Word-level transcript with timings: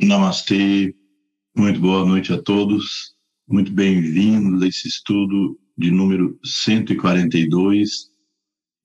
Namastê, 0.00 0.94
muito 1.56 1.80
boa 1.80 2.04
noite 2.04 2.32
a 2.32 2.40
todos, 2.40 3.16
muito 3.48 3.72
bem-vindos 3.72 4.62
a 4.62 4.68
esse 4.68 4.86
estudo 4.86 5.58
de 5.76 5.90
número 5.90 6.38
142 6.44 8.08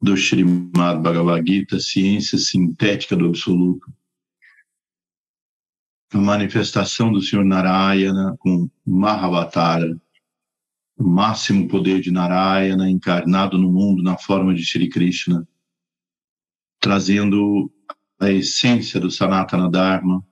do 0.02 0.18
Srimad 0.18 1.04
Bhagavad 1.04 1.48
Gita, 1.48 1.80
Ciência 1.80 2.40
Sintética 2.40 3.16
do 3.16 3.28
Absoluto. 3.28 3.94
A 6.12 6.18
manifestação 6.18 7.12
do 7.12 7.22
Senhor 7.22 7.46
Narayana 7.46 8.36
com 8.40 8.68
Mahavatara, 8.84 9.96
o 10.98 11.04
máximo 11.04 11.68
poder 11.68 12.02
de 12.02 12.10
Narayana 12.10 12.90
encarnado 12.90 13.56
no 13.56 13.72
mundo 13.72 14.02
na 14.02 14.18
forma 14.18 14.52
de 14.52 14.66
Shri 14.66 14.90
Krishna, 14.90 15.48
trazendo 16.80 17.72
a 18.20 18.32
essência 18.32 19.00
do 19.00 19.12
Sanatana 19.12 19.70
Dharma, 19.70 20.26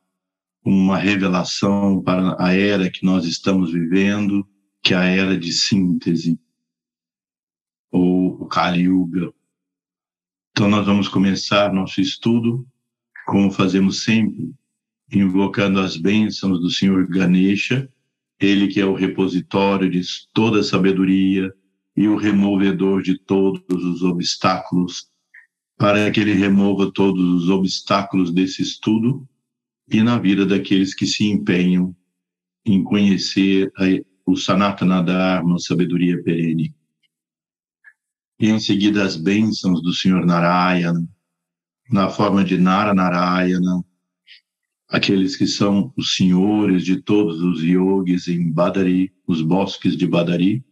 uma 0.63 0.97
revelação 0.97 2.01
para 2.01 2.35
a 2.39 2.53
era 2.53 2.89
que 2.89 3.03
nós 3.03 3.25
estamos 3.25 3.71
vivendo, 3.71 4.47
que 4.81 4.93
é 4.93 4.97
a 4.97 5.03
era 5.05 5.38
de 5.38 5.52
síntese, 5.52 6.39
ou 7.91 8.41
o 8.41 8.45
Kali 8.47 8.83
Yuga. 8.83 9.33
Então 10.52 10.69
nós 10.69 10.85
vamos 10.85 11.07
começar 11.07 11.73
nosso 11.73 11.99
estudo, 11.99 12.66
como 13.25 13.52
fazemos 13.52 14.03
sempre, 14.03 14.53
invocando 15.11 15.79
as 15.79 15.97
bênçãos 15.97 16.59
do 16.59 16.69
Senhor 16.69 17.07
Ganesha, 17.07 17.89
ele 18.39 18.67
que 18.67 18.80
é 18.80 18.85
o 18.85 18.93
repositório 18.93 19.89
de 19.89 20.02
toda 20.33 20.63
sabedoria 20.63 21.52
e 21.95 22.07
o 22.07 22.16
removedor 22.16 23.02
de 23.02 23.17
todos 23.17 23.83
os 23.83 24.03
obstáculos, 24.03 25.09
para 25.77 26.09
que 26.11 26.19
ele 26.19 26.33
remova 26.33 26.91
todos 26.91 27.43
os 27.43 27.49
obstáculos 27.49 28.31
desse 28.31 28.61
estudo 28.61 29.27
e 29.91 30.02
na 30.02 30.18
vida 30.18 30.45
daqueles 30.45 30.95
que 30.95 31.05
se 31.05 31.26
empenham 31.26 31.94
em 32.66 32.81
conhecer 32.81 33.72
a, 33.77 33.84
o 34.26 34.38
Sanatana 34.38 35.03
Dharma, 35.03 35.59
sabedoria 35.59 36.22
perene. 36.23 36.73
E 38.39 38.50
em 38.50 38.59
seguida 38.59 39.03
as 39.03 39.17
bênçãos 39.17 39.81
do 39.81 39.94
Senhor 39.94 40.25
Narayana, 40.25 41.06
na 41.92 42.09
forma 42.09 42.44
de 42.44 42.58
Nara 42.58 42.94
Narayana, 42.94 43.83
aqueles 44.88 45.36
que 45.36 45.45
são 45.45 45.94
os 45.98 46.16
senhores 46.16 46.86
de 46.86 47.02
todos 47.02 47.42
os 47.42 47.61
yogis 47.61 48.30
em 48.30 48.50
Badari, 48.50 49.11
os 49.28 49.42
bosques 49.42 49.98
de 49.98 50.08
Badari, 50.08 50.64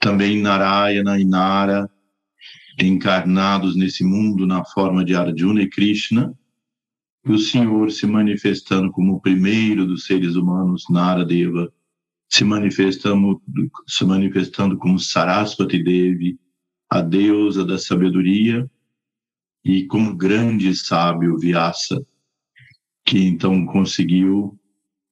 também 0.00 0.42
Narayana 0.42 1.18
e 1.18 1.24
Nara, 1.24 1.88
encarnados 2.80 3.76
nesse 3.76 4.04
mundo 4.04 4.46
na 4.46 4.64
forma 4.64 5.04
de 5.04 5.14
Arjuna 5.14 5.62
e 5.62 5.68
Krishna, 5.68 6.36
e 7.26 7.32
o 7.32 7.38
Senhor 7.38 7.90
se 7.90 8.06
manifestando 8.06 8.92
como 8.92 9.14
o 9.14 9.20
primeiro 9.20 9.84
dos 9.84 10.06
seres 10.06 10.36
humanos, 10.36 10.84
Naradeva, 10.88 11.72
se 12.28 12.44
manifestando, 12.44 13.42
se 13.88 14.04
manifestando 14.04 14.78
como 14.78 14.98
Sarasvati 14.98 15.82
Devi, 15.82 16.38
a 16.88 17.00
deusa 17.00 17.64
da 17.64 17.78
sabedoria, 17.78 18.70
e 19.64 19.84
como 19.86 20.16
grande 20.16 20.72
sábio 20.76 21.36
Vyasa, 21.36 22.00
que 23.04 23.18
então 23.18 23.66
conseguiu 23.66 24.56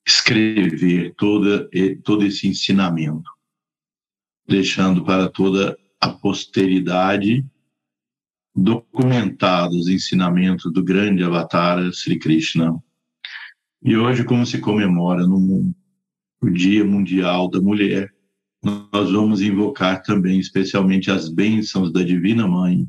escrever 0.07 1.15
toda, 1.17 1.69
todo 2.05 2.25
esse 2.25 2.47
ensinamento, 2.47 3.29
deixando 4.47 5.05
para 5.05 5.29
toda 5.29 5.77
a 6.01 6.09
posteridade 6.09 7.45
documentados 8.55 9.77
os 9.77 9.89
ensinamentos 9.89 10.73
do 10.73 10.83
grande 10.83 11.25
Avatar 11.25 11.83
Sri 11.93 12.19
Krishna. 12.19 12.81
E 13.83 13.97
hoje, 13.97 14.25
como 14.25 14.47
se 14.47 14.59
comemora 14.61 15.27
no 15.27 15.75
o 16.41 16.51
Dia 16.51 16.85
Mundial 16.85 17.49
da 17.49 17.61
Mulher, 17.61 18.13
nós 18.63 19.11
vamos 19.11 19.41
invocar 19.41 20.03
também, 20.03 20.39
especialmente, 20.39 21.11
as 21.11 21.29
bênçãos 21.29 21.93
da 21.93 22.03
Divina 22.03 22.47
Mãe, 22.47 22.89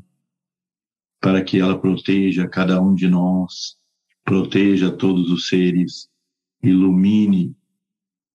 para 1.20 1.42
que 1.42 1.58
ela 1.58 1.78
proteja 1.78 2.46
cada 2.46 2.80
um 2.80 2.94
de 2.94 3.08
nós, 3.08 3.76
proteja 4.24 4.90
todos 4.90 5.30
os 5.30 5.48
seres, 5.48 6.08
ilumine 6.62 7.54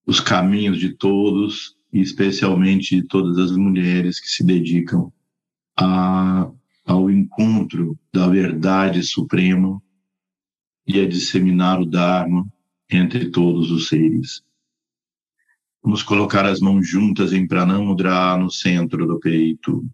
os 0.05 0.19
caminhos 0.19 0.79
de 0.79 0.89
todos, 0.89 1.75
e 1.93 1.99
especialmente 1.99 2.95
de 2.95 3.07
todas 3.07 3.37
as 3.37 3.51
mulheres 3.51 4.19
que 4.19 4.27
se 4.27 4.43
dedicam 4.43 5.11
a 5.77 6.49
ao 6.91 7.09
encontro 7.09 7.97
da 8.13 8.27
verdade 8.27 9.01
suprema 9.01 9.81
e 10.85 10.99
a 10.99 11.07
disseminar 11.07 11.79
o 11.79 11.85
Dharma 11.85 12.45
entre 12.89 13.31
todos 13.31 13.71
os 13.71 13.87
seres. 13.87 14.43
Vamos 15.81 16.03
colocar 16.03 16.45
as 16.45 16.59
mãos 16.59 16.85
juntas 16.85 17.31
em 17.31 17.47
Pranamudra 17.47 18.35
no 18.37 18.51
centro 18.51 19.07
do 19.07 19.17
peito. 19.21 19.89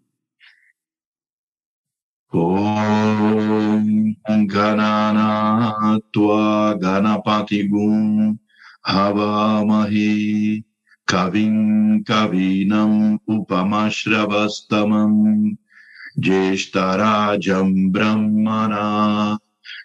Om 2.32 4.16
Ganana 4.46 6.00
Tua 6.12 6.76
Ganapati 6.78 7.62
Gum 7.62 8.36
Havamahi 8.84 10.64
Kavim 11.06 12.02
Kavinam 12.02 13.18
Upamashravastamam 13.26 15.56
ज्येष्ठराजं 16.18 17.92
ब्रह्मणा, 17.92 19.38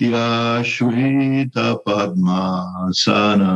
Yashvita 0.00 1.66
Padmasana 1.84 3.52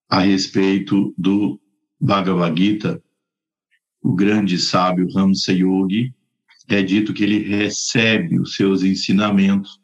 a 0.09 0.19
respeito 0.19 1.13
do 1.17 1.59
Bhagavad 1.99 2.57
Gita, 2.57 3.03
o 4.01 4.13
grande 4.13 4.57
sábio 4.57 5.07
Hamsa 5.17 5.51
Yogi, 5.51 6.13
é 6.67 6.81
dito 6.81 7.13
que 7.13 7.23
ele 7.23 7.39
recebe 7.39 8.39
os 8.39 8.55
seus 8.55 8.83
ensinamentos 8.83 9.79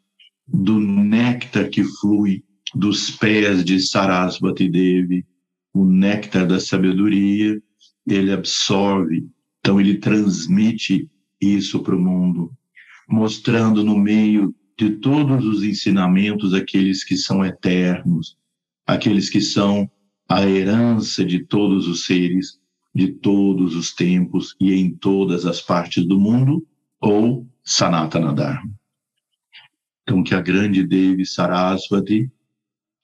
do 0.46 0.80
néctar 0.80 1.68
que 1.68 1.84
flui 1.84 2.44
dos 2.74 3.10
pés 3.10 3.64
de 3.64 3.80
Sarasvati 3.80 4.68
Devi, 4.68 5.24
o 5.72 5.84
néctar 5.84 6.46
da 6.46 6.60
sabedoria, 6.60 7.60
ele 8.06 8.32
absorve, 8.32 9.26
então 9.60 9.80
ele 9.80 9.98
transmite 9.98 11.08
isso 11.40 11.82
para 11.82 11.96
o 11.96 12.00
mundo, 12.00 12.52
mostrando 13.08 13.84
no 13.84 13.96
meio 13.96 14.54
de 14.78 14.90
todos 14.90 15.44
os 15.44 15.62
ensinamentos 15.62 16.54
aqueles 16.54 17.04
que 17.04 17.16
são 17.16 17.44
eternos, 17.44 18.36
aqueles 18.86 19.30
que 19.30 19.40
são 19.40 19.90
a 20.28 20.46
herança 20.48 21.24
de 21.24 21.44
todos 21.44 21.86
os 21.86 22.06
seres, 22.06 22.58
de 22.94 23.08
todos 23.08 23.74
os 23.76 23.94
tempos 23.94 24.54
e 24.60 24.72
em 24.72 24.90
todas 24.94 25.46
as 25.46 25.60
partes 25.60 26.04
do 26.04 26.18
mundo, 26.18 26.66
ou 27.00 27.46
Sanatana 27.64 28.32
Dharma. 28.32 28.70
Então, 30.02 30.22
que 30.22 30.34
a 30.34 30.40
grande 30.40 30.84
Devi 30.84 31.24
Saraswati, 31.24 32.30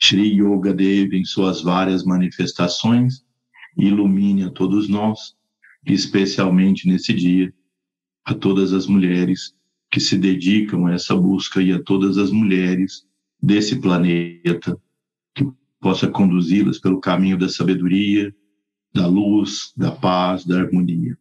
Sri 0.01 0.41
Yoga 0.41 0.73
Devi, 0.73 1.19
em 1.19 1.25
suas 1.25 1.63
várias 1.63 2.05
manifestações, 2.05 3.25
ilumine 3.77 4.45
a 4.45 4.51
todos 4.51 4.89
nós, 4.89 5.37
especialmente 5.87 6.87
nesse 6.87 7.13
dia, 7.13 7.53
a 8.25 8.35
todas 8.35 8.73
as 8.73 8.87
mulheres 8.87 9.55
que 9.91 10.01
se 10.01 10.19
dedicam 10.19 10.87
a 10.87 10.93
essa 10.93 11.17
busca 11.17 11.63
e 11.63 11.73
a 11.73 11.83
todas 11.83 12.19
as 12.19 12.31
mulheres 12.31 13.07
desse 13.43 13.81
planeta, 13.81 14.79
que 15.35 15.47
possa 15.81 16.09
conduzi-las 16.09 16.79
pelo 16.79 17.01
caminho 17.01 17.39
da 17.39 17.49
sabedoria, 17.49 18.35
da 18.93 19.07
luz, 19.07 19.73
da 19.77 19.91
paz, 19.91 20.45
da 20.45 20.61
harmonia. 20.61 21.17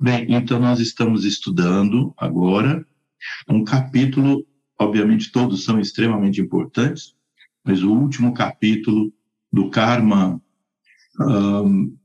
Bem, 0.00 0.26
então 0.30 0.58
nós 0.58 0.80
estamos 0.80 1.24
estudando 1.24 2.12
agora 2.16 2.84
um 3.48 3.62
capítulo, 3.64 4.46
obviamente 4.78 5.30
todos 5.30 5.64
são 5.64 5.80
extremamente 5.80 6.40
importantes, 6.40 7.14
mas 7.64 7.82
o 7.82 7.92
último 7.92 8.34
capítulo 8.34 9.12
do 9.52 9.70
Karma, 9.70 10.40
um, 11.20 11.96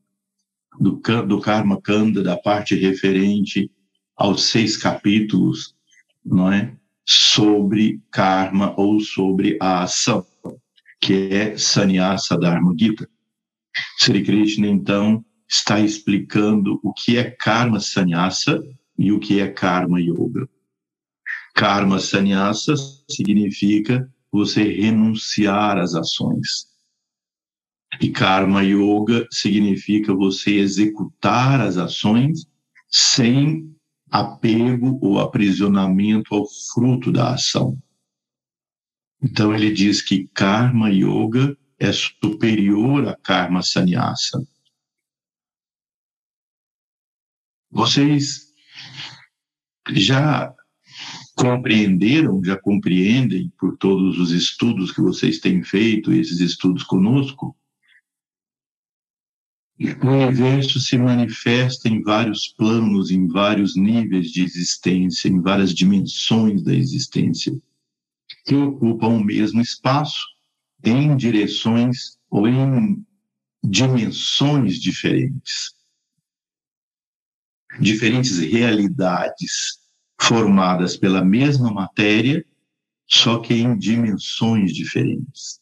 do, 0.79 1.01
do 1.25 1.39
Karma 1.39 1.81
Kanda, 1.81 2.21
da 2.21 2.37
parte 2.37 2.75
referente 2.75 3.71
aos 4.15 4.45
seis 4.45 4.77
capítulos, 4.77 5.75
não 6.25 6.51
é? 6.51 6.75
Sobre 7.05 8.01
karma 8.11 8.73
ou 8.77 8.99
sobre 8.99 9.57
a 9.61 9.83
ação, 9.83 10.25
que 10.99 11.29
é 11.31 11.57
Sannyasa 11.57 12.37
Dharma 12.37 12.75
Gita. 12.77 13.09
Sri 13.99 14.23
Krishna, 14.23 14.67
então, 14.67 15.23
está 15.47 15.79
explicando 15.79 16.79
o 16.83 16.91
que 16.93 17.17
é 17.17 17.31
karma 17.31 17.79
sannyasa 17.79 18.61
e 18.97 19.11
o 19.11 19.19
que 19.19 19.39
é 19.39 19.47
karma 19.47 20.01
yoga. 20.01 20.49
Karma 21.57 21.97
sannyasa 21.97 22.75
significa 23.09 24.07
você 24.31 24.61
renunciar 24.61 25.79
às 25.79 25.95
ações. 25.95 26.67
E 27.99 28.11
karma 28.11 28.61
yoga 28.61 29.27
significa 29.31 30.13
você 30.13 30.51
executar 30.59 31.59
as 31.59 31.77
ações 31.77 32.45
sem 32.87 33.75
apego 34.11 34.99
ou 35.01 35.19
aprisionamento 35.19 36.35
ao 36.35 36.45
fruto 36.71 37.11
da 37.11 37.33
ação. 37.33 37.75
Então 39.19 39.51
ele 39.51 39.73
diz 39.73 39.99
que 39.99 40.27
karma 40.35 40.91
yoga 40.91 41.57
é 41.79 41.91
superior 41.91 43.07
a 43.07 43.15
karma 43.15 43.63
sannyasa. 43.63 44.47
Vocês 47.71 48.53
já 49.89 50.55
compreenderam, 51.37 52.43
já 52.43 52.57
compreendem 52.57 53.53
por 53.59 53.77
todos 53.77 54.19
os 54.19 54.31
estudos 54.31 54.91
que 54.91 55.01
vocês 55.01 55.39
têm 55.39 55.63
feito, 55.63 56.11
esses 56.11 56.39
estudos 56.39 56.83
conosco, 56.83 57.55
o 59.79 60.07
universo 60.07 60.79
se 60.79 60.97
manifesta 60.97 61.87
em 61.87 62.01
vários 62.01 62.47
planos, 62.47 63.11
em 63.11 63.27
vários 63.27 63.75
níveis 63.75 64.31
de 64.31 64.43
existência, 64.43 65.29
em 65.29 65.39
várias 65.39 65.71
dimensões 65.71 66.63
da 66.63 66.73
existência, 66.73 67.55
que 68.43 68.55
ocupam 68.55 69.09
o 69.09 69.23
mesmo 69.23 69.61
espaço 69.61 70.25
em 70.83 71.15
direções 71.15 72.17
ou 72.31 72.47
em 72.47 73.05
dimensões 73.63 74.79
diferentes. 74.81 75.75
Diferentes 77.79 78.39
realidades 78.39 79.76
formadas 80.19 80.97
pela 80.97 81.23
mesma 81.23 81.71
matéria, 81.71 82.45
só 83.07 83.39
que 83.39 83.53
em 83.53 83.77
dimensões 83.77 84.73
diferentes. 84.73 85.61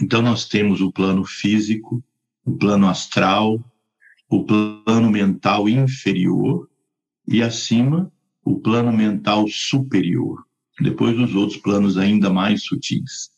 Então, 0.00 0.22
nós 0.22 0.48
temos 0.48 0.80
o 0.80 0.90
plano 0.90 1.24
físico, 1.24 2.02
o 2.44 2.56
plano 2.56 2.88
astral, 2.88 3.62
o 4.28 4.44
plano 4.44 5.10
mental 5.10 5.68
inferior 5.68 6.68
e, 7.28 7.42
acima, 7.42 8.10
o 8.42 8.58
plano 8.58 8.92
mental 8.92 9.46
superior. 9.48 10.44
Depois, 10.80 11.18
os 11.18 11.34
outros 11.34 11.60
planos 11.60 11.98
ainda 11.98 12.30
mais 12.30 12.64
sutis. 12.64 13.30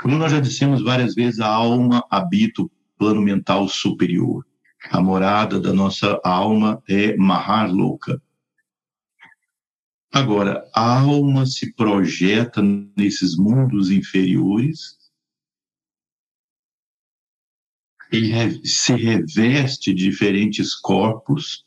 Como 0.00 0.16
nós 0.16 0.32
já 0.32 0.40
dissemos 0.40 0.82
várias 0.82 1.14
vezes, 1.14 1.38
a 1.38 1.46
alma 1.46 2.04
habita 2.10 2.62
o 2.62 2.70
plano 2.98 3.20
mental 3.20 3.68
superior. 3.68 4.44
A 4.90 5.00
morada 5.00 5.60
da 5.60 5.72
nossa 5.72 6.20
alma 6.24 6.82
é 6.88 7.16
Maharloka. 7.16 8.20
Agora, 10.12 10.68
a 10.74 11.00
alma 11.00 11.46
se 11.46 11.72
projeta 11.72 12.60
nesses 12.96 13.36
mundos 13.36 13.90
inferiores 13.90 14.98
e 18.12 18.68
se 18.68 18.94
reveste 18.94 19.94
de 19.94 20.04
diferentes 20.04 20.74
corpos, 20.74 21.64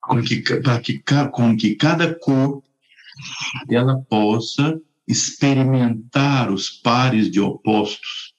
com 0.00 0.22
que, 0.22 0.40
para 0.60 0.80
que, 0.80 1.02
com 1.32 1.56
que 1.56 1.74
cada 1.74 2.16
corpo 2.16 2.64
ela 3.68 4.00
possa 4.02 4.80
experimentar 5.08 6.52
os 6.52 6.70
pares 6.70 7.28
de 7.30 7.40
opostos 7.40 8.34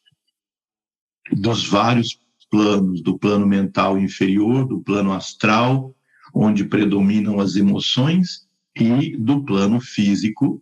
dos 1.34 1.68
vários 1.68 2.18
planos, 2.50 3.01
do 3.01 3.18
plano 3.18 3.46
mental 3.46 3.98
inferior, 3.98 4.68
do 4.68 4.82
plano 4.82 5.13
astral, 5.13 5.96
onde 6.34 6.65
predominam 6.65 7.39
as 7.39 7.56
emoções, 7.56 8.48
e 8.75 9.18
do 9.18 9.44
plano 9.44 9.79
físico, 9.82 10.62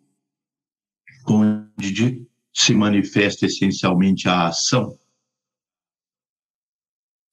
onde 1.27 2.25
se 2.53 2.73
manifesta 2.73 3.45
essencialmente 3.45 4.27
a 4.27 4.47
ação. 4.47 4.97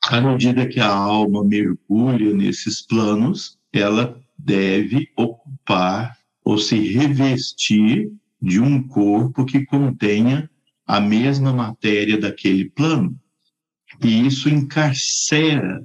à 0.06 0.20
medida 0.20 0.68
que 0.68 0.78
a 0.78 0.92
alma 0.92 1.42
mergulha 1.42 2.34
nesses 2.34 2.82
planos, 2.82 3.58
ela 3.73 4.20
deve 4.38 5.11
ocupar 5.16 6.14
ou 6.44 6.58
se 6.58 6.76
revestir 6.76 8.12
de 8.40 8.61
um 8.61 8.87
corpo 8.87 9.46
que 9.46 9.64
contenha 9.64 10.50
a 10.87 11.00
mesma 11.00 11.54
matéria 11.54 12.20
daquele 12.20 12.68
plano. 12.68 13.18
E 14.02 14.26
isso 14.26 14.48
encarcera 14.48 15.84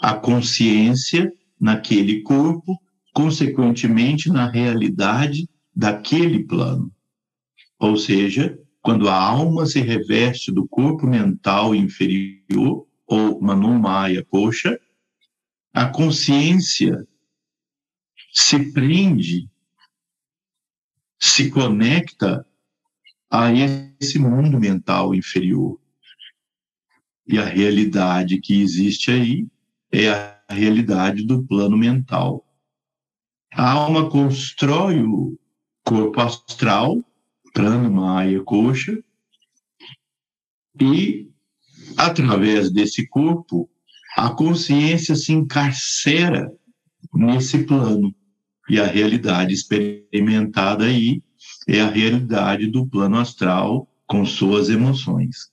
a 0.00 0.14
consciência 0.14 1.32
naquele 1.60 2.22
corpo, 2.22 2.80
consequentemente 3.12 4.30
na 4.30 4.50
realidade 4.50 5.48
daquele 5.74 6.44
plano. 6.44 6.92
Ou 7.78 7.96
seja, 7.96 8.58
quando 8.82 9.08
a 9.08 9.14
alma 9.14 9.66
se 9.66 9.80
reveste 9.80 10.50
do 10.50 10.66
corpo 10.66 11.06
mental 11.06 11.74
inferior, 11.74 12.86
ou 13.06 13.40
Manumaya 13.40 14.24
Kosha, 14.24 14.78
a 15.74 15.86
consciência 15.86 17.06
se 18.32 18.72
prende, 18.72 19.50
se 21.18 21.50
conecta 21.50 22.46
a 23.28 23.52
esse 23.52 24.18
mundo 24.18 24.60
mental 24.60 25.14
inferior. 25.14 25.79
E 27.30 27.38
a 27.38 27.44
realidade 27.44 28.40
que 28.40 28.60
existe 28.60 29.12
aí 29.12 29.46
é 29.92 30.08
a 30.08 30.42
realidade 30.50 31.24
do 31.24 31.44
plano 31.44 31.78
mental. 31.78 32.44
A 33.52 33.70
alma 33.70 34.10
constrói 34.10 35.00
o 35.00 35.38
corpo 35.84 36.20
astral, 36.20 37.00
plano 37.54 37.88
Maya 37.88 38.42
Coxa, 38.42 38.98
e 40.80 41.30
através 41.96 42.68
desse 42.68 43.06
corpo, 43.06 43.70
a 44.16 44.30
consciência 44.30 45.14
se 45.14 45.32
encarcera 45.32 46.52
nesse 47.14 47.62
plano. 47.62 48.12
E 48.68 48.80
a 48.80 48.86
realidade 48.86 49.54
experimentada 49.54 50.84
aí 50.84 51.22
é 51.68 51.80
a 51.80 51.88
realidade 51.88 52.66
do 52.66 52.84
plano 52.84 53.18
astral 53.18 53.88
com 54.04 54.26
suas 54.26 54.68
emoções. 54.68 55.48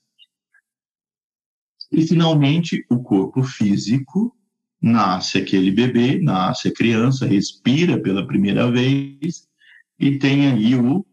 E, 1.91 2.01
finalmente, 2.01 2.85
o 2.89 2.99
corpo 2.99 3.43
físico 3.43 4.35
nasce 4.81 5.37
aquele 5.37 5.71
bebê, 5.71 6.19
nasce 6.19 6.67
a 6.67 6.73
criança, 6.73 7.25
respira 7.25 8.01
pela 8.01 8.25
primeira 8.27 8.69
vez 8.71 9.47
e 9.99 10.17
tem 10.17 10.47
aí 10.47 10.75
o 10.75 11.05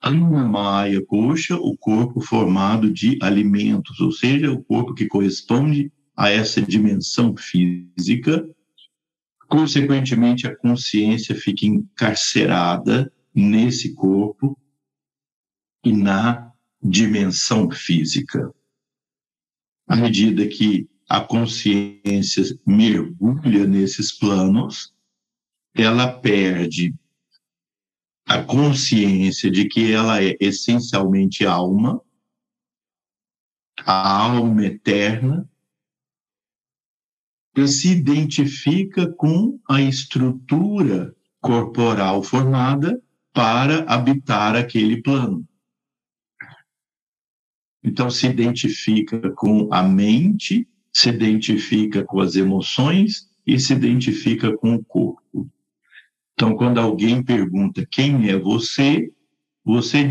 Annamaya 0.00 1.04
Kosha, 1.04 1.56
o 1.56 1.76
corpo 1.76 2.20
formado 2.20 2.90
de 2.90 3.18
alimentos, 3.20 4.00
ou 4.00 4.12
seja, 4.12 4.52
o 4.52 4.62
corpo 4.62 4.94
que 4.94 5.06
corresponde 5.06 5.92
a 6.16 6.30
essa 6.30 6.62
dimensão 6.62 7.36
física. 7.36 8.48
Consequentemente, 9.48 10.46
a 10.46 10.56
consciência 10.56 11.34
fica 11.34 11.66
encarcerada 11.66 13.12
nesse 13.34 13.94
corpo 13.94 14.58
e 15.84 15.92
na 15.92 16.52
dimensão 16.82 17.70
física. 17.70 18.52
À 19.88 19.96
medida 19.96 20.46
que 20.46 20.86
a 21.08 21.18
consciência 21.22 22.44
mergulha 22.66 23.66
nesses 23.66 24.12
planos, 24.12 24.94
ela 25.74 26.12
perde 26.12 26.94
a 28.26 28.42
consciência 28.42 29.50
de 29.50 29.66
que 29.66 29.90
ela 29.90 30.22
é 30.22 30.36
essencialmente 30.38 31.46
alma, 31.46 32.02
a 33.86 34.24
alma 34.24 34.66
eterna, 34.66 35.48
e 37.56 37.66
se 37.66 37.88
identifica 37.88 39.10
com 39.10 39.58
a 39.66 39.80
estrutura 39.80 41.16
corporal 41.40 42.22
formada 42.22 43.02
para 43.32 43.84
habitar 43.90 44.54
aquele 44.54 45.00
plano. 45.00 45.47
Então, 47.82 48.10
se 48.10 48.26
identifica 48.26 49.30
com 49.30 49.72
a 49.72 49.82
mente, 49.82 50.66
se 50.92 51.08
identifica 51.08 52.04
com 52.04 52.20
as 52.20 52.34
emoções 52.36 53.28
e 53.46 53.58
se 53.58 53.72
identifica 53.72 54.56
com 54.56 54.74
o 54.74 54.84
corpo. 54.84 55.48
Então, 56.34 56.54
quando 56.56 56.78
alguém 56.78 57.22
pergunta 57.22 57.86
quem 57.90 58.28
é 58.28 58.38
você, 58.38 59.12
você 59.64 60.08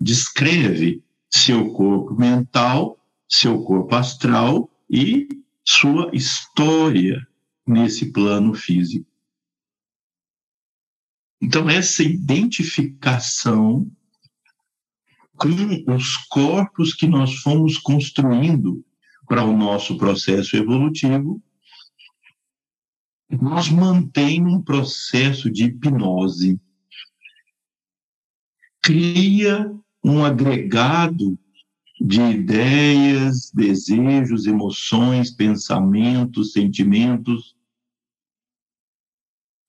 descreve 0.00 1.02
seu 1.30 1.72
corpo 1.72 2.14
mental, 2.14 2.98
seu 3.28 3.62
corpo 3.62 3.94
astral 3.94 4.70
e 4.88 5.28
sua 5.64 6.10
história 6.12 7.26
nesse 7.66 8.12
plano 8.12 8.54
físico. 8.54 9.06
Então, 11.42 11.68
essa 11.68 12.02
identificação 12.02 13.90
com 15.36 15.94
os 15.94 16.16
corpos 16.28 16.94
que 16.94 17.06
nós 17.06 17.34
fomos 17.36 17.78
construindo 17.78 18.84
para 19.28 19.44
o 19.44 19.56
nosso 19.56 19.96
processo 19.96 20.56
evolutivo 20.56 21.42
nos 23.28 23.68
mantém 23.68 24.40
num 24.40 24.62
processo 24.62 25.50
de 25.50 25.64
hipnose. 25.64 26.60
Cria 28.80 29.68
um 30.02 30.24
agregado 30.24 31.38
de 32.00 32.20
ideias, 32.20 33.50
desejos, 33.50 34.46
emoções, 34.46 35.30
pensamentos, 35.30 36.52
sentimentos, 36.52 37.56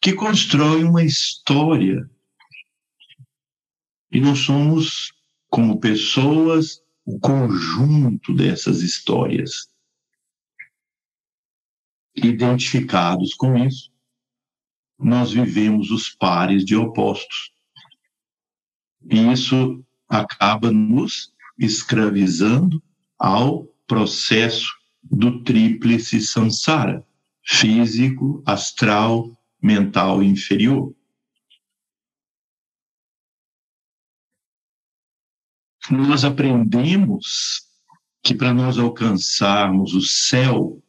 que 0.02 0.14
constrói 0.14 0.84
uma 0.84 1.04
história. 1.04 2.10
E 4.12 4.20
nós 4.20 4.40
somos, 4.40 5.12
como 5.50 5.80
pessoas, 5.80 6.82
o 7.06 7.20
conjunto 7.20 8.34
dessas 8.34 8.82
histórias 8.82 9.68
identificados 12.16 13.34
com 13.34 13.56
isso, 13.58 13.92
nós 15.00 15.32
vivemos 15.32 15.92
os 15.92 16.10
pares 16.10 16.66
de 16.66 16.75
opostos. 16.75 17.51
E 19.10 19.32
isso 19.32 19.84
acaba 20.10 20.72
nos 20.72 21.32
escravizando 21.58 22.82
ao 23.18 23.66
processo 23.86 24.68
do 25.04 25.44
tríplice 25.44 26.22
samsara, 26.22 27.06
físico, 27.46 28.44
astral, 28.46 29.32
mental 29.62 30.22
inferior. 30.22 30.94
Nós 35.89 36.25
aprendemos 36.25 37.65
que 38.22 38.36
para 38.36 38.53
nós 38.53 38.77
alcançarmos 38.77 39.94
o 39.94 40.01
céu, 40.01 40.84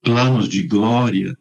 planos 0.00 0.48
de 0.48 0.66
glória, 0.66 1.36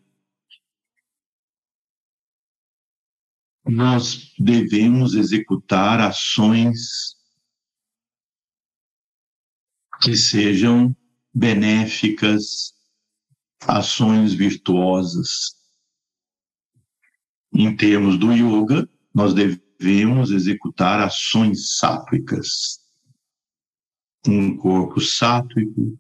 nós 3.66 4.34
devemos 4.38 5.14
executar 5.14 6.02
ações 6.02 7.16
que 10.02 10.16
sejam 10.16 10.96
benéficas, 11.34 12.74
ações 13.62 14.34
virtuosas. 14.34 15.56
Em 17.54 17.76
termos 17.76 18.20
do 18.20 18.32
yoga, 18.34 18.88
nós 19.14 19.34
devemos 19.34 19.65
executar 19.80 21.00
ações 21.00 21.78
sátvicas. 21.78 22.80
Um 24.28 24.58
corpo 24.58 25.00
sátrico 25.00 26.00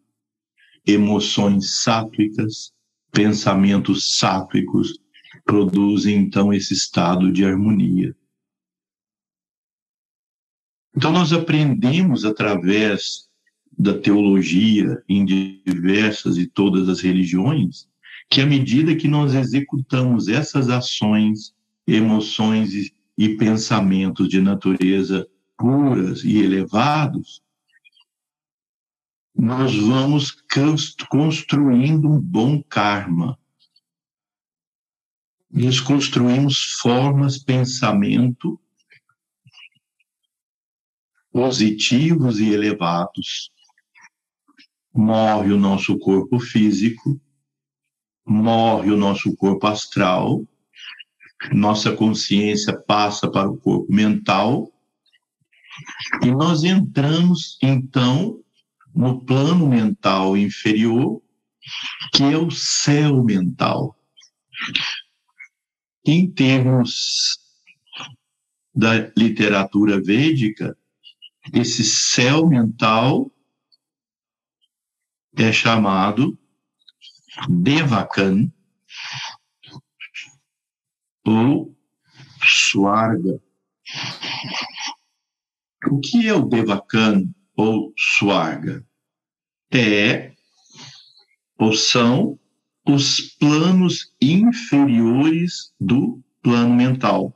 emoções 0.86 1.82
sátvicas, 1.82 2.72
pensamentos 3.12 4.18
sátvicos, 4.18 5.00
produzem 5.44 6.18
então 6.18 6.54
esse 6.54 6.74
estado 6.74 7.32
de 7.32 7.44
harmonia. 7.44 8.16
Então, 10.96 11.12
nós 11.12 11.34
aprendemos 11.34 12.24
através 12.24 13.28
da 13.78 13.98
teologia 13.98 15.04
em 15.10 15.26
diversas 15.26 16.38
e 16.38 16.48
todas 16.48 16.88
as 16.88 17.02
religiões 17.02 17.88
que, 18.30 18.40
à 18.40 18.46
medida 18.46 18.96
que 18.96 19.08
nós 19.08 19.34
executamos 19.34 20.30
essas 20.30 20.70
ações, 20.70 21.54
emoções 21.86 22.74
e, 22.74 22.94
e 23.18 23.38
pensamentos 23.38 24.28
de 24.28 24.42
natureza 24.42 25.28
puras 25.58 26.24
e 26.24 26.38
elevados, 26.38 27.42
nós 29.34 29.76
vamos 29.76 30.32
construindo 31.10 32.10
um 32.10 32.20
bom 32.20 32.62
karma. 32.64 33.38
Nós 35.50 35.80
construímos 35.80 36.58
formas, 36.82 37.38
pensamento 37.38 38.60
positivos 41.36 42.40
e 42.40 42.54
elevados. 42.54 43.52
morre 44.94 45.52
o 45.52 45.60
nosso 45.60 46.00
corpo 46.00 46.40
físico, 46.40 47.20
morre 48.26 48.90
o 48.90 48.96
nosso 48.96 49.36
corpo 49.36 49.68
astral, 49.68 50.48
nossa 51.52 51.96
consciência 51.96 52.78
passa 52.82 53.30
para 53.30 53.50
o 53.50 53.58
corpo 53.58 53.92
mental, 53.92 54.72
e 56.24 56.32
nós 56.32 56.64
entramos, 56.64 57.58
então, 57.62 58.42
no 58.94 59.24
plano 59.26 59.68
mental 59.68 60.38
inferior, 60.38 61.22
que 62.14 62.24
é 62.24 62.38
o 62.38 62.50
céu 62.50 63.24
mental. 63.24 63.98
Em 66.06 66.30
termos 66.32 67.40
da 68.74 69.12
literatura 69.18 70.02
védica, 70.02 70.78
esse 71.54 71.84
céu 71.84 72.48
mental 72.48 73.32
é 75.38 75.52
chamado 75.52 76.38
Devakan 77.50 78.52
ou 81.26 81.76
Swarga. 82.44 83.42
O 85.90 86.00
que 86.00 86.28
é 86.28 86.34
o 86.34 86.46
Devakan 86.46 87.30
ou 87.56 87.94
Swarga? 87.98 88.86
É 89.72 90.34
ou 91.58 91.74
são 91.74 92.40
os 92.86 93.22
planos 93.40 94.14
inferiores 94.22 95.74
do 95.80 96.22
plano 96.42 96.76
mental. 96.76 97.34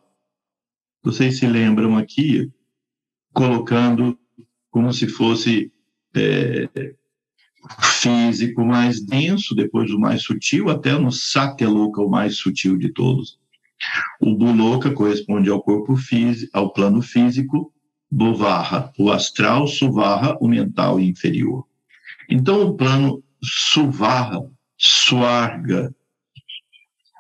Vocês 1.02 1.40
se 1.40 1.48
lembram 1.48 1.98
aqui, 1.98 2.52
colocando 3.34 4.20
como 4.70 4.94
se 4.94 5.08
fosse 5.08 5.72
é, 6.16 6.94
físico 8.02 8.64
mais 8.64 9.02
denso, 9.02 9.56
depois 9.56 9.92
o 9.92 10.00
mais 10.00 10.22
sutil, 10.22 10.70
até 10.70 10.98
no 10.98 11.12
Satyaloka, 11.12 12.02
o 12.02 12.10
mais 12.10 12.38
sutil 12.38 12.78
de 12.78 12.92
todos. 12.92 13.39
O 14.20 14.36
Buloka 14.36 14.92
corresponde 14.92 15.50
ao 15.50 15.62
corpo 15.62 15.96
físico, 15.96 16.52
ao 16.54 16.72
plano 16.74 17.02
físico, 17.02 17.74
Bovarra, 18.12 18.92
o 18.98 19.12
astral, 19.12 19.68
Suvarra, 19.68 20.38
o 20.42 20.48
mental 20.48 21.00
inferior. 21.00 21.66
Então, 22.28 22.68
o 22.68 22.74
plano 22.76 23.24
Suvarra, 23.42 24.50
Swarga, 24.78 25.94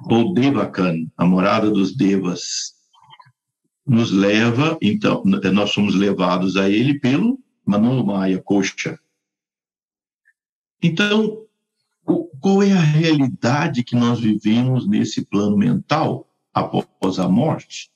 ou 0.10 0.34
Devakan, 0.34 1.08
a 1.18 1.26
morada 1.26 1.70
dos 1.70 1.96
Devas, 1.96 2.74
nos 3.86 4.12
leva, 4.12 4.78
então, 4.82 5.24
nós 5.26 5.72
somos 5.72 5.96
levados 5.96 6.56
a 6.58 6.70
ele 6.70 7.00
pelo 7.00 7.40
Manomaya 7.66 8.42
Kosha. 8.42 9.00
Então, 10.82 11.46
qual 12.40 12.64
é 12.64 12.72
a 12.72 12.80
realidade 12.80 13.84
que 13.84 13.96
nós 13.96 14.20
vivemos 14.20 14.88
nesse 14.88 15.26
plano 15.26 15.58
mental 15.58 16.29
após 16.54 17.20
a 17.20 17.28
morte? 17.28 17.92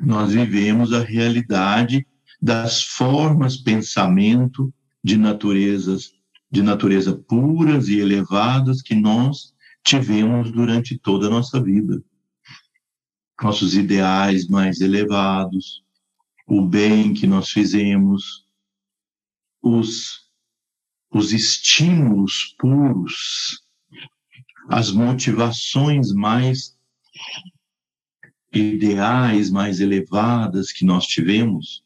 Nós 0.00 0.32
vivemos 0.32 0.92
a 0.92 1.00
realidade 1.00 2.06
das 2.40 2.82
formas 2.82 3.56
pensamento 3.56 4.72
de 5.02 5.16
naturezas 5.16 6.14
de 6.54 6.62
natureza 6.62 7.12
puras 7.12 7.88
e 7.88 7.98
elevadas 7.98 8.80
que 8.80 8.94
nós 8.94 9.52
tivemos 9.84 10.52
durante 10.52 10.96
toda 10.96 11.26
a 11.26 11.30
nossa 11.30 11.60
vida. 11.60 12.00
Nossos 13.42 13.74
ideais 13.74 14.46
mais 14.46 14.80
elevados, 14.80 15.82
o 16.46 16.64
bem 16.64 17.12
que 17.12 17.26
nós 17.26 17.50
fizemos, 17.50 18.46
os, 19.60 20.30
os 21.10 21.32
estímulos 21.32 22.54
puros, 22.56 23.63
as 24.68 24.90
motivações 24.90 26.12
mais 26.12 26.76
ideais, 28.52 29.50
mais 29.50 29.80
elevadas 29.80 30.72
que 30.72 30.84
nós 30.84 31.06
tivemos. 31.06 31.84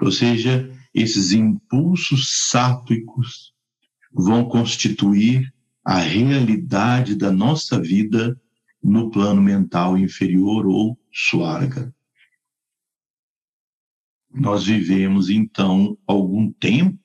Ou 0.00 0.10
seja, 0.10 0.70
esses 0.94 1.32
impulsos 1.32 2.48
sátvicos 2.50 3.52
vão 4.12 4.48
constituir 4.48 5.52
a 5.84 5.98
realidade 5.98 7.14
da 7.14 7.30
nossa 7.30 7.80
vida 7.80 8.40
no 8.82 9.10
plano 9.10 9.42
mental 9.42 9.98
inferior 9.98 10.66
ou 10.66 10.98
suarga. 11.12 11.94
Nós 14.32 14.64
vivemos, 14.64 15.30
então, 15.30 15.96
algum 16.06 16.50
tempo 16.52 17.03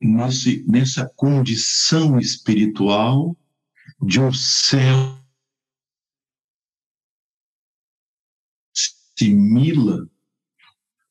nesse, 0.00 0.64
nessa 0.66 1.08
condição 1.16 2.18
espiritual 2.18 3.36
de 4.02 4.20
um 4.20 4.32
céu 4.32 5.18
simila 9.18 10.08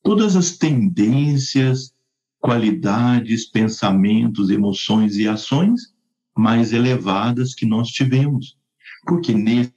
todas 0.02 0.36
as 0.36 0.58
tendências, 0.58 1.94
qualidades, 2.40 3.46
pensamentos, 3.46 4.50
emoções 4.50 5.18
e 5.18 5.28
ações 5.28 5.94
mais 6.36 6.74
elevadas 6.74 7.54
que 7.54 7.66
nós 7.66 7.90
tivemos. 7.90 8.58
Porque 9.06 9.34
nesse 9.34 9.74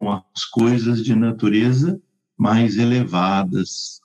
as 0.00 0.44
coisas 0.46 1.04
de 1.04 1.14
natureza 1.14 2.00
mais 2.36 2.76
elevadas. 2.76 4.01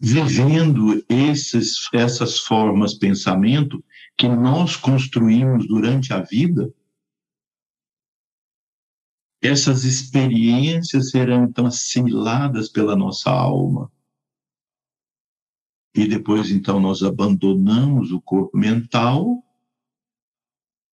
Vivendo 0.00 1.04
esses, 1.08 1.88
essas 1.92 2.40
formas 2.40 2.94
pensamento 2.94 3.82
que 4.16 4.28
nós 4.28 4.76
construímos 4.76 5.66
durante 5.66 6.12
a 6.12 6.20
vida, 6.20 6.72
essas 9.40 9.84
experiências 9.84 11.10
serão 11.10 11.44
então 11.44 11.66
assimiladas 11.66 12.68
pela 12.68 12.96
nossa 12.96 13.30
alma. 13.30 13.92
E 15.94 16.08
depois 16.08 16.50
então 16.50 16.80
nós 16.80 17.02
abandonamos 17.02 18.10
o 18.10 18.20
corpo 18.20 18.56
mental, 18.56 19.44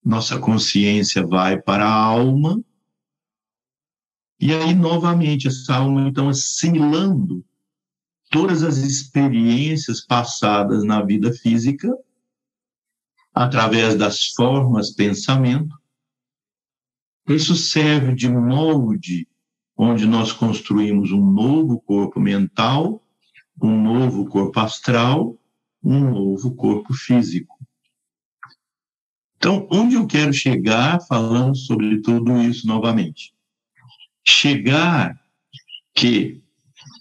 nossa 0.04 0.40
consciência 0.40 1.26
vai 1.26 1.60
para 1.60 1.86
a 1.86 1.94
alma, 1.94 2.64
e 4.40 4.54
aí 4.54 4.76
novamente 4.76 5.48
essa 5.48 5.76
alma 5.76 6.08
então 6.08 6.28
assimilando 6.30 7.44
todas 8.32 8.64
as 8.64 8.78
experiências 8.78 10.02
passadas 10.02 10.84
na 10.84 11.04
vida 11.04 11.32
física, 11.34 11.94
através 13.34 13.96
das 13.96 14.28
formas 14.28 14.92
pensamento, 14.92 15.76
isso 17.28 17.56
serve 17.56 18.16
de 18.16 18.28
molde 18.30 19.28
onde 19.78 20.06
nós 20.06 20.32
construímos 20.32 21.12
um 21.12 21.26
novo 21.26 21.80
corpo 21.82 22.20
mental, 22.20 23.06
um 23.62 23.82
novo 23.82 24.26
corpo 24.26 24.60
astral, 24.60 25.38
um 25.84 26.00
novo 26.00 26.56
corpo 26.56 26.94
físico. 26.94 27.58
Então, 29.38 29.68
onde 29.72 29.96
eu 29.96 30.06
quero 30.06 30.32
chegar 30.32 31.02
falando 31.02 31.56
sobre 31.56 32.00
tudo 32.02 32.40
isso 32.42 32.68
novamente? 32.68 33.34
Chegar 34.24 35.20
que, 35.96 36.41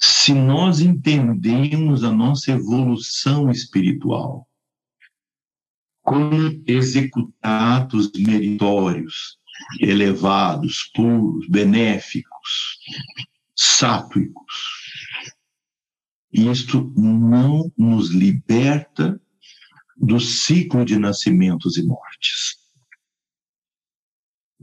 se 0.00 0.32
nós 0.32 0.80
entendemos 0.80 2.02
a 2.02 2.10
nossa 2.10 2.52
evolução 2.52 3.50
espiritual 3.50 4.48
como 6.02 6.62
executar 6.66 7.82
atos 7.82 8.10
meritórios, 8.12 9.38
elevados, 9.78 10.90
puros, 10.94 11.46
benéficos, 11.48 12.78
sátvicos. 13.54 14.80
Isto 16.32 16.92
não 16.96 17.70
nos 17.76 18.10
liberta 18.10 19.20
do 19.96 20.18
ciclo 20.18 20.84
de 20.84 20.98
nascimentos 20.98 21.76
e 21.76 21.82
mortes. 21.82 22.56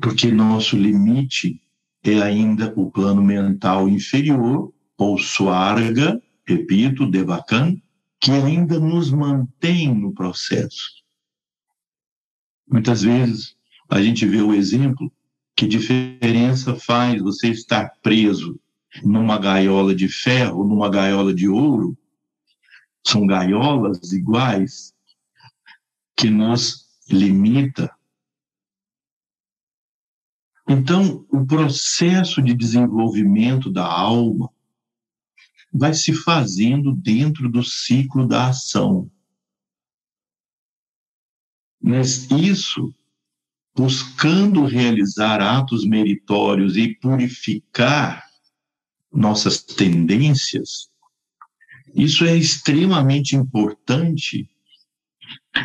Porque 0.01 0.31
nosso 0.31 0.75
limite 0.75 1.61
é 2.03 2.21
ainda 2.21 2.73
o 2.75 2.89
plano 2.89 3.21
mental 3.23 3.87
inferior, 3.87 4.73
ou 4.97 5.17
suarga, 5.17 6.21
repito, 6.45 7.09
devakan, 7.09 7.79
que 8.19 8.31
ainda 8.31 8.79
nos 8.79 9.11
mantém 9.11 9.93
no 9.93 10.13
processo. 10.13 11.03
Muitas 12.67 13.03
vezes 13.03 13.55
a 13.89 14.01
gente 14.01 14.25
vê 14.25 14.41
o 14.41 14.53
exemplo 14.53 15.11
que 15.55 15.67
diferença 15.67 16.75
faz 16.75 17.21
você 17.21 17.49
estar 17.49 17.91
preso 18.01 18.59
numa 19.03 19.37
gaiola 19.37 19.93
de 19.93 20.09
ferro, 20.09 20.63
numa 20.63 20.89
gaiola 20.89 21.33
de 21.33 21.47
ouro. 21.47 21.97
São 23.05 23.25
gaiolas 23.25 24.11
iguais 24.11 24.93
que 26.15 26.29
nos 26.29 26.85
limita. 27.09 27.91
Então, 30.67 31.25
o 31.31 31.45
processo 31.45 32.41
de 32.41 32.53
desenvolvimento 32.53 33.71
da 33.71 33.85
alma 33.85 34.51
vai 35.73 35.93
se 35.93 36.13
fazendo 36.13 36.93
dentro 36.93 37.49
do 37.49 37.63
ciclo 37.63 38.27
da 38.27 38.49
ação. 38.49 39.09
Mas 41.81 42.29
isso, 42.31 42.93
buscando 43.75 44.65
realizar 44.65 45.41
atos 45.41 45.85
meritórios 45.85 46.75
e 46.75 46.95
purificar 46.95 48.25
nossas 49.11 49.61
tendências, 49.61 50.89
isso 51.93 52.25
é 52.25 52.35
extremamente 52.35 53.35
importante, 53.35 54.49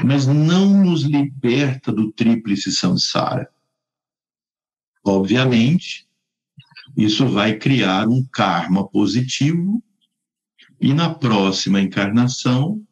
mas 0.04 0.26
não 0.26 0.82
nos 0.82 1.02
liberta 1.02 1.92
do 1.92 2.12
tríplice 2.12 2.72
samsara. 2.72 3.50
Obviamente, 5.04 6.06
isso 6.96 7.26
vai 7.26 7.58
criar 7.58 8.08
um 8.08 8.24
karma 8.24 8.86
positivo 8.88 9.82
e 10.82 10.92
na 10.92 11.14
próxima 11.14 11.80
encarnação 11.80 12.84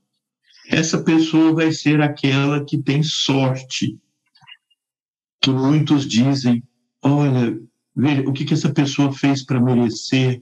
essa 0.68 1.02
pessoa 1.02 1.52
vai 1.52 1.72
ser 1.72 2.00
aquela 2.00 2.64
que 2.64 2.78
tem 2.78 3.02
sorte. 3.02 3.98
Que 5.42 5.50
muitos 5.50 6.06
dizem: 6.06 6.62
olha, 7.02 7.60
veja 7.94 8.22
o 8.28 8.32
que, 8.32 8.44
que 8.44 8.54
essa 8.54 8.72
pessoa 8.72 9.12
fez 9.12 9.44
para 9.44 9.60
merecer 9.60 10.40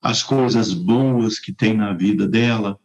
as 0.00 0.22
coisas 0.22 0.72
boas 0.72 1.40
que 1.40 1.52
tem 1.52 1.76
na 1.76 1.92
vida 1.92 2.28
dela, 2.28 2.78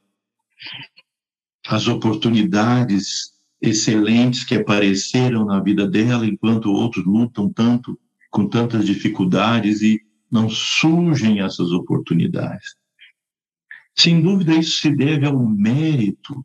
as 1.67 1.88
oportunidades 1.88 3.33
excelentes 3.62 4.43
que 4.43 4.55
apareceram 4.55 5.45
na 5.45 5.59
vida 5.59 5.88
dela, 5.88 6.25
enquanto 6.25 6.71
outros 6.71 7.05
lutam 7.05 7.53
tanto, 7.53 7.99
com 8.31 8.49
tantas 8.49 8.83
dificuldades 8.83 9.83
e 9.83 10.01
não 10.33 10.49
surgem 10.49 11.41
essas 11.41 11.71
oportunidades. 11.71 12.75
Sem 13.95 14.19
dúvida, 14.19 14.55
isso 14.55 14.81
se 14.81 14.89
deve 14.89 15.27
ao 15.27 15.37
mérito 15.37 16.43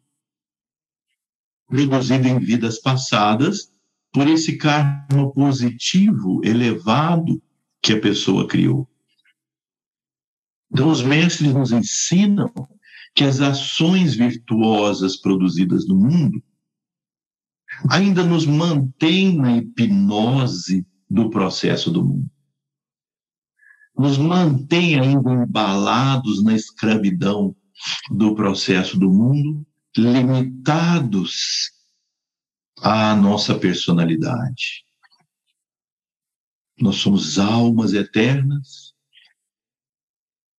produzido 1.70 2.29
em 2.29 2.38
vidas 2.38 2.79
passadas 2.79 3.72
por 4.12 4.29
esse 4.29 4.59
karma 4.59 5.33
positivo 5.33 6.42
elevado 6.44 7.42
que 7.83 7.94
a 7.94 8.01
pessoa 8.01 8.46
criou. 8.46 8.87
Então, 10.70 10.90
os 10.90 11.03
mestres 11.03 11.55
nos 11.55 11.72
ensinam 11.72 12.53
que 13.14 13.24
as 13.24 13.40
ações 13.40 14.14
virtuosas 14.14 15.16
produzidas 15.16 15.88
no 15.88 15.96
mundo 15.96 16.42
ainda 17.88 18.22
nos 18.22 18.44
mantêm 18.44 19.38
na 19.38 19.57
hipnose 19.57 20.87
do 21.09 21.31
processo 21.31 21.90
do 21.90 22.05
mundo. 22.05 22.31
Nos 23.99 24.17
mantém 24.17 25.01
ainda 25.01 25.33
embalados 25.33 26.43
na 26.45 26.55
escravidão 26.55 27.57
do 28.11 28.35
processo 28.35 28.99
do 28.99 29.11
mundo, 29.11 29.67
limitados 29.97 31.73
à 32.81 33.17
nossa 33.17 33.59
personalidade. 33.59 34.85
Nós 36.81 36.97
somos 36.97 37.41
almas 37.41 37.93
eternas, 37.93 38.95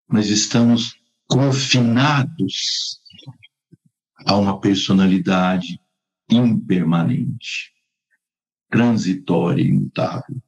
mas 0.05 0.27
estamos 0.27 0.99
confinados 1.25 2.99
a 4.25 4.35
uma 4.35 4.59
personalidade 4.59 5.79
impermanente, 6.29 7.73
transitória 8.69 9.61
e 9.61 9.67
imutável. 9.67 10.41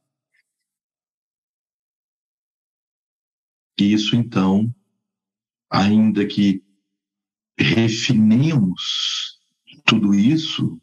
Isso, 3.82 4.16
então, 4.16 4.74
ainda 5.70 6.26
que 6.28 6.64
refinemos 7.58 9.40
tudo 9.86 10.14
isso, 10.14 10.80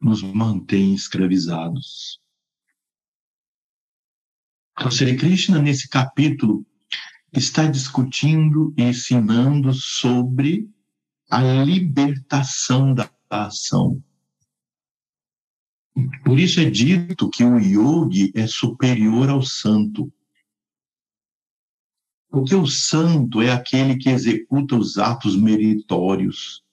nos 0.00 0.22
mantém 0.22 0.94
escravizados. 0.94 2.20
Então, 4.72 4.90
Sri 4.90 5.16
Krishna, 5.16 5.62
nesse 5.62 5.88
capítulo, 5.88 6.66
está 7.32 7.66
discutindo 7.66 8.74
e 8.76 8.82
ensinando 8.82 9.72
sobre 9.72 10.68
a 11.30 11.40
libertação 11.64 12.94
da 12.94 13.10
ação. 13.30 14.02
Por 16.24 16.38
isso 16.38 16.60
é 16.60 16.68
dito 16.68 17.30
que 17.30 17.44
o 17.44 17.58
yogi 17.58 18.30
é 18.34 18.46
superior 18.46 19.30
ao 19.30 19.42
santo. 19.42 20.12
Porque 22.34 22.56
o 22.56 22.66
santo 22.66 23.40
é 23.40 23.52
aquele 23.52 23.96
que 23.96 24.08
executa 24.08 24.74
os 24.74 24.98
atos 24.98 25.36
meritórios. 25.36 26.64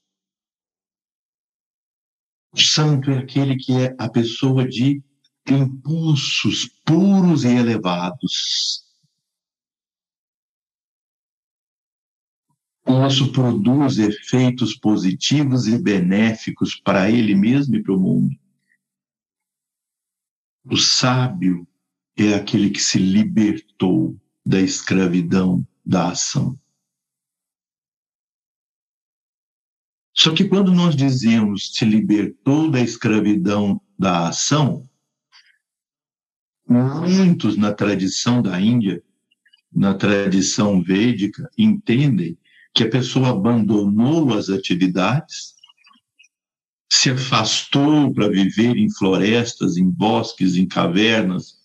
O 2.52 2.60
santo 2.60 3.12
é 3.12 3.19
aquele 3.19 3.56
que 3.56 3.71
é 3.74 3.95
a 4.00 4.10
pessoa 4.10 4.67
de 4.67 5.04
impulsos 5.47 6.65
puros 6.84 7.43
e 7.43 7.50
elevados. 7.50 8.84
isso 13.08 13.32
produz 13.32 14.00
efeitos 14.00 14.76
positivos 14.76 15.67
e 15.67 15.78
benéficos 15.78 16.76
para 16.76 17.12
ele 17.12 17.36
mesmo 17.36 17.76
e 17.76 17.84
para 17.84 17.93
o 17.93 18.00
mundo. 18.00 18.36
O 20.65 20.76
sábio 20.76 21.67
é 22.17 22.34
aquele 22.34 22.71
que 22.71 22.80
se 22.80 22.97
libertou 22.97 24.19
da 24.45 24.60
escravidão 24.60 25.65
da 25.86 26.10
ação. 26.10 26.58
Só 30.13 30.34
que 30.34 30.45
quando 30.45 30.71
nós 30.71 30.95
dizemos 30.95 31.71
se 31.73 31.86
libertou 31.86 32.69
da 32.69 32.80
escravidão 32.80 33.82
da 33.97 34.27
ação, 34.27 34.88
muitos 36.67 37.58
na 37.58 37.73
tradição 37.73 38.41
da 38.41 38.60
Índia, 38.60 39.01
na 39.73 39.93
tradição 39.93 40.82
védica, 40.82 41.49
entendem 41.58 42.38
que 42.73 42.84
a 42.84 42.89
pessoa 42.89 43.30
abandonou 43.30 44.34
as 44.38 44.49
atividades, 44.49 45.56
se 46.91 47.10
afastou 47.10 48.13
para 48.13 48.30
viver 48.30 48.77
em 48.77 48.91
florestas, 48.91 49.77
em 49.77 49.89
bosques, 49.89 50.56
em 50.56 50.67
cavernas, 50.67 51.60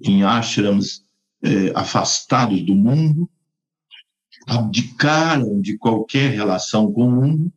em 0.00 0.24
ashrams 0.24 1.01
eh, 1.42 1.72
afastados 1.74 2.62
do 2.62 2.74
mundo, 2.74 3.30
abdicaram 4.46 5.60
de 5.60 5.76
qualquer 5.78 6.30
relação 6.30 6.92
com 6.92 7.06
o 7.06 7.10
mundo 7.10 7.52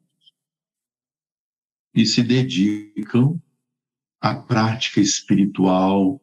e 1.94 2.06
se 2.06 2.22
dedicam 2.22 3.42
à 4.20 4.36
prática 4.36 5.00
espiritual 5.00 6.22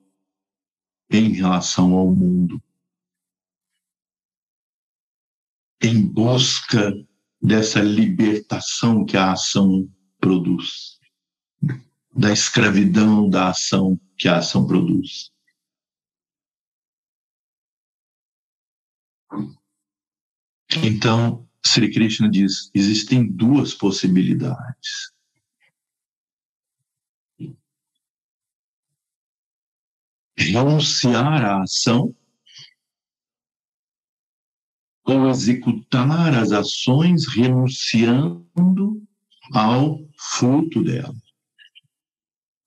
em 1.10 1.32
relação 1.32 1.94
ao 1.94 2.10
mundo. 2.10 2.62
em 5.82 6.00
busca 6.00 6.92
dessa 7.42 7.80
libertação 7.80 9.04
que 9.04 9.16
a 9.16 9.32
ação 9.32 9.88
produz, 10.20 11.00
da 12.14 12.32
escravidão 12.32 13.28
da 13.28 13.48
ação 13.48 13.98
que 14.16 14.28
a 14.28 14.38
ação 14.38 14.64
produz. 14.64 15.31
Então, 20.82 21.48
Sri 21.64 21.92
Krishna 21.92 22.28
diz: 22.28 22.70
existem 22.74 23.26
duas 23.26 23.74
possibilidades. 23.74 25.12
Renunciar 30.36 31.44
à 31.44 31.62
ação 31.62 32.14
ou 35.04 35.28
executar 35.28 36.34
as 36.34 36.52
ações 36.52 37.26
renunciando 37.28 38.46
ao 39.52 39.98
fruto 40.16 40.82
dela. 40.82 41.14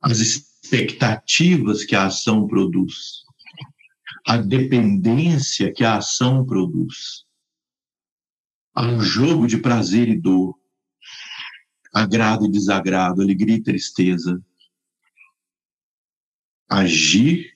As 0.02 0.20
expectativas 0.20 1.84
que 1.84 1.96
a 1.96 2.06
ação 2.06 2.48
produz, 2.48 3.25
a 4.26 4.38
dependência 4.38 5.72
que 5.72 5.84
a 5.84 5.98
ação 5.98 6.46
produz, 6.46 7.26
ao 8.74 9.00
jogo 9.00 9.48
de 9.48 9.58
prazer 9.58 10.10
e 10.10 10.20
dor, 10.20 10.60
agrado 11.94 12.46
e 12.46 12.52
desagrado, 12.52 13.22
alegria 13.22 13.56
e 13.56 13.64
tristeza. 13.64 14.44
Agir 16.68 17.56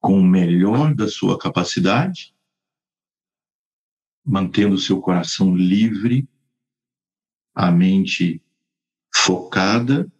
com 0.00 0.18
o 0.18 0.26
melhor 0.26 0.94
da 0.94 1.08
sua 1.08 1.38
capacidade 1.38 2.34
mantendo 4.30 4.78
seu 4.78 5.00
coração 5.00 5.56
livre, 5.56 6.28
a 7.52 7.68
mente 7.72 8.40
focada, 9.12 10.10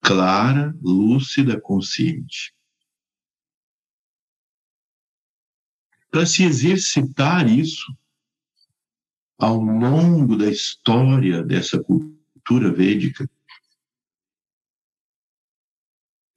clara, 0.00 0.74
lúcida, 0.80 1.60
consciente. 1.60 2.55
Para 6.16 6.24
se 6.24 6.44
exercitar 6.44 7.46
isso 7.46 7.94
ao 9.38 9.56
longo 9.60 10.34
da 10.34 10.48
história 10.48 11.42
dessa 11.42 11.78
cultura 11.78 12.72
védica, 12.72 13.28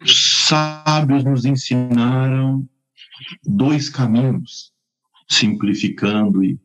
os 0.02 0.48
sábios 0.50 1.24
nos 1.24 1.46
ensinaram 1.46 2.68
dois 3.42 3.90
caminhos, 3.90 4.74
simplificando 5.30 6.44
e 6.44 6.60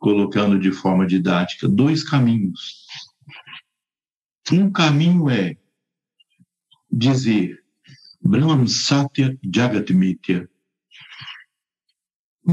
colocando 0.00 0.58
de 0.58 0.72
forma 0.72 1.06
didática, 1.06 1.68
dois 1.68 2.02
caminhos. 2.02 2.86
Um 4.50 4.72
caminho 4.72 5.28
é 5.28 5.54
dizer 6.90 7.62
Brahman 8.22 8.66
Satya 8.66 9.38
Jagat 9.54 9.92
Mitya. 9.92 10.48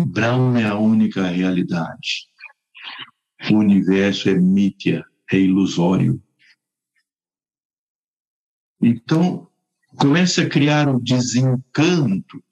Brahma 0.03 0.59
é 0.59 0.65
a 0.65 0.77
única 0.77 1.25
realidade. 1.25 2.27
O 3.49 3.55
universo 3.55 4.27
é 4.27 4.33
Mitya, 4.33 5.05
é 5.31 5.37
ilusório. 5.39 6.21
Então, 8.81 9.49
começa 9.97 10.41
a 10.41 10.49
criar 10.49 10.89
um 10.89 10.99
desencanto, 10.99 12.43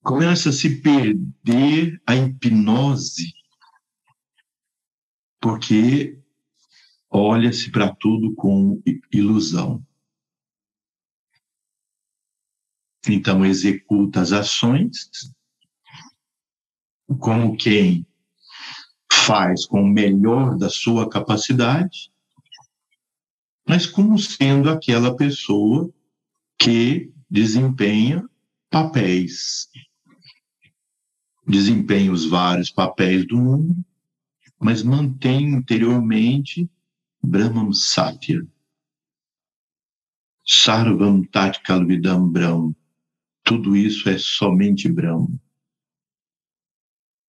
começa 0.00 0.50
a 0.50 0.52
se 0.52 0.80
perder 0.80 2.00
a 2.06 2.14
hipnose, 2.14 3.32
porque 5.40 6.22
olha-se 7.10 7.72
para 7.72 7.92
tudo 7.96 8.32
com 8.36 8.80
ilusão. 9.12 9.84
Então, 13.08 13.44
executa 13.44 14.20
as 14.20 14.32
ações 14.32 15.10
como 17.18 17.56
quem 17.56 18.06
faz 19.12 19.66
com 19.66 19.82
o 19.82 19.88
melhor 19.88 20.56
da 20.56 20.68
sua 20.68 21.08
capacidade, 21.08 22.12
mas 23.66 23.86
como 23.86 24.18
sendo 24.18 24.70
aquela 24.70 25.16
pessoa 25.16 25.92
que 26.58 27.12
desempenha 27.28 28.28
papéis, 28.70 29.68
desempenha 31.46 32.12
os 32.12 32.24
vários 32.24 32.70
papéis 32.70 33.26
do 33.26 33.36
mundo, 33.36 33.84
mas 34.58 34.82
mantém 34.82 35.54
interiormente 35.54 36.68
Brahman 37.22 37.72
Satya. 37.72 38.46
Sarvam 40.44 41.22
Tat 41.24 41.62
Kalvidam 41.62 42.28
Brahm. 42.28 42.74
Tudo 43.50 43.76
isso 43.76 44.08
é 44.08 44.16
somente 44.16 44.88
Brahma. 44.88 45.28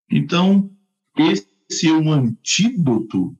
Então, 0.08 0.72
esse 1.18 1.88
é 1.88 1.92
um 1.92 2.12
antídoto 2.12 3.36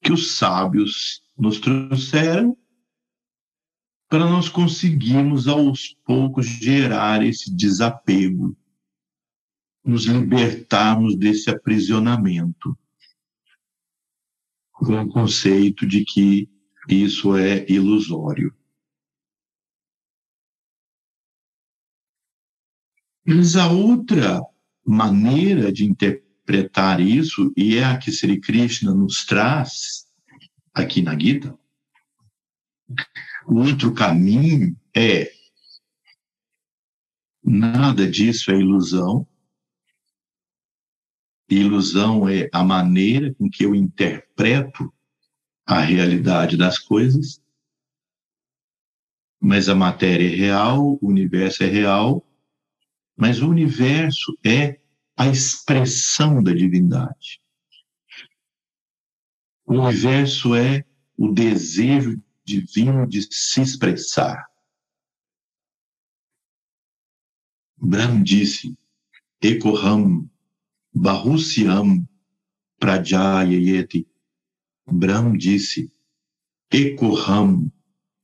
que 0.00 0.12
os 0.12 0.36
sábios 0.36 1.24
nos 1.36 1.58
trouxeram 1.58 2.56
para 4.08 4.30
nós 4.30 4.48
conseguirmos 4.48 5.48
aos 5.48 5.96
poucos 6.04 6.46
gerar 6.46 7.26
esse 7.26 7.52
desapego, 7.52 8.56
nos 9.84 10.04
libertarmos 10.04 11.16
desse 11.16 11.50
aprisionamento 11.50 12.78
com 14.70 15.02
o 15.02 15.08
conceito 15.08 15.84
de 15.84 16.04
que 16.04 16.48
isso 16.88 17.36
é 17.36 17.68
ilusório. 17.68 18.54
Mas 23.24 23.56
a 23.56 23.70
outra 23.70 24.40
maneira 24.84 25.72
de 25.72 25.84
interpretar 25.84 27.00
isso, 27.00 27.52
e 27.56 27.76
é 27.76 27.84
a 27.84 27.96
que 27.96 28.10
Sri 28.10 28.40
Krishna 28.40 28.92
nos 28.92 29.24
traz 29.24 30.06
aqui 30.74 31.02
na 31.02 31.18
Gita, 31.18 31.56
o 33.46 33.60
outro 33.60 33.92
caminho 33.94 34.76
é 34.94 35.30
nada 37.44 38.08
disso 38.08 38.50
é 38.50 38.58
ilusão, 38.58 39.26
Ilusão 41.54 42.28
é 42.28 42.48
a 42.50 42.64
maneira 42.64 43.34
com 43.34 43.48
que 43.50 43.64
eu 43.64 43.74
interpreto 43.74 44.92
a 45.66 45.80
realidade 45.80 46.56
das 46.56 46.78
coisas, 46.78 47.42
mas 49.38 49.68
a 49.68 49.74
matéria 49.74 50.26
é 50.26 50.34
real, 50.34 50.98
o 51.00 51.08
universo 51.08 51.62
é 51.62 51.66
real, 51.66 52.26
mas 53.16 53.40
o 53.40 53.48
universo 53.48 54.36
é 54.44 54.80
a 55.16 55.28
expressão 55.28 56.42
da 56.42 56.52
divindade. 56.52 57.40
O 59.64 59.74
universo 59.74 60.54
é 60.54 60.84
o 61.16 61.32
desejo 61.32 62.20
divino 62.44 63.06
de 63.06 63.22
se 63.30 63.60
expressar. 63.60 64.44
Brahm 67.78 68.22
disse: 68.22 68.76
Ekoham 69.40 70.30
Bahusyam 70.94 72.06
Prajayayeti. 72.78 74.06
Brahm 74.86 75.36
disse, 75.36 75.92
Ekoham. 76.70 77.72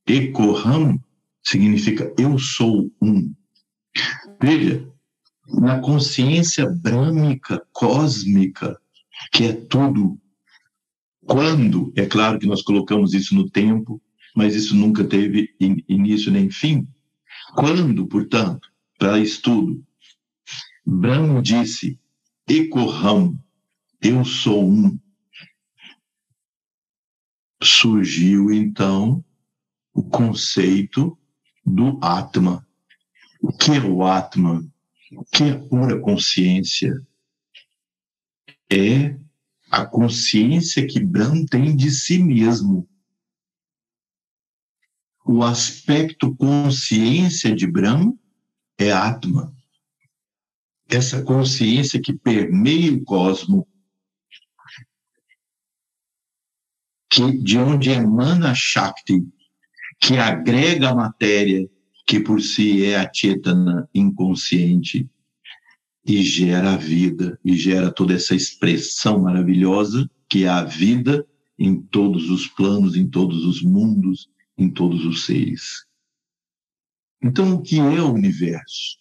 Ekoham 0.07 1.03
significa 1.43 2.13
eu 2.17 2.37
sou 2.39 2.91
um. 3.01 3.33
Veja, 4.41 4.87
na 5.47 5.79
consciência 5.79 6.69
brâmica, 6.69 7.65
cósmica, 7.71 8.79
que 9.31 9.45
é 9.45 9.53
tudo, 9.53 10.19
quando, 11.25 11.91
é 11.95 12.05
claro 12.05 12.39
que 12.39 12.47
nós 12.47 12.61
colocamos 12.61 13.13
isso 13.13 13.35
no 13.35 13.49
tempo, 13.49 14.01
mas 14.35 14.55
isso 14.55 14.75
nunca 14.75 15.03
teve 15.03 15.53
in, 15.59 15.83
início 15.87 16.31
nem 16.31 16.49
fim. 16.49 16.87
Quando, 17.55 18.07
portanto, 18.07 18.69
para 18.97 19.19
estudo, 19.19 19.83
Brahm 20.85 21.41
disse 21.41 21.99
Ecorrão, 22.47 23.39
eu 24.01 24.23
sou 24.25 24.63
um. 24.67 24.99
Surgiu 27.61 28.51
então 28.51 29.23
o 29.93 30.01
conceito 30.01 31.17
do 31.65 31.99
Atma. 32.01 32.65
O 33.41 33.51
que 33.51 33.71
é 33.71 33.79
o 33.79 34.03
Atma? 34.03 34.63
O 35.11 35.23
que 35.25 35.43
é 35.43 35.55
pura 35.55 35.99
consciência? 35.99 37.01
É 38.71 39.17
a 39.71 39.85
consciência 39.85 40.85
que 40.85 40.99
Brahm 40.99 41.45
tem 41.45 41.75
de 41.75 41.91
si 41.91 42.21
mesmo. 42.21 42.87
O 45.25 45.43
aspecto 45.43 46.35
consciência 46.35 47.55
de 47.55 47.67
Brahm 47.67 48.13
é 48.77 48.91
Atma 48.91 49.53
essa 50.89 51.21
consciência 51.23 52.01
que 52.01 52.13
permeia 52.13 52.91
o 52.91 53.03
cosmo, 53.03 53.67
que 57.09 57.31
de 57.37 57.57
onde 57.59 57.91
emana 57.91 58.51
a 58.51 58.55
Shakti, 58.55 59.23
que 59.99 60.17
agrega 60.17 60.89
a 60.89 60.95
matéria, 60.95 61.69
que 62.09 62.19
por 62.19 62.41
si 62.41 62.83
é 62.83 62.97
a 62.97 63.07
Chetana 63.13 63.87
inconsciente, 63.93 65.07
e 66.03 66.23
gera 66.23 66.73
a 66.73 66.77
vida, 66.77 67.39
e 67.45 67.55
gera 67.55 67.91
toda 67.91 68.15
essa 68.15 68.33
expressão 68.33 69.19
maravilhosa 69.19 70.09
que 70.27 70.45
é 70.45 70.47
a 70.47 70.63
vida 70.63 71.23
em 71.57 71.79
todos 71.79 72.31
os 72.31 72.47
planos, 72.47 72.95
em 72.95 73.07
todos 73.07 73.45
os 73.45 73.61
mundos, 73.61 74.27
em 74.57 74.71
todos 74.71 75.05
os 75.05 75.25
seres. 75.25 75.85
Então, 77.21 77.53
o 77.53 77.61
que 77.61 77.77
é 77.79 78.01
o 78.01 78.11
universo? 78.11 78.97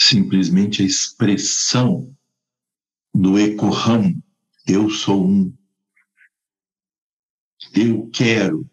simplesmente 0.00 0.80
a 0.80 0.86
expressão 0.86 2.16
do 3.12 3.38
Ekoham, 3.38 4.22
eu 4.66 4.88
sou 4.88 5.28
um. 5.28 5.52
Eu 7.74 8.08
quero, 8.10 8.70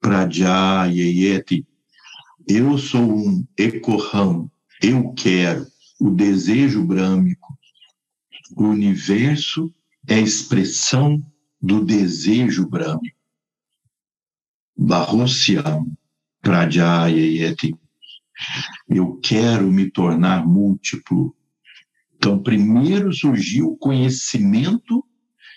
Bahusyam, 0.00 0.86
Prajayayeti, 0.90 1.66
eu 2.48 2.78
sou 2.78 3.00
um 3.00 3.46
Ekoham, 3.56 4.50
eu 4.82 5.12
quero, 5.12 5.66
o 6.00 6.10
desejo 6.10 6.84
brâmico. 6.84 7.48
O 8.56 8.64
universo 8.64 9.72
é 10.08 10.14
a 10.14 10.20
expressão 10.20 11.22
do 11.60 11.84
desejo 11.84 12.68
brâmico. 12.68 13.16
Bahusyam, 14.76 15.86
Prajayayeti. 16.40 17.74
Eu 18.88 19.18
quero 19.18 19.70
me 19.70 19.90
tornar 19.90 20.46
múltiplo. 20.46 21.36
Então, 22.16 22.42
primeiro 22.42 23.12
surgiu 23.12 23.68
o 23.68 23.76
conhecimento 23.76 25.04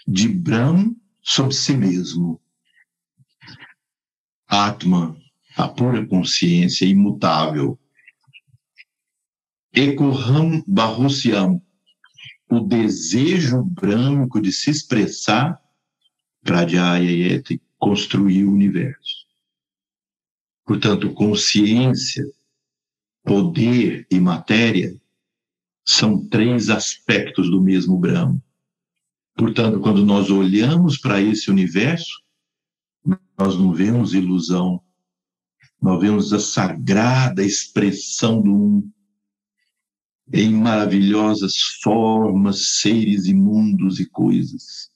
de 0.06 0.28
Brahm 0.28 0.94
sobre 1.22 1.56
si 1.56 1.76
mesmo. 1.76 2.43
Atman, 4.54 5.18
a 5.58 5.68
pura 5.68 6.06
consciência 6.06 6.86
imutável. 6.86 7.80
Ekoham 9.74 10.64
Bahusyam, 10.68 11.60
o 12.48 12.60
desejo 12.60 13.64
branco 13.64 14.40
de 14.40 14.52
se 14.52 14.70
expressar, 14.70 15.60
Pradyayayeti, 16.44 17.60
construir 17.80 18.46
o 18.46 18.54
universo. 18.54 19.26
Portanto, 20.64 21.12
consciência, 21.14 22.24
poder 23.24 24.06
e 24.12 24.20
matéria 24.20 24.96
são 25.84 26.28
três 26.28 26.70
aspectos 26.70 27.50
do 27.50 27.60
mesmo 27.60 27.98
Brahma. 27.98 28.40
Portanto, 29.36 29.80
quando 29.80 30.06
nós 30.06 30.30
olhamos 30.30 30.98
para 30.98 31.20
esse 31.20 31.50
universo, 31.50 32.23
nós 33.38 33.58
não 33.58 33.74
vemos 33.74 34.14
ilusão, 34.14 34.82
nós 35.82 36.00
vemos 36.00 36.32
a 36.32 36.40
sagrada 36.40 37.44
expressão 37.44 38.42
do 38.42 38.54
um, 38.54 38.92
em 40.32 40.54
maravilhosas 40.54 41.58
formas, 41.82 42.80
seres 42.80 43.26
imundos 43.26 44.00
e 44.00 44.06
coisas. 44.06 44.90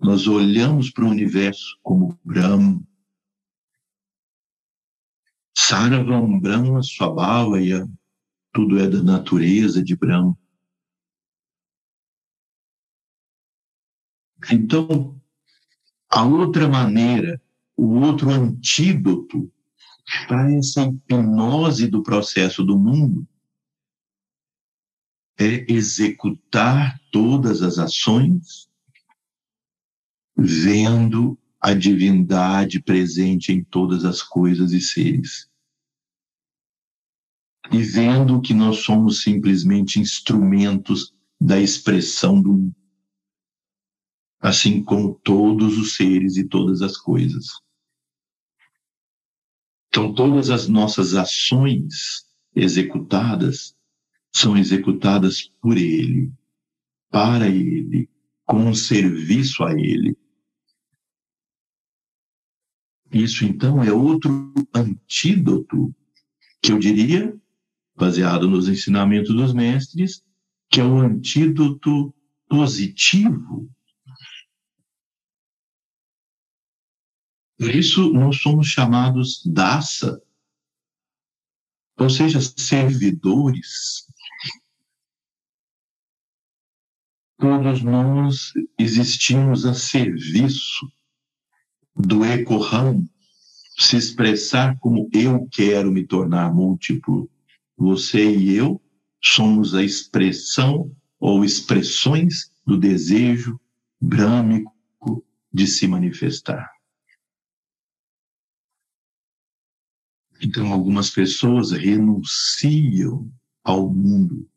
Nós 0.00 0.26
olhamos 0.26 0.90
para 0.90 1.04
o 1.04 1.10
universo 1.10 1.78
como 1.82 2.18
Brahma. 2.24 2.82
Sarvam 5.56 6.40
Brahma 6.40 6.82
Swabhavaya, 6.82 7.88
tudo 8.52 8.78
é 8.78 8.88
da 8.88 9.02
natureza 9.02 9.82
de 9.82 9.94
Brahma. 9.94 10.36
Então, 14.50 15.17
a 16.08 16.24
outra 16.24 16.68
maneira, 16.68 17.40
o 17.76 18.00
outro 18.00 18.30
antídoto 18.30 19.50
para 20.26 20.52
essa 20.54 20.82
hipnose 20.82 21.86
do 21.86 22.02
processo 22.02 22.64
do 22.64 22.78
mundo 22.78 23.26
é 25.38 25.70
executar 25.72 26.98
todas 27.12 27.62
as 27.62 27.78
ações 27.78 28.68
vendo 30.36 31.38
a 31.60 31.74
divindade 31.74 32.80
presente 32.80 33.52
em 33.52 33.62
todas 33.62 34.04
as 34.04 34.22
coisas 34.22 34.72
e 34.72 34.80
seres. 34.80 35.48
E 37.70 37.82
vendo 37.82 38.40
que 38.40 38.54
nós 38.54 38.78
somos 38.78 39.22
simplesmente 39.22 40.00
instrumentos 40.00 41.12
da 41.40 41.60
expressão 41.60 42.40
do 42.40 42.72
assim 44.40 44.82
como 44.82 45.14
todos 45.22 45.78
os 45.78 45.96
seres 45.96 46.36
e 46.36 46.44
todas 46.44 46.82
as 46.82 46.96
coisas. 46.96 47.46
Então, 49.88 50.12
todas 50.14 50.50
as 50.50 50.68
nossas 50.68 51.14
ações 51.14 52.26
executadas 52.54 53.76
são 54.32 54.56
executadas 54.56 55.50
por 55.60 55.76
Ele, 55.76 56.30
para 57.10 57.48
Ele, 57.48 58.08
com 58.44 58.72
serviço 58.74 59.64
a 59.64 59.72
Ele. 59.72 60.16
Isso, 63.10 63.44
então, 63.44 63.82
é 63.82 63.90
outro 63.90 64.52
antídoto, 64.74 65.94
que 66.62 66.70
eu 66.70 66.78
diria, 66.78 67.34
baseado 67.96 68.48
nos 68.48 68.68
ensinamentos 68.68 69.34
dos 69.34 69.54
mestres, 69.54 70.22
que 70.70 70.80
é 70.80 70.84
o 70.84 70.98
antídoto 70.98 72.14
positivo 72.48 73.68
Por 77.58 77.74
isso, 77.74 78.12
nós 78.12 78.40
somos 78.40 78.68
chamados 78.68 79.42
daça, 79.44 80.22
ou 81.98 82.08
seja, 82.08 82.38
servidores. 82.40 84.06
Todos 87.36 87.82
nós 87.82 88.52
existimos 88.78 89.66
a 89.66 89.74
serviço 89.74 90.86
do 91.96 92.24
Ekoham, 92.24 93.08
se 93.76 93.96
expressar 93.96 94.78
como 94.78 95.08
eu 95.12 95.48
quero 95.50 95.90
me 95.90 96.06
tornar 96.06 96.54
múltiplo. 96.54 97.28
Você 97.76 98.36
e 98.36 98.54
eu 98.54 98.80
somos 99.20 99.74
a 99.74 99.82
expressão 99.82 100.94
ou 101.18 101.44
expressões 101.44 102.52
do 102.64 102.78
desejo 102.78 103.60
brâmico 104.00 104.72
de 105.52 105.66
se 105.66 105.88
manifestar. 105.88 106.77
Então, 110.40 110.72
algumas 110.72 111.10
pessoas 111.10 111.72
renunciam 111.72 113.30
ao 113.64 113.92
mundo, 113.92 114.48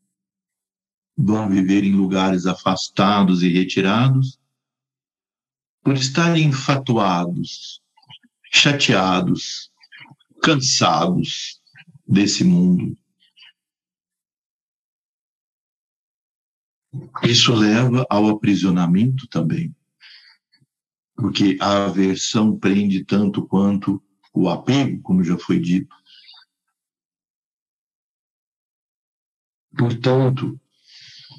vão 1.18 1.50
viver 1.50 1.84
em 1.84 1.94
lugares 1.94 2.46
afastados 2.46 3.42
e 3.42 3.50
retirados, 3.50 4.40
por 5.84 5.96
estarem 5.96 6.50
enfatuados, 6.50 7.82
chateados, 8.54 9.72
cansados 10.42 11.60
desse 12.08 12.44
mundo. 12.44 12.96
Isso 17.24 17.54
leva 17.54 18.06
ao 18.10 18.28
aprisionamento 18.30 19.28
também, 19.28 19.74
porque 21.16 21.58
a 21.60 21.86
aversão 21.86 22.58
prende 22.58 23.04
tanto 23.04 23.48
quanto 23.48 24.04
o 24.34 24.50
apego, 24.50 25.02
como 25.02 25.24
já 25.24 25.38
foi 25.38 25.60
dito. 25.60 25.94
Portanto, 29.78 30.60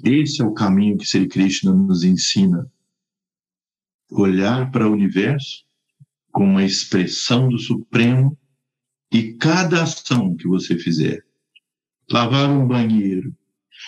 esse 0.04 0.42
é 0.42 0.44
o 0.44 0.54
caminho 0.54 0.98
que 0.98 1.06
Sri 1.06 1.28
Krishna 1.28 1.72
nos 1.72 2.02
ensina. 2.02 2.70
Olhar 4.10 4.70
para 4.70 4.88
o 4.88 4.92
universo 4.92 5.64
como 6.30 6.50
uma 6.50 6.64
expressão 6.64 7.48
do 7.48 7.58
Supremo 7.58 8.38
e 9.12 9.34
cada 9.34 9.82
ação 9.82 10.34
que 10.34 10.48
você 10.48 10.78
fizer, 10.78 11.22
lavar 12.10 12.48
um 12.50 12.66
banheiro, 12.66 13.36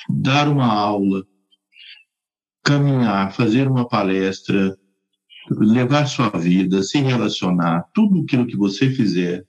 dar 0.08 0.48
uma 0.48 0.66
aula, 0.66 1.26
caminhar, 2.62 3.32
fazer 3.32 3.66
uma 3.66 3.88
palestra, 3.88 4.78
levar 5.50 6.06
sua 6.06 6.30
vida, 6.30 6.82
se 6.82 6.98
relacionar, 7.00 7.88
tudo 7.92 8.22
aquilo 8.22 8.46
que 8.46 8.56
você 8.56 8.90
fizer, 8.90 9.46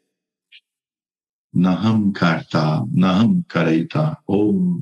Naham 1.54 2.12
Karta, 2.12 2.86
Naham 2.92 3.42
Karaita, 3.44 4.18
ou 4.28 4.82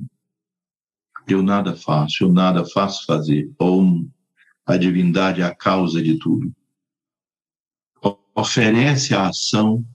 eu 1.27 1.43
nada 1.43 1.75
faço, 1.75 2.23
eu 2.23 2.33
nada 2.33 2.65
faço 2.65 3.05
fazer, 3.05 3.53
ou 3.59 4.05
a 4.65 4.77
divindade 4.77 5.41
é 5.41 5.45
a 5.45 5.55
causa 5.55 6.01
de 6.01 6.17
tudo. 6.17 6.53
Oferece 8.35 9.13
a 9.13 9.27
ação 9.27 9.85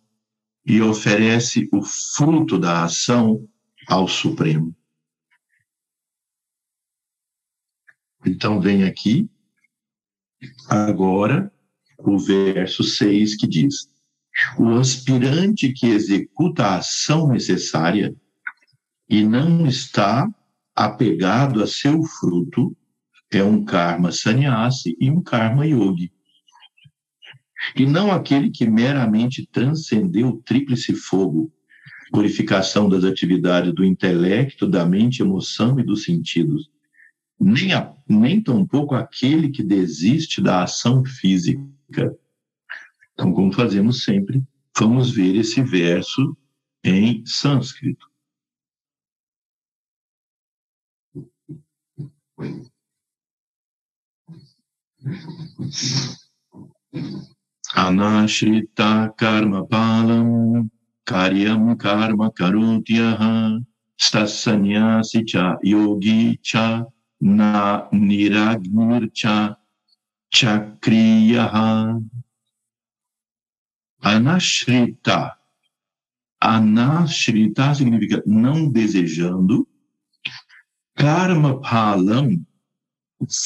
e 0.65 0.81
oferece 0.81 1.69
o 1.73 1.83
fruto 1.83 2.59
da 2.59 2.85
ação 2.85 3.47
ao 3.89 4.07
Supremo. 4.07 4.75
Então 8.25 8.61
vem 8.61 8.85
aqui 8.85 9.29
Agora, 10.69 11.53
o 11.99 12.19
verso 12.19 12.83
6 12.83 13.37
que 13.37 13.47
diz: 13.47 13.89
O 14.59 14.71
aspirante 14.75 15.73
que 15.73 15.87
executa 15.87 16.65
a 16.65 16.77
ação 16.77 17.29
necessária 17.29 18.15
e 19.09 19.25
não 19.25 19.67
está 19.67 20.29
apegado 20.75 21.63
a 21.63 21.67
seu 21.67 22.03
fruto 22.05 22.77
é 23.31 23.43
um 23.43 23.65
karma 23.65 24.13
sannyasi 24.13 24.97
e 25.01 25.11
um 25.11 25.21
karma 25.21 25.67
yogi. 25.67 26.13
E 27.75 27.85
não 27.85 28.13
aquele 28.13 28.51
que 28.51 28.67
meramente 28.67 29.47
transcendeu 29.51 30.29
o 30.29 30.43
tríplice 30.43 30.95
fogo, 30.95 31.53
purificação 32.13 32.89
das 32.89 33.05
atividades 33.05 33.75
do 33.75 33.85
intelecto, 33.85 34.67
da 34.67 34.87
mente, 34.87 35.21
emoção 35.21 35.79
e 35.81 35.83
dos 35.83 36.05
sentidos, 36.05 36.71
nem, 37.39 37.73
a, 37.73 37.95
nem 38.09 38.43
tampouco 38.43 38.95
aquele 38.95 39.51
que 39.51 39.63
desiste 39.63 40.41
da 40.41 40.65
ação 40.65 41.05
física. 41.05 42.17
Então, 43.13 43.33
como 43.33 43.53
fazemos 43.53 44.05
sempre, 44.05 44.43
vamos 44.77 45.11
ver 45.11 45.37
esse 45.37 45.63
verso 45.63 46.37
em 46.85 47.25
sânscrito. 47.27 48.09
Anashrita 57.75 59.13
karma 59.17 59.67
palam 59.67 60.71
karyam 61.05 61.77
karma 61.77 62.31
karutyaha 62.31 63.61
stasanyasi 63.99 65.25
cha 65.25 65.59
yogi 65.63 66.39
cha 66.43 66.87
na 67.21 67.89
niragnircha 67.93 69.57
chakriyaha. 70.33 72.01
Anashrita. 74.01 75.37
Anashrita 76.41 77.75
significa 77.75 78.23
não 78.27 78.71
desejando. 78.71 79.67
Karma 80.95 81.61
palam, 81.61 82.45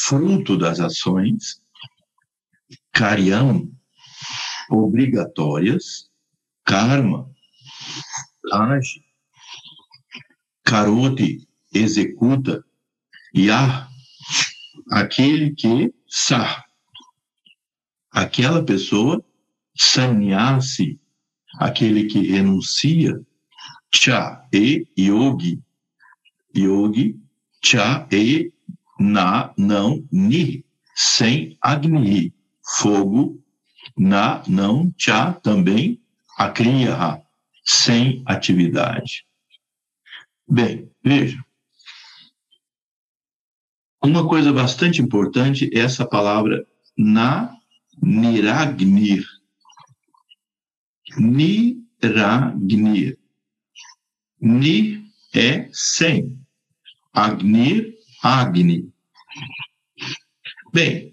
fruto 0.07 0.57
das 0.59 0.81
ações. 0.81 1.63
Karyam, 2.93 3.71
obrigatórias. 4.71 6.11
Karma, 6.65 7.31
age. 8.53 9.05
Karoti, 10.65 11.47
executa. 11.75 12.65
Yah, 13.35 13.89
aquele 14.91 15.55
que 15.55 15.95
sa, 16.07 16.65
aquela 18.11 18.63
pessoa, 18.63 19.25
sannyasi, 19.75 21.01
aquele 21.59 22.05
que 22.05 22.27
renuncia, 22.31 23.19
cha 23.91 24.47
e 24.53 24.87
yogi, 24.99 25.63
yogi, 26.55 27.19
cha 27.63 28.07
e 28.13 28.53
na, 29.01 29.55
não, 29.57 30.07
ni, 30.13 30.65
sem 30.95 31.57
agni, 31.63 32.35
fogo, 32.63 33.43
na, 33.97 34.43
não, 34.47 34.93
cha, 34.99 35.33
também, 35.33 36.01
akriya, 36.37 37.23
sem 37.65 38.23
atividade. 38.27 39.27
Bem, 40.47 40.91
veja. 41.03 41.43
Uma 44.05 44.27
coisa 44.27 44.53
bastante 44.53 45.01
importante 45.01 45.71
é 45.73 45.79
essa 45.79 46.05
palavra 46.05 46.67
na 46.99 47.55
niragnir. 48.03 49.25
Niragnir. 51.17 53.17
Ni 54.41 55.05
é 55.33 55.69
sem. 55.73 56.37
Agnir, 57.13 57.95
agni. 58.23 58.91
Bem, 60.73 61.13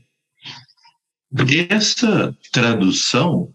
essa 1.70 2.36
tradução 2.52 3.54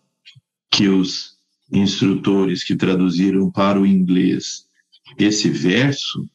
que 0.70 0.88
os 0.88 1.36
instrutores 1.72 2.62
que 2.62 2.76
traduziram 2.76 3.50
para 3.50 3.80
o 3.80 3.86
inglês 3.86 4.68
esse 5.18 5.48
verso, 5.48 6.28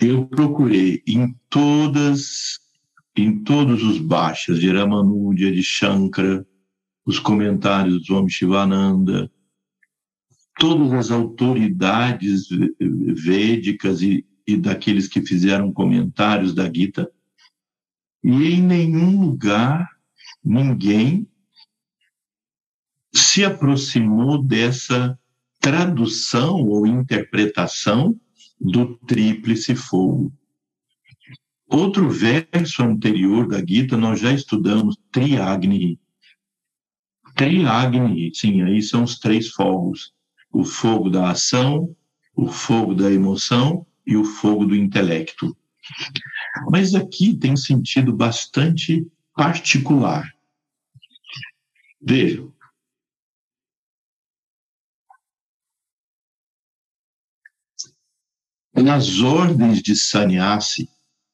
eu 0.00 0.26
procurei 0.26 1.02
em 1.06 1.34
todas, 1.48 2.58
em 3.16 3.42
todos 3.42 3.82
os 3.82 3.98
baixas 3.98 4.58
de 4.58 4.70
Ramanuja, 4.70 5.52
de 5.52 5.62
Shankara, 5.62 6.46
os 7.06 7.18
comentários 7.18 7.98
do 7.98 8.04
Swami 8.04 8.30
Shivananda, 8.30 9.30
todas 10.58 10.92
as 10.92 11.10
autoridades 11.10 12.48
védicas 12.80 14.02
e, 14.02 14.26
e 14.46 14.56
daqueles 14.56 15.06
que 15.08 15.20
fizeram 15.20 15.72
comentários 15.72 16.54
da 16.54 16.72
Gita, 16.72 17.10
e 18.22 18.30
em 18.30 18.62
nenhum 18.62 19.20
lugar 19.20 19.88
ninguém 20.42 21.28
se 23.12 23.44
aproximou 23.44 24.42
dessa 24.42 25.18
tradução 25.60 26.56
ou 26.62 26.86
interpretação 26.86 28.18
do 28.64 28.96
tríplice 29.06 29.76
fogo. 29.76 30.32
Outro 31.68 32.08
verso 32.08 32.82
anterior 32.82 33.46
da 33.46 33.64
Gita, 33.64 33.96
nós 33.96 34.20
já 34.20 34.32
estudamos 34.32 34.96
Triagni. 35.12 36.00
Triagni, 37.36 38.30
sim, 38.34 38.62
aí 38.62 38.82
são 38.82 39.04
os 39.04 39.18
três 39.18 39.50
fogos: 39.50 40.14
o 40.50 40.64
fogo 40.64 41.10
da 41.10 41.30
ação, 41.30 41.94
o 42.34 42.48
fogo 42.48 42.94
da 42.94 43.12
emoção 43.12 43.86
e 44.06 44.16
o 44.16 44.24
fogo 44.24 44.64
do 44.64 44.74
intelecto. 44.74 45.54
Mas 46.70 46.94
aqui 46.94 47.36
tem 47.36 47.52
um 47.52 47.56
sentido 47.56 48.14
bastante 48.16 49.06
particular. 49.34 50.32
Vejam, 52.00 52.53
nas 58.82 59.20
ordens 59.20 59.80
de 59.80 59.94
sannyasi 59.94 60.88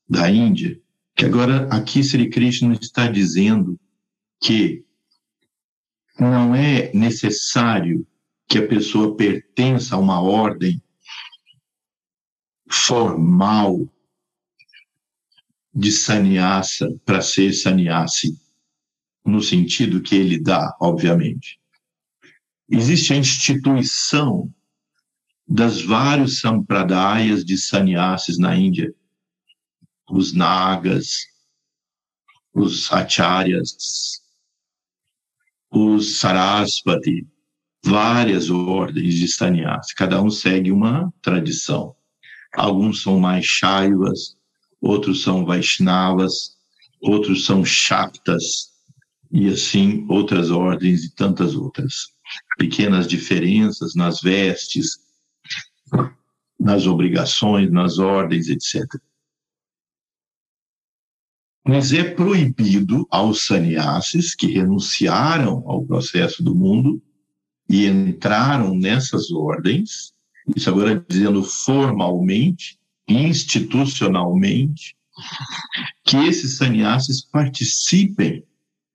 da 0.08 0.30
Índia, 0.30 0.80
que 1.16 1.24
agora 1.24 1.68
aqui 1.68 2.02
Sri 2.02 2.28
Krishna 2.28 2.76
está 2.80 3.08
dizendo 3.08 3.78
que 4.40 4.84
não 6.18 6.54
é 6.54 6.92
necessário 6.92 8.06
que 8.46 8.58
a 8.58 8.66
pessoa 8.66 9.16
pertença 9.16 9.94
a 9.94 9.98
uma 9.98 10.20
ordem 10.20 10.82
formal 12.68 13.88
de 15.72 15.92
sannyasa 15.92 16.88
para 17.04 17.22
ser 17.22 17.52
sannyasi, 17.52 18.36
no 19.24 19.40
sentido 19.40 20.02
que 20.02 20.14
ele 20.14 20.38
dá, 20.38 20.76
obviamente. 20.80 21.60
Existe 22.68 23.12
a 23.12 23.16
instituição 23.16 24.52
das 25.50 25.82
vários 25.82 26.38
sampradayas 26.38 27.44
de 27.44 27.58
sannyasis 27.58 28.38
na 28.38 28.56
Índia, 28.56 28.94
os 30.08 30.32
nagas, 30.32 31.26
os 32.54 32.90
acharyas, 32.92 34.22
os 35.68 36.20
sarasvati, 36.20 37.26
várias 37.84 38.48
ordens 38.48 39.14
de 39.14 39.26
sannyasi, 39.26 39.92
cada 39.96 40.22
um 40.22 40.30
segue 40.30 40.70
uma 40.70 41.12
tradição. 41.20 41.96
Alguns 42.54 43.02
são 43.02 43.18
mais 43.18 43.44
shaivas, 43.44 44.36
outros 44.80 45.22
são 45.24 45.44
vaishnavas, 45.44 46.56
outros 47.00 47.44
são 47.44 47.64
shaktas, 47.64 48.70
e 49.32 49.48
assim 49.48 50.06
outras 50.08 50.50
ordens 50.50 51.02
e 51.02 51.12
tantas 51.12 51.56
outras. 51.56 52.08
Pequenas 52.56 53.08
diferenças 53.08 53.96
nas 53.96 54.20
vestes, 54.20 55.09
nas 56.58 56.86
obrigações, 56.86 57.70
nas 57.70 57.98
ordens, 57.98 58.48
etc. 58.48 58.84
Mas 61.66 61.92
é 61.92 62.02
proibido 62.02 63.06
aos 63.10 63.46
sannyasis 63.46 64.34
que 64.34 64.46
renunciaram 64.46 65.62
ao 65.66 65.84
processo 65.84 66.42
do 66.42 66.54
mundo 66.54 67.02
e 67.68 67.86
entraram 67.86 68.74
nessas 68.74 69.30
ordens, 69.30 70.12
isso 70.56 70.68
agora 70.68 71.04
dizendo 71.08 71.44
formalmente, 71.44 72.78
institucionalmente, 73.06 74.96
que 76.04 76.16
esses 76.16 76.56
sannyasis 76.56 77.22
participem 77.22 78.44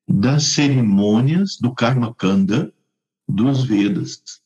das 0.07 0.43
cerimônias 0.43 1.57
do 1.57 1.73
Karma 1.73 2.13
Kanda 2.13 2.73
dos 3.27 3.63
Vedas. 3.63 4.41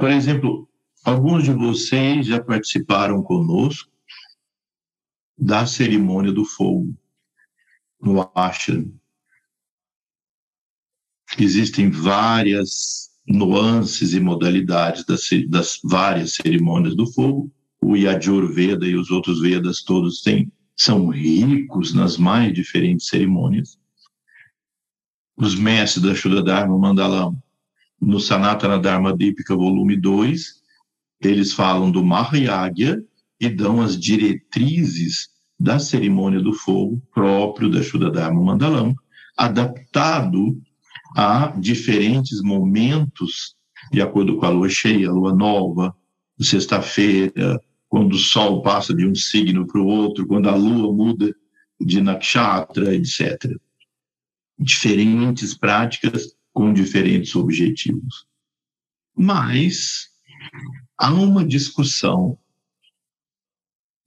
Por 0.00 0.10
exemplo, 0.10 0.66
alguns 1.04 1.44
de 1.44 1.52
vocês 1.52 2.26
já 2.26 2.42
participaram 2.42 3.22
conosco 3.22 3.92
da 5.36 5.66
cerimônia 5.66 6.32
do 6.32 6.42
fogo 6.42 6.96
no 8.00 8.32
ashram. 8.34 8.90
Existem 11.38 11.90
várias 11.90 13.10
nuances 13.28 14.14
e 14.14 14.20
modalidades 14.20 15.04
das, 15.04 15.28
das 15.46 15.78
várias 15.84 16.32
cerimônias 16.32 16.96
do 16.96 17.06
fogo. 17.06 17.52
O 17.82 17.94
Yajur 17.94 18.50
Veda 18.50 18.86
e 18.86 18.96
os 18.96 19.10
outros 19.10 19.38
Vedas 19.38 19.82
todos 19.82 20.22
têm, 20.22 20.50
são 20.74 21.08
ricos 21.08 21.92
nas 21.92 22.16
mais 22.16 22.54
diferentes 22.54 23.06
cerimônias. 23.06 23.78
Os 25.36 25.54
mestres 25.54 26.02
da 26.02 26.14
Shuddha 26.14 26.42
Dharma 26.42 26.78
no 28.00 28.18
Sanatana 28.18 28.78
Dharma 28.78 29.16
Dipika, 29.16 29.54
volume 29.54 29.96
2, 29.96 30.60
eles 31.20 31.52
falam 31.52 31.90
do 31.90 32.02
Mahayagya 32.02 33.02
e 33.38 33.48
dão 33.48 33.80
as 33.80 33.98
diretrizes 33.98 35.28
da 35.58 35.78
cerimônia 35.78 36.40
do 36.40 36.54
fogo 36.54 37.02
próprio 37.12 37.70
da 37.70 37.82
Shuddha 37.82 38.10
Dharma 38.10 38.42
Mandalam, 38.42 38.94
adaptado 39.36 40.60
a 41.14 41.48
diferentes 41.58 42.40
momentos, 42.40 43.54
de 43.92 44.00
acordo 44.00 44.36
com 44.36 44.46
a 44.46 44.50
lua 44.50 44.68
cheia, 44.68 45.10
a 45.10 45.12
lua 45.12 45.34
nova, 45.34 45.94
sexta-feira, 46.40 47.60
quando 47.88 48.12
o 48.14 48.18
sol 48.18 48.62
passa 48.62 48.94
de 48.94 49.06
um 49.06 49.14
signo 49.14 49.66
para 49.66 49.80
o 49.80 49.86
outro, 49.86 50.26
quando 50.26 50.48
a 50.48 50.54
lua 50.54 50.92
muda 50.92 51.34
de 51.78 52.00
nakshatra, 52.00 52.94
etc. 52.94 53.56
Diferentes 54.58 55.54
práticas 55.54 56.34
com 56.60 56.74
diferentes 56.74 57.34
objetivos. 57.34 58.26
Mas 59.16 60.10
há 60.98 61.10
uma 61.10 61.42
discussão 61.42 62.38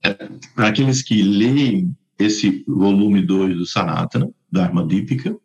é, 0.04 0.14
para 0.54 0.68
aqueles 0.68 1.02
que 1.02 1.20
leem 1.20 1.96
esse 2.16 2.62
volume 2.68 3.26
2 3.26 3.56
do 3.56 3.66
Sanatana, 3.66 4.32
Dharmadipika, 4.52 5.36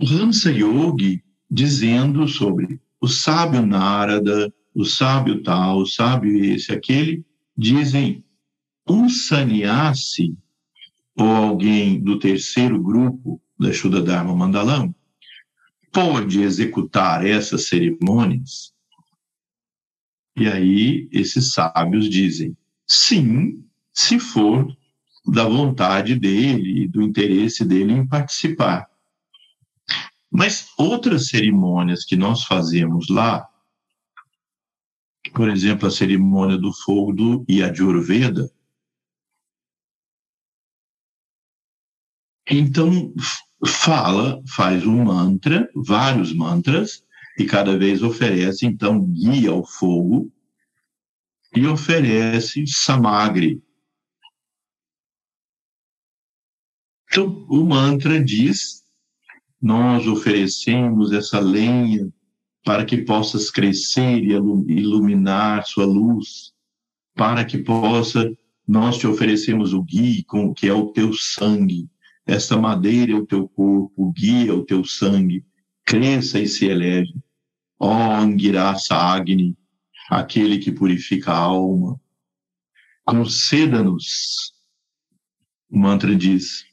o 0.00 0.06
Hansa 0.06 0.52
Yogi 0.52 1.24
dizendo 1.50 2.28
sobre 2.28 2.80
o 3.00 3.08
sábio 3.08 3.66
Narada, 3.66 4.54
o 4.72 4.84
sábio 4.84 5.42
tal, 5.42 5.78
o 5.78 5.86
sábio 5.86 6.44
esse, 6.44 6.70
aquele, 6.70 7.26
dizem 7.58 8.24
um 8.88 9.08
sannyasi 9.08 10.38
ou 11.16 11.26
alguém 11.26 12.00
do 12.00 12.20
terceiro 12.20 12.80
grupo 12.80 13.42
da 13.58 13.72
Shuddha 13.72 14.00
Dharma 14.00 14.32
Mandalam 14.32 14.94
pode 15.94 16.42
executar 16.42 17.24
essas 17.24 17.68
cerimônias? 17.68 18.74
E 20.36 20.48
aí 20.48 21.08
esses 21.12 21.52
sábios 21.52 22.10
dizem, 22.10 22.56
sim, 22.86 23.64
se 23.92 24.18
for 24.18 24.76
da 25.24 25.44
vontade 25.44 26.16
dele, 26.16 26.88
do 26.88 27.00
interesse 27.00 27.64
dele 27.64 27.92
em 27.92 28.06
participar. 28.06 28.90
Mas 30.30 30.68
outras 30.76 31.28
cerimônias 31.28 32.04
que 32.04 32.16
nós 32.16 32.44
fazemos 32.44 33.08
lá, 33.08 33.48
por 35.32 35.48
exemplo, 35.48 35.86
a 35.86 35.90
cerimônia 35.90 36.58
do 36.58 36.72
fogo 36.72 37.12
do 37.12 37.44
Yajurveda, 37.48 38.52
então 42.50 43.14
fala, 43.66 44.42
faz 44.48 44.86
um 44.86 45.04
mantra, 45.04 45.68
vários 45.74 46.32
mantras, 46.32 47.04
e 47.38 47.44
cada 47.44 47.76
vez 47.76 48.02
oferece, 48.02 48.64
então, 48.66 49.00
guia 49.00 49.50
ao 49.50 49.66
fogo 49.66 50.32
e 51.54 51.66
oferece 51.66 52.66
samagri. 52.66 53.62
Então, 57.08 57.46
o 57.48 57.64
mantra 57.64 58.22
diz 58.22 58.84
nós 59.60 60.06
oferecemos 60.06 61.12
essa 61.12 61.40
lenha 61.40 62.12
para 62.64 62.84
que 62.84 62.98
possas 62.98 63.50
crescer 63.50 64.22
e 64.22 64.32
iluminar 64.32 65.64
sua 65.64 65.86
luz, 65.86 66.52
para 67.14 67.44
que 67.44 67.58
possa, 67.58 68.30
nós 68.66 68.98
te 68.98 69.06
oferecemos 69.06 69.72
o 69.72 69.82
guia, 69.82 70.22
que 70.56 70.68
é 70.68 70.72
o 70.72 70.88
teu 70.88 71.12
sangue, 71.12 71.88
esta 72.26 72.56
madeira 72.56 73.12
é 73.12 73.14
o 73.14 73.26
teu 73.26 73.48
corpo, 73.48 74.12
guia 74.12 74.50
é 74.50 74.52
o 74.52 74.64
teu 74.64 74.84
sangue, 74.84 75.44
cresça 75.84 76.38
e 76.38 76.48
se 76.48 76.66
eleve. 76.66 77.14
Ó 77.78 77.92
Angirasa 77.92 78.94
Agni, 78.94 79.56
aquele 80.08 80.58
que 80.58 80.72
purifica 80.72 81.32
a 81.32 81.36
alma, 81.36 82.00
conceda-nos, 83.04 84.54
o 85.68 85.78
mantra 85.78 86.14
diz, 86.14 86.64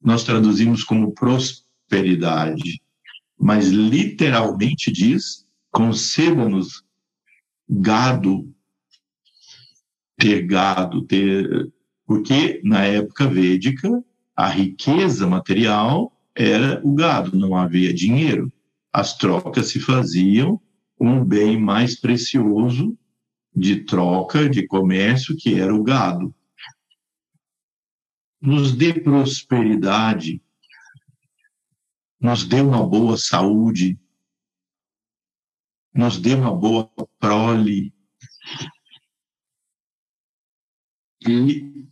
nós 0.00 0.22
traduzimos 0.22 0.84
como 0.84 1.12
prosperidade, 1.12 2.80
mas 3.38 3.68
literalmente 3.68 4.92
diz: 4.92 5.46
conceda-nos 5.70 6.84
gado, 7.68 8.52
ter 10.16 10.46
gado, 10.46 11.04
ter. 11.04 11.72
Porque 12.08 12.62
na 12.64 12.86
época 12.86 13.28
védica, 13.28 14.02
a 14.34 14.48
riqueza 14.48 15.26
material 15.26 16.10
era 16.34 16.80
o 16.82 16.94
gado, 16.94 17.36
não 17.36 17.54
havia 17.54 17.92
dinheiro. 17.92 18.50
As 18.90 19.14
trocas 19.18 19.68
se 19.68 19.78
faziam 19.78 20.58
um 20.98 21.22
bem 21.22 21.60
mais 21.60 22.00
precioso 22.00 22.98
de 23.54 23.84
troca, 23.84 24.48
de 24.48 24.66
comércio, 24.66 25.36
que 25.36 25.60
era 25.60 25.74
o 25.74 25.82
gado. 25.82 26.34
Nos 28.40 28.72
dê 28.72 28.94
prosperidade, 28.94 30.42
nos 32.18 32.42
dê 32.42 32.62
uma 32.62 32.86
boa 32.86 33.18
saúde, 33.18 34.00
nos 35.92 36.16
dê 36.16 36.34
uma 36.34 36.56
boa 36.56 36.90
prole. 37.20 37.92
E 41.28 41.87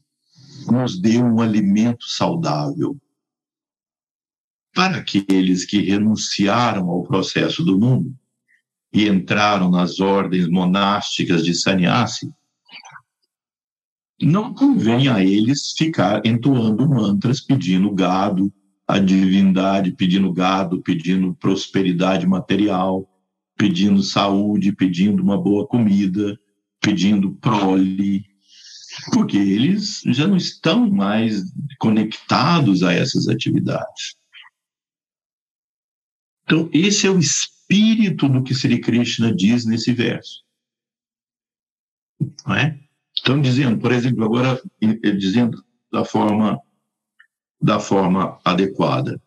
nos 0.66 0.98
dê 0.98 1.18
um 1.18 1.40
alimento 1.40 2.04
saudável. 2.06 2.96
Para 4.74 4.98
aqueles 4.98 5.64
que 5.64 5.80
renunciaram 5.80 6.88
ao 6.90 7.02
processo 7.02 7.64
do 7.64 7.78
mundo 7.78 8.14
e 8.92 9.08
entraram 9.08 9.70
nas 9.70 10.00
ordens 10.00 10.48
monásticas 10.48 11.44
de 11.44 11.54
sannyasi, 11.54 12.30
não 14.20 14.54
convém 14.54 15.08
a 15.08 15.22
eles 15.22 15.72
ficar 15.76 16.24
entoando 16.24 16.88
mantras 16.88 17.40
pedindo 17.40 17.90
gado, 17.92 18.52
a 18.88 18.98
divindade 18.98 19.92
pedindo 19.92 20.32
gado, 20.32 20.80
pedindo 20.80 21.34
prosperidade 21.34 22.26
material, 22.26 23.06
pedindo 23.56 24.02
saúde, 24.02 24.72
pedindo 24.72 25.22
uma 25.22 25.40
boa 25.40 25.66
comida, 25.66 26.38
pedindo 26.80 27.34
prole, 27.34 28.24
porque 29.12 29.36
eles 29.36 30.02
já 30.06 30.26
não 30.26 30.36
estão 30.36 30.88
mais 30.88 31.42
conectados 31.78 32.82
a 32.82 32.92
essas 32.92 33.28
atividades. 33.28 34.16
Então, 36.44 36.70
esse 36.72 37.06
é 37.06 37.10
o 37.10 37.18
espírito 37.18 38.28
do 38.28 38.42
que 38.42 38.54
Sri 38.54 38.80
Krishna 38.80 39.34
diz 39.34 39.64
nesse 39.64 39.92
verso. 39.92 40.44
Não 42.46 42.54
é? 42.54 42.78
Estão 43.14 43.40
dizendo, 43.40 43.78
por 43.80 43.92
exemplo, 43.92 44.24
agora 44.24 44.60
dizendo 45.18 45.64
da 45.90 46.04
forma 46.04 46.60
da 47.60 47.80
forma 47.80 48.38
adequada. 48.44 49.20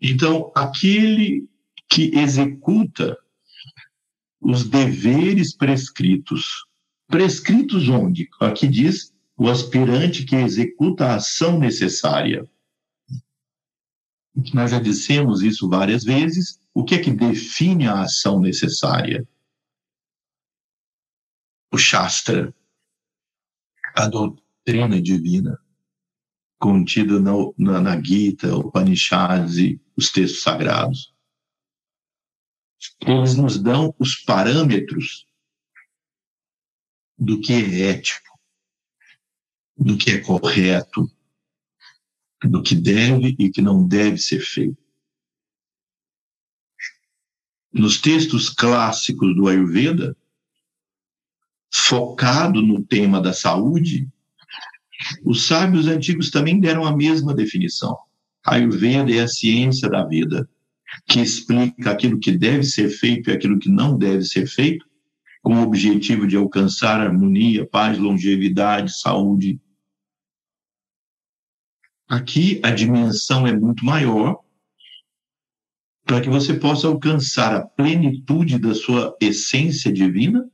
Então, 0.00 0.50
aquele 0.54 1.48
que 1.88 2.10
executa 2.16 3.18
os 4.40 4.68
deveres 4.68 5.54
prescritos, 5.54 6.66
prescritos 7.06 7.88
onde? 7.88 8.28
Aqui 8.40 8.68
diz 8.68 9.12
o 9.36 9.48
aspirante 9.48 10.24
que 10.24 10.36
executa 10.36 11.06
a 11.06 11.14
ação 11.16 11.58
necessária. 11.58 12.48
Nós 14.54 14.70
já 14.70 14.78
dissemos 14.78 15.42
isso 15.42 15.68
várias 15.68 16.04
vezes. 16.04 16.60
O 16.72 16.84
que 16.84 16.94
é 16.94 16.98
que 16.98 17.10
define 17.10 17.86
a 17.86 18.02
ação 18.02 18.40
necessária? 18.40 19.26
o 21.72 21.78
Shastra, 21.78 22.54
a 23.94 24.08
doutrina 24.08 25.00
divina 25.00 25.58
contida 26.58 27.20
na, 27.20 27.32
na, 27.56 27.80
na 27.80 28.02
Gita, 28.02 28.56
Upanishads 28.56 29.58
e 29.58 29.80
os 29.96 30.10
textos 30.10 30.42
sagrados. 30.42 31.14
Eles 33.00 33.36
nos 33.36 33.58
dão 33.58 33.94
os 33.98 34.16
parâmetros 34.16 35.26
do 37.16 37.40
que 37.40 37.52
é 37.52 37.90
ético, 37.90 38.38
do 39.76 39.96
que 39.96 40.10
é 40.10 40.20
correto, 40.20 41.10
do 42.44 42.62
que 42.62 42.74
deve 42.74 43.34
e 43.38 43.50
que 43.50 43.60
não 43.60 43.86
deve 43.86 44.18
ser 44.18 44.40
feito. 44.40 44.78
Nos 47.72 48.00
textos 48.00 48.48
clássicos 48.48 49.34
do 49.34 49.48
Ayurveda, 49.48 50.16
focado 51.70 52.62
no 52.62 52.82
tema 52.84 53.20
da 53.20 53.32
saúde, 53.32 54.08
os 55.24 55.46
sábios 55.46 55.86
antigos 55.86 56.30
também 56.30 56.60
deram 56.60 56.84
a 56.84 56.96
mesma 56.96 57.34
definição. 57.34 57.98
Ayurveda 58.44 59.12
é 59.12 59.20
a 59.20 59.28
ciência 59.28 59.88
da 59.88 60.04
vida, 60.04 60.48
que 61.06 61.20
explica 61.20 61.90
aquilo 61.90 62.18
que 62.18 62.32
deve 62.32 62.62
ser 62.64 62.88
feito 62.88 63.30
e 63.30 63.32
aquilo 63.32 63.58
que 63.58 63.70
não 63.70 63.96
deve 63.96 64.24
ser 64.24 64.46
feito, 64.46 64.86
com 65.42 65.56
o 65.56 65.62
objetivo 65.62 66.26
de 66.26 66.36
alcançar 66.36 67.00
harmonia, 67.00 67.66
paz, 67.66 67.98
longevidade, 67.98 68.98
saúde. 68.98 69.60
Aqui 72.08 72.60
a 72.62 72.70
dimensão 72.70 73.46
é 73.46 73.52
muito 73.52 73.84
maior, 73.84 74.40
para 76.04 76.20
que 76.20 76.28
você 76.28 76.54
possa 76.54 76.86
alcançar 76.86 77.54
a 77.54 77.66
plenitude 77.66 78.58
da 78.58 78.74
sua 78.74 79.16
essência 79.20 79.92
divina 79.92 80.50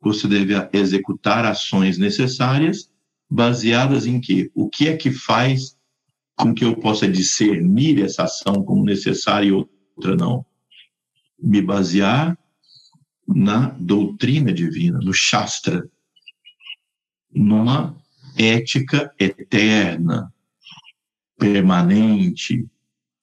você 0.00 0.28
deve 0.28 0.54
executar 0.72 1.44
ações 1.44 1.98
necessárias 1.98 2.90
baseadas 3.28 4.06
em 4.06 4.20
quê? 4.20 4.50
O 4.54 4.68
que 4.68 4.88
é 4.88 4.96
que 4.96 5.10
faz 5.10 5.76
com 6.38 6.54
que 6.54 6.64
eu 6.64 6.76
possa 6.76 7.08
discernir 7.08 8.02
essa 8.02 8.24
ação 8.24 8.62
como 8.64 8.84
necessária 8.84 9.48
e 9.48 9.52
outra 9.52 10.16
não? 10.16 10.46
Me 11.38 11.60
basear 11.60 12.38
na 13.26 13.68
doutrina 13.70 14.52
divina, 14.52 14.98
no 15.00 15.12
Shastra, 15.12 15.88
numa 17.30 17.96
ética 18.36 19.12
eterna, 19.18 20.32
permanente, 21.36 22.66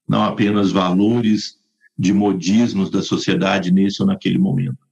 não 0.07 0.23
apenas 0.23 0.71
valores 0.71 1.59
de 1.97 2.13
modismos 2.13 2.89
da 2.89 3.01
sociedade 3.01 3.71
nesse 3.71 4.01
ou 4.01 4.07
naquele 4.07 4.37
momento. 4.37 4.85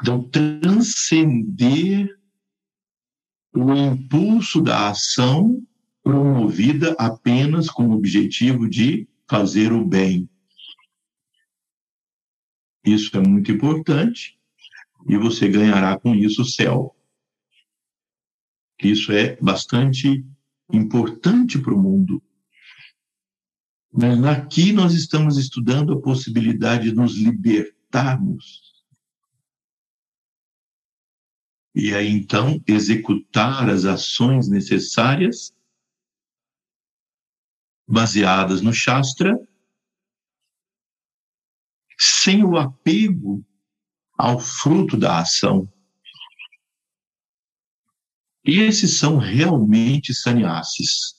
Então, 0.00 0.22
transcender 0.24 2.15
o 3.56 3.74
impulso 3.74 4.60
da 4.60 4.90
ação 4.90 5.62
promovida 6.02 6.94
apenas 6.98 7.70
com 7.70 7.88
o 7.88 7.92
objetivo 7.92 8.68
de 8.68 9.08
fazer 9.26 9.72
o 9.72 9.84
bem. 9.84 10.28
Isso 12.84 13.16
é 13.16 13.20
muito 13.20 13.50
importante 13.50 14.38
e 15.08 15.16
você 15.16 15.48
ganhará 15.48 15.98
com 15.98 16.14
isso 16.14 16.42
o 16.42 16.44
céu. 16.44 16.94
Isso 18.80 19.10
é 19.10 19.36
bastante 19.36 20.24
importante 20.72 21.58
para 21.58 21.74
o 21.74 21.82
mundo. 21.82 22.22
Mas 23.90 24.22
aqui 24.24 24.72
nós 24.72 24.92
estamos 24.92 25.38
estudando 25.38 25.94
a 25.94 26.00
possibilidade 26.00 26.90
de 26.90 26.94
nos 26.94 27.16
libertarmos. 27.16 28.65
E 31.78 31.94
aí 31.94 32.08
então 32.08 32.58
executar 32.66 33.68
as 33.68 33.84
ações 33.84 34.48
necessárias 34.48 35.54
baseadas 37.86 38.62
no 38.62 38.72
Shastra, 38.72 39.38
sem 41.98 42.42
o 42.42 42.56
apego 42.56 43.44
ao 44.16 44.40
fruto 44.40 44.96
da 44.96 45.20
ação. 45.20 45.70
E 48.42 48.60
esses 48.60 48.98
são 48.98 49.18
realmente 49.18 50.14
sannyasis. 50.14 51.14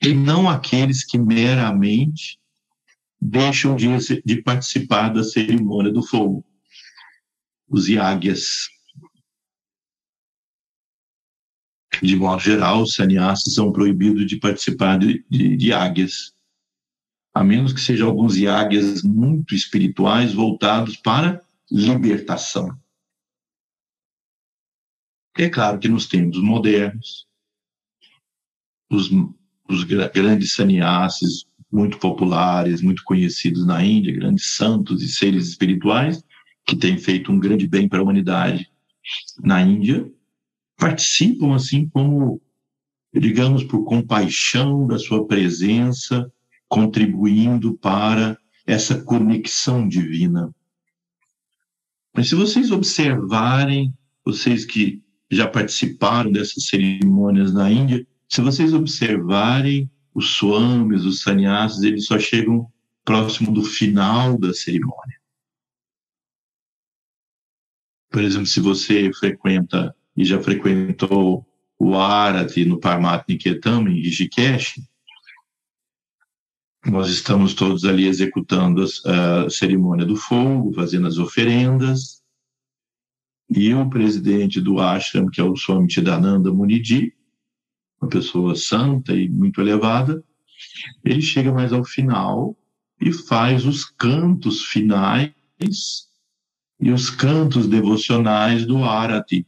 E 0.00 0.14
não 0.14 0.48
aqueles 0.48 1.04
que 1.04 1.18
meramente 1.18 2.40
deixam 3.20 3.76
de, 3.76 3.86
de 4.24 4.42
participar 4.42 5.10
da 5.10 5.22
cerimônia 5.22 5.92
do 5.92 6.02
fogo, 6.02 6.44
os 7.68 7.88
yagyas. 7.88 8.68
De 12.02 12.16
modo 12.16 12.40
geral, 12.40 12.82
os 12.82 12.94
sannyasis 12.94 13.54
são 13.54 13.70
proibidos 13.70 14.26
de 14.26 14.38
participar 14.38 14.98
de, 14.98 15.24
de, 15.28 15.56
de 15.56 15.72
águias, 15.72 16.34
a 17.34 17.44
menos 17.44 17.72
que 17.72 17.80
sejam 17.80 18.08
alguns 18.08 18.36
yagyas 18.36 19.02
muito 19.02 19.54
espirituais 19.54 20.32
voltados 20.32 20.96
para 20.96 21.44
libertação. 21.70 22.76
É 25.36 25.48
claro 25.48 25.78
que 25.78 25.88
nos 25.88 26.06
tempos 26.06 26.42
modernos, 26.42 27.26
os, 28.90 29.10
os 29.68 29.84
grandes 29.84 30.54
sannyasis 30.54 31.49
muito 31.70 31.98
populares, 31.98 32.82
muito 32.82 33.04
conhecidos 33.04 33.64
na 33.64 33.84
Índia, 33.84 34.14
grandes 34.14 34.56
santos 34.56 35.02
e 35.02 35.08
seres 35.08 35.48
espirituais 35.48 36.22
que 36.66 36.76
têm 36.76 36.98
feito 36.98 37.30
um 37.30 37.38
grande 37.38 37.66
bem 37.66 37.88
para 37.88 38.00
a 38.00 38.02
humanidade 38.02 38.70
na 39.42 39.60
Índia, 39.62 40.08
participam 40.76 41.54
assim 41.54 41.88
como, 41.88 42.40
digamos, 43.12 43.64
por 43.64 43.84
compaixão 43.84 44.86
da 44.86 44.98
sua 44.98 45.26
presença, 45.26 46.30
contribuindo 46.68 47.76
para 47.78 48.38
essa 48.66 49.02
conexão 49.02 49.88
divina. 49.88 50.54
Mas 52.14 52.28
se 52.28 52.34
vocês 52.34 52.70
observarem, 52.70 53.92
vocês 54.24 54.64
que 54.64 55.02
já 55.30 55.46
participaram 55.46 56.30
dessas 56.30 56.66
cerimônias 56.66 57.52
na 57.52 57.70
Índia, 57.70 58.06
se 58.28 58.40
vocês 58.40 58.72
observarem 58.72 59.90
os 60.20 60.36
swamis, 60.36 61.04
os 61.04 61.22
sannyasis, 61.22 61.82
eles 61.82 62.04
só 62.04 62.18
chegam 62.18 62.70
próximo 63.04 63.52
do 63.52 63.64
final 63.64 64.38
da 64.38 64.52
cerimônia. 64.52 65.18
Por 68.10 68.22
exemplo, 68.22 68.46
se 68.46 68.60
você 68.60 69.10
frequenta 69.12 69.94
e 70.16 70.24
já 70.24 70.40
frequentou 70.40 71.46
o 71.78 71.96
Arati 71.96 72.64
no 72.64 72.78
Parmat 72.78 73.24
Niketam, 73.26 73.88
em 73.88 74.02
Rishikesh, 74.02 74.80
nós 76.84 77.08
estamos 77.08 77.54
todos 77.54 77.84
ali 77.84 78.06
executando 78.06 78.84
a 79.06 79.48
cerimônia 79.48 80.04
do 80.04 80.16
fogo, 80.16 80.74
fazendo 80.74 81.06
as 81.06 81.18
oferendas, 81.18 82.22
e 83.48 83.72
o 83.74 83.88
presidente 83.88 84.60
do 84.60 84.78
ashram, 84.78 85.28
que 85.28 85.40
é 85.40 85.44
o 85.44 85.56
Swami 85.56 85.90
Chidananda 85.90 86.52
Muniji, 86.52 87.14
uma 88.00 88.08
pessoa 88.08 88.56
santa 88.56 89.14
e 89.14 89.28
muito 89.28 89.60
elevada, 89.60 90.24
ele 91.04 91.20
chega 91.20 91.52
mais 91.52 91.72
ao 91.72 91.84
final 91.84 92.56
e 93.00 93.12
faz 93.12 93.66
os 93.66 93.84
cantos 93.84 94.64
finais 94.66 95.32
e 96.80 96.90
os 96.90 97.10
cantos 97.10 97.66
devocionais 97.66 98.66
do 98.66 98.82
Arati. 98.84 99.46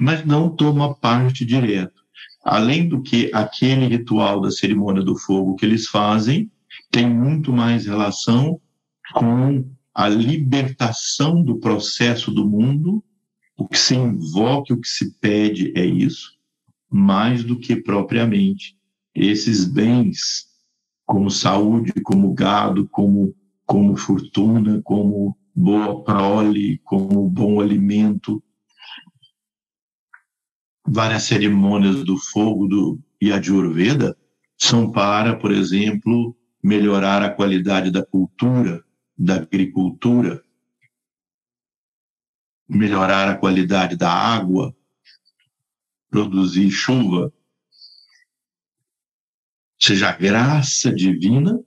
Mas 0.00 0.24
não 0.24 0.48
toma 0.50 0.94
parte 0.94 1.44
direto. 1.44 2.02
Além 2.44 2.88
do 2.88 3.02
que 3.02 3.30
aquele 3.32 3.86
ritual 3.86 4.40
da 4.40 4.50
cerimônia 4.50 5.02
do 5.02 5.16
fogo 5.16 5.54
que 5.54 5.64
eles 5.64 5.86
fazem 5.86 6.50
tem 6.90 7.08
muito 7.08 7.52
mais 7.52 7.86
relação 7.86 8.60
com 9.14 9.70
a 9.94 10.08
libertação 10.08 11.42
do 11.44 11.58
processo 11.58 12.30
do 12.32 12.48
mundo, 12.48 13.04
o 13.56 13.66
que 13.66 13.78
se 13.78 13.94
invoca, 13.94 14.74
o 14.74 14.80
que 14.80 14.88
se 14.88 15.14
pede 15.18 15.72
é 15.76 15.84
isso, 15.84 16.32
mais 16.90 17.44
do 17.44 17.58
que 17.58 17.76
propriamente 17.76 18.76
esses 19.14 19.64
bens, 19.64 20.46
como 21.04 21.30
saúde, 21.30 21.92
como 22.02 22.32
gado, 22.32 22.88
como, 22.88 23.34
como 23.66 23.96
fortuna, 23.96 24.80
como 24.82 25.36
boa 25.54 26.02
prole, 26.02 26.78
como 26.84 27.28
bom 27.28 27.60
alimento. 27.60 28.42
Várias 30.86 31.24
cerimônias 31.24 32.04
do 32.04 32.16
fogo 32.16 32.66
do 32.66 32.98
Yajurveda 33.22 34.16
são 34.58 34.90
para, 34.90 35.36
por 35.36 35.52
exemplo, 35.52 36.36
melhorar 36.62 37.22
a 37.22 37.30
qualidade 37.30 37.90
da 37.90 38.04
cultura, 38.04 38.82
da 39.16 39.36
agricultura, 39.36 40.42
melhorar 42.76 43.28
a 43.28 43.36
qualidade 43.36 43.96
da 43.96 44.10
água, 44.10 44.74
produzir 46.08 46.70
chuva, 46.70 47.32
seja, 49.78 50.08
a 50.08 50.12
graça 50.12 50.92
divina 50.92 51.62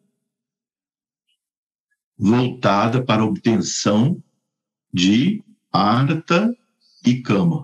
voltada 2.17 3.03
para 3.03 3.21
a 3.21 3.25
obtenção 3.25 4.23
de 4.91 5.43
arta 5.71 6.55
e 7.05 7.21
cama, 7.21 7.63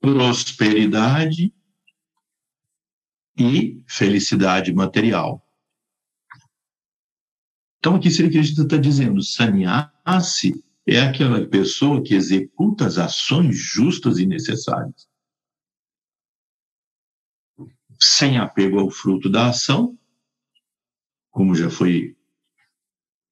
prosperidade 0.00 1.54
e 3.38 3.82
felicidade 3.86 4.72
material. 4.74 5.46
Então, 7.78 7.94
aqui 7.96 8.10
Sri 8.10 8.30
Krishna 8.30 8.64
está 8.64 8.76
dizendo, 8.76 9.22
sannyasi 9.22 10.62
é 10.86 11.00
aquela 11.00 11.46
pessoa 11.46 12.02
que 12.02 12.14
executa 12.14 12.86
as 12.86 12.98
ações 12.98 13.56
justas 13.56 14.18
e 14.18 14.26
necessárias. 14.26 15.08
Sem 18.00 18.38
apego 18.38 18.80
ao 18.80 18.90
fruto 18.90 19.30
da 19.30 19.48
ação, 19.48 19.96
como 21.30 21.54
já 21.54 21.70
foi 21.70 22.16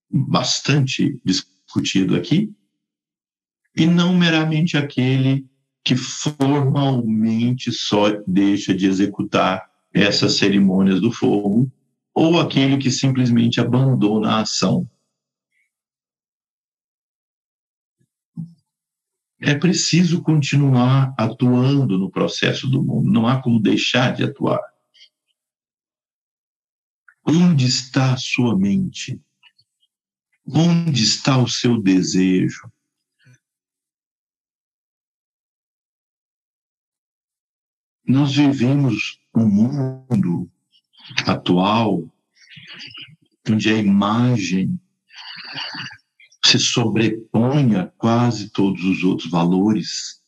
bastante 0.08 1.20
discutido 1.24 2.16
aqui, 2.16 2.52
e 3.76 3.86
não 3.86 4.16
meramente 4.16 4.76
aquele 4.76 5.46
que 5.84 5.96
formalmente 5.96 7.72
só 7.72 8.10
deixa 8.26 8.74
de 8.74 8.86
executar 8.86 9.70
essas 9.92 10.34
cerimônias 10.34 11.00
do 11.00 11.12
fogo 11.12 11.70
ou 12.14 12.40
aquele 12.40 12.76
que 12.76 12.90
simplesmente 12.90 13.60
abandona 13.60 14.30
a 14.32 14.40
ação. 14.40 14.88
É 19.42 19.54
preciso 19.54 20.22
continuar 20.22 21.14
atuando 21.16 21.96
no 21.96 22.10
processo 22.10 22.68
do 22.68 22.82
mundo, 22.82 23.10
não 23.10 23.26
há 23.26 23.42
como 23.42 23.58
deixar 23.58 24.12
de 24.12 24.22
atuar. 24.22 24.60
Onde 27.24 27.66
está 27.66 28.12
a 28.12 28.16
sua 28.18 28.56
mente? 28.56 29.18
Onde 30.46 31.02
está 31.02 31.38
o 31.38 31.48
seu 31.48 31.80
desejo? 31.80 32.70
Nós 38.04 38.34
vivemos 38.34 39.20
um 39.34 39.46
mundo 39.46 40.50
atual, 41.26 42.12
onde 43.48 43.70
a 43.70 43.76
imagem 43.76 44.78
se 46.50 46.58
sobrepõe 46.58 47.76
a 47.76 47.86
quase 47.86 48.50
todos 48.50 48.82
os 48.84 49.04
outros 49.04 49.30
valores. 49.30 50.20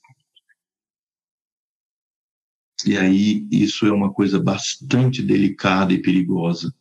E 2.86 2.96
aí 2.96 3.48
isso 3.50 3.86
é 3.86 3.92
uma 3.92 4.12
coisa 4.12 4.40
bastante 4.40 5.20
delicada 5.20 5.92
e 5.92 6.00
perigosa. 6.00 6.72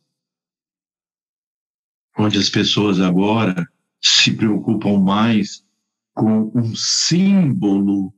onde 2.16 2.38
as 2.38 2.50
pessoas 2.50 3.00
agora 3.00 3.66
se 3.98 4.36
preocupam 4.36 4.98
mais 4.98 5.66
com 6.14 6.52
um 6.54 6.74
símbolo, 6.76 8.14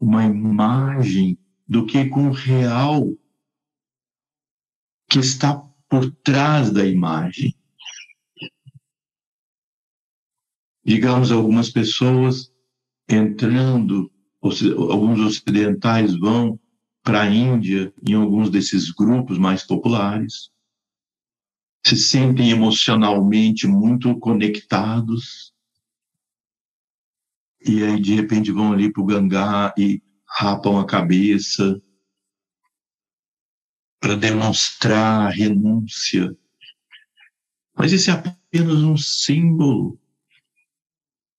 uma 0.00 0.24
imagem, 0.24 1.38
do 1.66 1.86
que 1.86 2.06
com 2.06 2.28
o 2.28 2.32
real 2.32 3.06
que 5.08 5.20
está 5.20 5.56
por 5.88 6.10
trás 6.16 6.70
da 6.70 6.84
imagem. 6.84 7.55
Digamos, 10.86 11.32
algumas 11.32 11.68
pessoas 11.68 12.54
entrando, 13.08 14.08
alguns 14.40 15.18
ocidentais 15.18 16.14
vão 16.14 16.60
para 17.02 17.22
a 17.22 17.28
Índia 17.28 17.92
em 18.06 18.14
alguns 18.14 18.50
desses 18.50 18.92
grupos 18.92 19.36
mais 19.36 19.64
populares, 19.64 20.48
se 21.84 21.96
sentem 21.96 22.50
emocionalmente 22.50 23.66
muito 23.66 24.16
conectados, 24.20 25.52
e 27.66 27.82
aí 27.82 28.00
de 28.00 28.14
repente 28.14 28.52
vão 28.52 28.72
ali 28.72 28.92
para 28.92 29.02
o 29.02 29.06
Gangá 29.06 29.74
e 29.76 30.00
rapam 30.24 30.78
a 30.78 30.86
cabeça 30.86 31.82
para 33.98 34.14
demonstrar 34.14 35.32
renúncia. 35.32 36.32
Mas 37.76 37.90
isso 37.90 38.08
é 38.08 38.14
apenas 38.14 38.84
um 38.84 38.96
símbolo. 38.96 39.98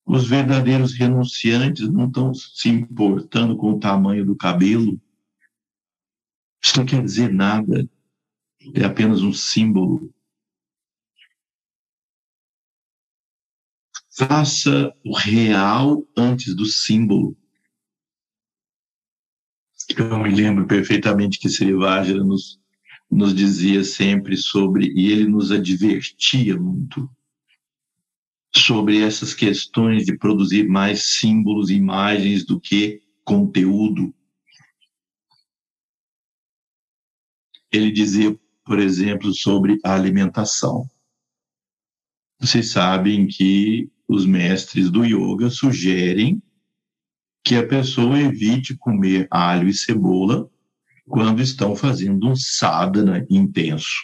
Os 0.08 0.26
verdadeiros 0.26 0.94
renunciantes 0.94 1.90
não 1.90 2.08
estão 2.08 2.34
se 2.34 2.70
importando 2.70 3.58
com 3.58 3.74
o 3.74 3.80
tamanho 3.80 4.26
do 4.26 4.38
cabelo. 4.38 4.98
Isso 6.64 6.78
não 6.78 6.86
quer 6.86 7.04
dizer 7.04 7.30
nada. 7.30 7.86
É 8.74 8.86
apenas 8.86 9.22
um 9.22 9.34
símbolo. 9.34 10.10
Faça 14.18 14.96
o 15.06 15.14
real 15.14 16.08
antes 16.18 16.56
do 16.56 16.66
símbolo. 16.66 17.36
Eu 19.96 20.18
me 20.20 20.34
lembro 20.34 20.66
perfeitamente 20.66 21.38
que 21.38 21.50
Sri 21.50 21.74
Vajra 21.74 22.24
nos, 22.24 22.60
nos 23.12 23.36
dizia 23.36 23.84
sempre 23.84 24.38
sobre, 24.38 24.88
e 24.96 25.12
ele 25.12 25.28
nos 25.28 25.52
advertia 25.52 26.58
muito, 26.58 27.10
sobre 28.56 29.02
essas 29.02 29.34
questões 29.34 30.06
de 30.06 30.18
produzir 30.18 30.68
mais 30.68 31.18
símbolos 31.18 31.70
e 31.70 31.76
imagens 31.76 32.46
do 32.46 32.60
que 32.60 33.02
conteúdo. 33.24 34.14
Ele 37.72 37.92
dizia, 37.92 38.38
por 38.66 38.80
exemplo, 38.80 39.34
sobre 39.34 39.78
a 39.84 39.94
alimentação. 39.94 40.90
Vocês 42.40 42.72
sabem 42.72 43.28
que 43.28 43.92
os 44.08 44.26
mestres 44.26 44.90
do 44.90 45.04
yoga 45.04 45.50
sugerem 45.50 46.42
que 47.44 47.56
a 47.56 47.68
pessoa 47.68 48.20
evite 48.20 48.76
comer 48.76 49.28
alho 49.32 49.68
e 49.68 49.74
cebola 49.74 50.50
quando 51.06 51.42
estão 51.42 51.76
fazendo 51.76 52.28
um 52.28 52.36
sadhana 52.36 53.26
intenso. 53.30 54.02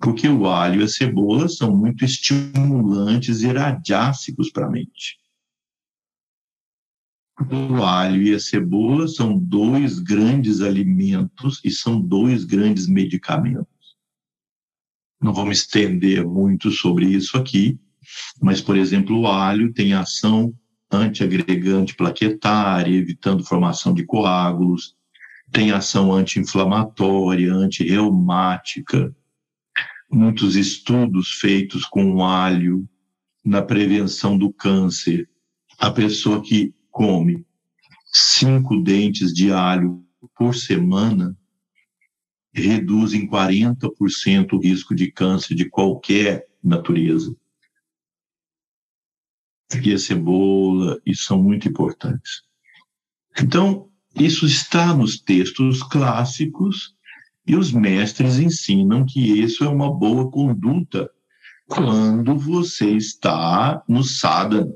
Porque 0.00 0.28
o 0.28 0.46
alho 0.46 0.80
e 0.80 0.84
a 0.84 0.88
cebola 0.88 1.48
são 1.48 1.76
muito 1.76 2.04
estimulantes 2.04 3.42
e 3.42 3.46
radiácicos 3.46 4.50
para 4.50 4.66
a 4.66 4.70
mente. 4.70 5.18
O 7.50 7.82
alho 7.82 8.22
e 8.22 8.34
a 8.34 8.40
cebola 8.40 9.06
são 9.06 9.38
dois 9.38 9.98
grandes 9.98 10.60
alimentos 10.60 11.60
e 11.62 11.70
são 11.70 12.00
dois 12.00 12.44
grandes 12.44 12.88
medicamentos. 12.88 13.66
Não 15.20 15.32
vamos 15.32 15.58
estender 15.58 16.24
muito 16.26 16.70
sobre 16.70 17.06
isso 17.06 17.36
aqui, 17.36 17.78
mas, 18.40 18.60
por 18.60 18.76
exemplo, 18.76 19.20
o 19.20 19.26
alho 19.26 19.72
tem 19.72 19.92
ação 19.92 20.54
antiagregante 20.90 21.94
plaquetária, 21.94 22.94
evitando 22.94 23.44
formação 23.44 23.92
de 23.92 24.04
coágulos, 24.04 24.96
tem 25.50 25.72
ação 25.72 26.12
anti-inflamatória. 26.12 27.52
Muitos 30.10 30.56
estudos 30.56 31.32
feitos 31.32 31.84
com 31.84 32.24
alho 32.24 32.88
na 33.44 33.62
prevenção 33.62 34.38
do 34.38 34.52
câncer. 34.52 35.28
A 35.78 35.90
pessoa 35.90 36.42
que 36.42 36.74
come 36.90 37.44
cinco 38.12 38.80
dentes 38.82 39.32
de 39.32 39.52
alho 39.52 40.04
por 40.36 40.54
semana 40.54 41.36
reduz 42.52 43.12
em 43.12 43.28
40% 43.28 44.52
o 44.52 44.58
risco 44.58 44.94
de 44.94 45.10
câncer 45.10 45.54
de 45.54 45.68
qualquer 45.68 46.46
natureza 46.62 47.36
e 49.82 49.92
a 49.92 49.98
cebola, 49.98 51.00
e 51.04 51.14
são 51.14 51.42
muito 51.42 51.68
importantes. 51.68 52.42
Então, 53.38 53.90
isso 54.14 54.46
está 54.46 54.94
nos 54.94 55.20
textos 55.20 55.82
clássicos 55.82 56.95
e 57.46 57.54
os 57.54 57.72
mestres 57.72 58.38
ensinam 58.38 59.06
que 59.06 59.20
isso 59.20 59.64
é 59.64 59.68
uma 59.68 59.92
boa 59.92 60.30
conduta 60.30 61.10
quando 61.68 62.36
você 62.36 62.90
está 62.90 63.82
no 63.88 64.02
sadhana. 64.02 64.74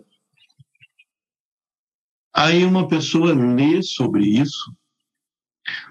Aí 2.33 2.65
uma 2.65 2.87
pessoa 2.87 3.35
lê 3.35 3.83
sobre 3.83 4.25
isso, 4.25 4.75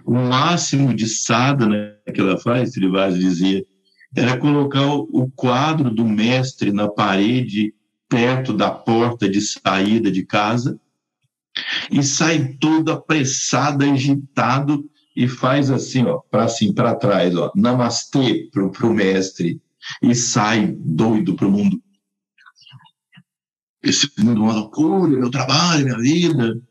o 0.05 0.13
máximo 0.13 0.93
de 0.93 1.07
sadhana 1.07 1.97
que 2.13 2.19
ela 2.19 2.37
faz, 2.39 2.71
Trivaz 2.71 3.15
dizia, 3.15 3.63
era 4.15 4.37
colocar 4.37 4.87
o 4.87 5.29
quadro 5.35 5.91
do 5.91 6.05
mestre 6.05 6.71
na 6.71 6.87
parede 6.87 7.73
perto 8.07 8.53
da 8.53 8.71
porta 8.71 9.29
de 9.29 9.39
saída 9.39 10.11
de 10.11 10.25
casa 10.25 10.79
e 11.91 12.01
sai 12.01 12.53
todo 12.59 12.91
apressado, 12.91 13.85
agitado 13.85 14.89
e 15.19 15.27
faz 15.27 15.69
assim, 15.69 16.05
ó, 16.05 16.19
para 16.31 16.45
assim, 16.45 16.73
para 16.73 16.95
trás, 16.95 17.35
ó, 17.35 17.51
namastê 17.53 18.49
pro, 18.51 18.71
pro 18.71 18.93
mestre 18.93 19.61
e 20.01 20.15
sai 20.15 20.73
doido 20.77 21.35
pro 21.35 21.51
mundo. 21.51 21.83
Esse 23.83 24.09
mundo 24.17 24.39
é 24.39 24.43
uma 24.43 24.53
loucura, 24.53 25.19
meu 25.19 25.29
trabalho, 25.29 25.83
minha 25.83 25.97
vida. 25.97 26.61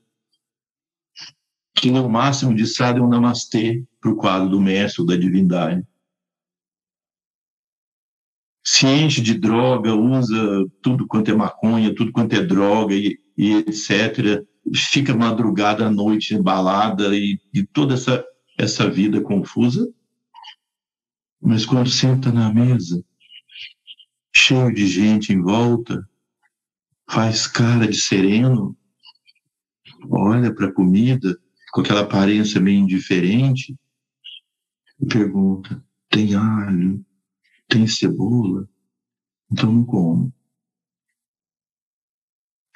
Que 1.75 1.91
no 1.91 2.09
máximo 2.09 2.55
de 2.55 2.67
sada 2.67 2.99
é 2.99 3.03
um 3.03 3.09
namastê 3.09 3.85
pro 4.01 4.17
quadro 4.17 4.49
do 4.49 4.61
mestre 4.61 5.03
ou 5.03 5.07
da 5.07 5.15
divindade 5.15 5.87
se 8.69 8.87
enche 8.87 9.23
de 9.23 9.33
droga, 9.33 9.95
usa 9.95 10.67
tudo 10.83 11.07
quanto 11.07 11.31
é 11.31 11.35
maconha, 11.35 11.95
tudo 11.95 12.13
quanto 12.13 12.35
é 12.35 12.45
droga 12.45 12.95
e, 12.95 13.19
e 13.35 13.55
etc. 13.55 14.45
Fica 14.93 15.17
madrugada 15.17 15.87
à 15.87 15.91
noite 15.91 16.35
embalada 16.35 17.17
e, 17.17 17.41
e 17.53 17.65
toda 17.65 17.95
essa, 17.95 18.23
essa 18.59 18.91
vida 18.91 19.21
confusa. 19.21 19.89
Mas 21.41 21.65
quando 21.65 21.89
senta 21.89 22.33
na 22.33 22.53
mesa, 22.53 23.03
cheio 24.35 24.75
de 24.75 24.87
gente 24.87 25.33
em 25.33 25.41
volta, 25.41 26.07
faz 27.09 27.47
cara 27.47 27.87
de 27.87 27.97
sereno, 27.97 28.77
olha 30.11 30.53
para 30.53 30.67
a 30.67 30.73
comida 30.73 31.39
com 31.73 31.81
aquela 31.81 32.01
aparência 32.01 32.61
meio 32.61 32.81
indiferente 32.81 33.75
e 35.01 35.07
pergunta: 35.07 35.83
tem 36.11 36.35
alho? 36.35 37.05
tem 37.69 37.87
cebola, 37.87 38.69
então 39.53 39.71
não 39.71 39.85
como. 39.85 40.33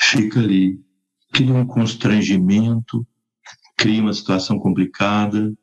Fica 0.00 0.40
ali, 0.40 0.78
cria 1.32 1.54
um 1.54 1.66
constrangimento, 1.66 3.06
cria 3.76 4.02
uma 4.02 4.12
situação 4.12 4.58
complicada, 4.58 5.56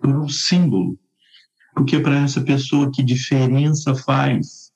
por 0.00 0.16
um 0.16 0.28
símbolo. 0.28 0.98
Porque 1.74 2.00
para 2.00 2.22
essa 2.24 2.42
pessoa, 2.42 2.90
que 2.90 3.02
diferença 3.02 3.94
faz? 3.94 4.72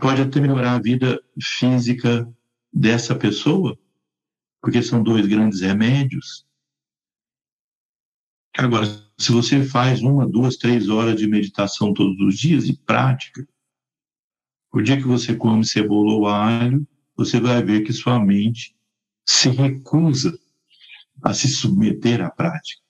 Pode 0.00 0.22
até 0.22 0.40
melhorar 0.40 0.74
a 0.74 0.80
vida 0.80 1.20
física 1.58 2.32
dessa 2.72 3.14
pessoa, 3.14 3.76
porque 4.60 4.82
são 4.82 5.02
dois 5.02 5.26
grandes 5.26 5.60
remédios. 5.60 6.46
Agora, 8.56 8.86
se 9.18 9.32
você 9.32 9.64
faz 9.64 10.02
uma, 10.02 10.28
duas, 10.28 10.56
três 10.56 10.88
horas 10.88 11.18
de 11.18 11.26
meditação 11.26 11.92
todos 11.92 12.18
os 12.20 12.38
dias 12.38 12.66
e 12.66 12.76
prática, 12.76 13.46
o 14.72 14.80
dia 14.80 14.96
que 14.96 15.06
você 15.06 15.34
come 15.34 15.64
cebola 15.64 16.12
ou 16.12 16.26
alho, 16.28 16.86
você 17.16 17.40
vai 17.40 17.62
ver 17.62 17.82
que 17.82 17.92
sua 17.92 18.24
mente 18.24 18.76
se 19.26 19.48
recusa 19.48 20.38
a 21.22 21.34
se 21.34 21.48
submeter 21.48 22.20
à 22.22 22.30
prática. 22.30 22.80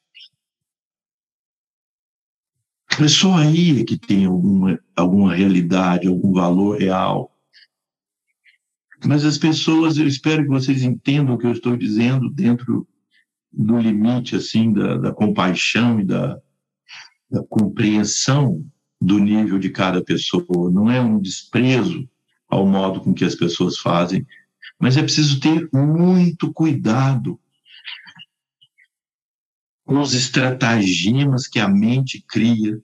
É 3.00 3.08
só 3.08 3.36
aí 3.36 3.84
que 3.84 3.96
tem 3.96 4.26
alguma, 4.26 4.78
alguma 4.94 5.34
realidade, 5.34 6.06
algum 6.06 6.32
valor 6.32 6.78
real. 6.78 7.34
Mas 9.06 9.24
as 9.24 9.38
pessoas, 9.38 9.96
eu 9.96 10.06
espero 10.06 10.42
que 10.42 10.48
vocês 10.48 10.82
entendam 10.82 11.34
o 11.34 11.38
que 11.38 11.46
eu 11.46 11.52
estou 11.52 11.76
dizendo 11.76 12.28
dentro 12.28 12.86
no 13.52 13.78
limite 13.78 14.36
assim 14.36 14.72
da, 14.72 14.96
da 14.96 15.12
compaixão 15.12 16.00
e 16.00 16.04
da, 16.04 16.38
da 17.30 17.42
compreensão 17.44 18.64
do 19.00 19.18
nível 19.18 19.58
de 19.58 19.70
cada 19.70 20.04
pessoa, 20.04 20.70
não 20.70 20.90
é 20.90 21.00
um 21.00 21.18
desprezo 21.18 22.08
ao 22.48 22.66
modo 22.66 23.00
com 23.00 23.14
que 23.14 23.24
as 23.24 23.34
pessoas 23.34 23.78
fazem, 23.78 24.26
mas 24.78 24.96
é 24.96 25.02
preciso 25.02 25.40
ter 25.40 25.68
muito 25.72 26.52
cuidado 26.52 27.40
os 29.98 30.14
estratagemas 30.14 31.48
que 31.48 31.58
a 31.58 31.68
mente 31.68 32.24
cria 32.28 32.80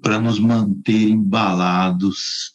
para 0.00 0.20
nos 0.20 0.38
manter 0.38 1.08
embalados 1.08 2.54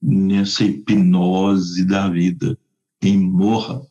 nessa 0.00 0.64
hipnose 0.64 1.84
da 1.84 2.08
vida, 2.08 2.56
em 3.02 3.18
morra, 3.18 3.82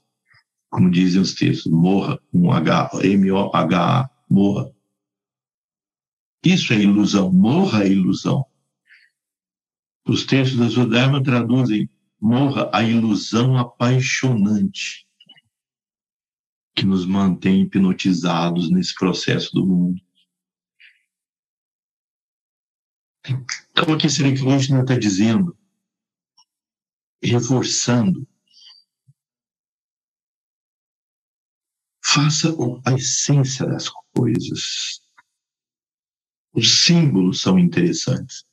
como 0.69 0.89
dizem 0.89 1.21
os 1.21 1.33
textos, 1.33 1.69
morra, 1.69 2.17
um 2.33 2.49
H, 2.49 2.91
M-O-H-A, 3.03 4.09
morra. 4.29 4.71
Isso 6.43 6.71
é 6.71 6.77
ilusão, 6.77 7.33
morra 7.33 7.79
a 7.79 7.87
ilusão. 7.87 8.45
Os 10.07 10.25
textos 10.25 10.57
da 10.57 10.69
Sudharma 10.69 11.21
traduzem 11.21 11.89
morra 12.21 12.69
a 12.73 12.83
ilusão 12.83 13.57
apaixonante 13.57 15.08
que 16.75 16.85
nos 16.85 17.05
mantém 17.05 17.63
hipnotizados 17.63 18.69
nesse 18.71 18.95
processo 18.95 19.51
do 19.53 19.65
mundo. 19.65 20.01
Então, 23.71 23.93
aqui 23.93 24.09
Sri 24.09 24.33
Krishna 24.33 24.81
está 24.81 24.97
dizendo, 24.97 25.57
reforçando, 27.21 28.27
faça 32.03 32.49
a 32.85 32.93
essência 32.93 33.65
das 33.65 33.89
coisas. 34.15 35.01
Os 36.53 36.85
símbolos 36.85 37.41
são 37.41 37.59
interessantes. 37.59 38.45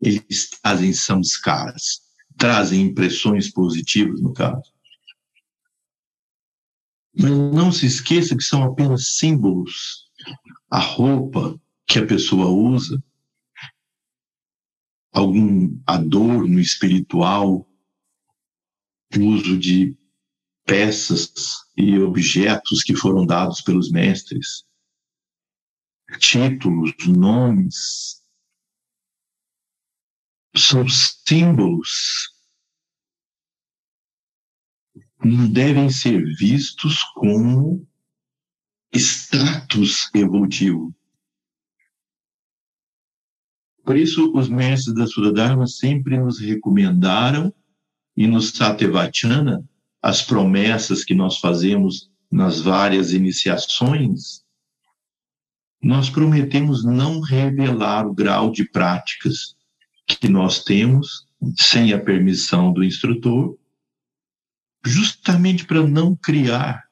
Eles 0.00 0.50
trazem 0.62 0.92
samskaras, 0.92 2.02
trazem 2.36 2.82
impressões 2.82 3.50
positivas, 3.50 4.20
no 4.20 4.32
caso. 4.32 4.73
Mas 7.16 7.30
não 7.30 7.70
se 7.70 7.86
esqueça 7.86 8.36
que 8.36 8.42
são 8.42 8.62
apenas 8.64 9.16
símbolos. 9.16 10.10
A 10.70 10.78
roupa 10.78 11.60
que 11.86 11.98
a 11.98 12.06
pessoa 12.06 12.46
usa, 12.46 13.02
algum 15.12 15.80
adorno 15.86 16.58
espiritual, 16.58 17.68
o 19.16 19.20
uso 19.20 19.56
de 19.56 19.96
peças 20.64 21.32
e 21.76 21.98
objetos 21.98 22.82
que 22.82 22.96
foram 22.96 23.24
dados 23.24 23.60
pelos 23.60 23.90
mestres, 23.90 24.64
títulos, 26.18 26.92
nomes, 27.06 28.22
são 30.56 30.86
símbolos, 30.88 32.33
não 35.24 35.48
devem 35.48 35.88
ser 35.90 36.22
vistos 36.36 37.02
como 37.14 37.86
status 38.92 40.10
evolutivo. 40.14 40.94
Por 43.84 43.96
isso, 43.96 44.32
os 44.34 44.48
mestres 44.48 44.94
da 44.94 45.06
Sudadharma 45.06 45.66
sempre 45.66 46.18
nos 46.18 46.38
recomendaram, 46.38 47.52
e 48.16 48.26
no 48.26 48.40
Satevachana, 48.40 49.64
as 50.00 50.22
promessas 50.22 51.04
que 51.04 51.14
nós 51.14 51.38
fazemos 51.38 52.10
nas 52.30 52.60
várias 52.60 53.12
iniciações, 53.12 54.44
nós 55.82 56.08
prometemos 56.08 56.84
não 56.84 57.20
revelar 57.20 58.06
o 58.06 58.14
grau 58.14 58.50
de 58.50 58.64
práticas 58.64 59.54
que 60.06 60.28
nós 60.28 60.62
temos 60.62 61.26
sem 61.58 61.92
a 61.92 61.98
permissão 61.98 62.72
do 62.72 62.82
instrutor, 62.82 63.58
justamente 64.84 65.66
para 65.66 65.86
não 65.86 66.14
criar 66.14 66.88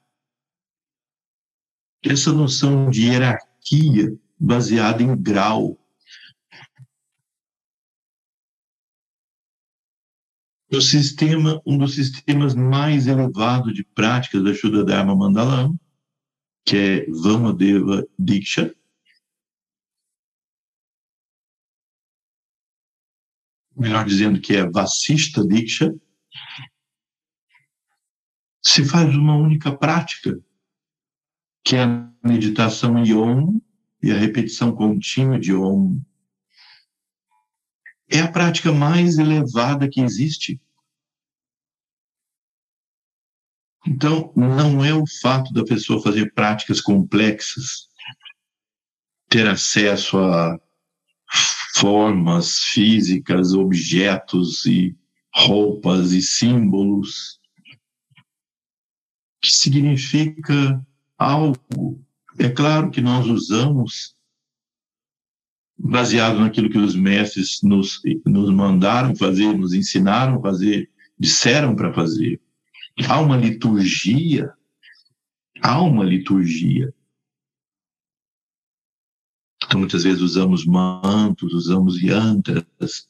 essa 2.03 2.33
noção 2.33 2.91
de 2.91 3.03
hierarquia 3.03 4.19
baseada 4.39 5.03
em 5.03 5.17
grau. 5.17 5.79
O 10.71 10.81
sistema, 10.81 11.61
um 11.67 11.77
dos 11.77 11.95
sistemas 11.95 12.55
mais 12.55 13.07
elevados 13.07 13.75
de 13.75 13.85
práticas 13.85 14.43
da 14.43 14.55
Shuddha 14.55 14.85
Dharma 14.85 15.15
que 16.65 16.77
é 16.77 17.07
Vamadeva 17.11 18.07
Diksha, 18.19 18.75
melhor 23.77 24.07
dizendo 24.07 24.41
que 24.41 24.55
é 24.55 24.69
Vasista 24.69 25.47
Diksha, 25.47 25.95
se 28.63 28.85
faz 28.85 29.15
uma 29.17 29.35
única 29.35 29.77
prática, 29.77 30.39
que 31.65 31.77
é 31.77 31.83
a 31.83 32.11
meditação 32.23 32.97
em 32.99 33.13
Om 33.13 33.61
e 34.03 34.11
a 34.13 34.17
repetição 34.17 34.73
contínua 34.73 35.39
de 35.39 35.53
Om. 35.53 36.01
É 38.09 38.21
a 38.21 38.31
prática 38.31 38.73
mais 38.73 39.19
elevada 39.19 39.89
que 39.89 40.01
existe. 40.01 40.61
Então, 43.87 44.33
não 44.37 44.85
é 44.85 44.95
o 44.95 45.05
fato 45.21 45.53
da 45.53 45.65
pessoa 45.65 46.01
fazer 46.01 46.33
práticas 46.33 46.81
complexas, 46.81 47.89
ter 49.29 49.49
acesso 49.49 50.19
a 50.19 50.61
formas 51.75 52.59
físicas, 52.59 53.55
objetos 53.55 54.65
e 54.67 54.97
roupas 55.35 56.13
e 56.13 56.23
símbolos, 56.23 57.42
que 59.43 59.53
significa 59.53 60.81
algo. 61.19 62.01
É 62.39 62.49
claro 62.49 62.91
que 62.91 63.01
nós 63.03 63.27
usamos, 63.27 64.17
baseado 65.77 66.39
naquilo 66.39 66.71
que 66.71 66.79
os 66.79 66.95
mestres 66.95 67.61
nos, 67.63 68.01
nos 68.25 68.49
mandaram 68.55 69.15
fazer, 69.15 69.53
nos 69.53 69.75
ensinaram 69.75 70.39
a 70.39 70.41
fazer, 70.41 70.89
disseram 71.19 71.77
para 71.77 71.93
fazer. 71.93 72.41
Há 73.07 73.21
uma 73.21 73.37
liturgia, 73.37 74.53
há 75.61 75.83
uma 75.83 76.05
liturgia 76.05 76.95
então, 79.73 79.81
muitas 79.81 80.05
vezes 80.05 80.21
usamos 80.21 80.67
mantos, 80.67 81.55
usamos 81.55 81.99
yantras, 82.03 83.09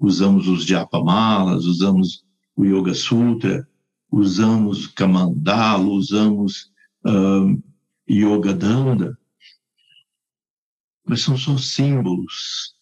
usamos 0.00 0.48
os 0.48 0.64
japamalas, 0.64 1.66
usamos 1.66 2.24
o 2.56 2.64
Yoga 2.64 2.94
Sutra, 2.94 3.68
usamos 4.10 4.86
Kamandala, 4.86 5.84
usamos 5.84 6.72
uh, 7.06 7.62
Yoga 8.10 8.54
Danda, 8.54 9.18
mas 11.04 11.22
são 11.22 11.36
só 11.36 11.56
símbolos 11.56 12.74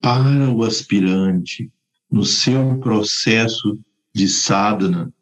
para 0.00 0.50
o 0.50 0.64
aspirante 0.64 1.72
no 2.10 2.24
seu 2.24 2.78
processo 2.80 3.78
de 4.12 4.28
sadhana 4.28 5.12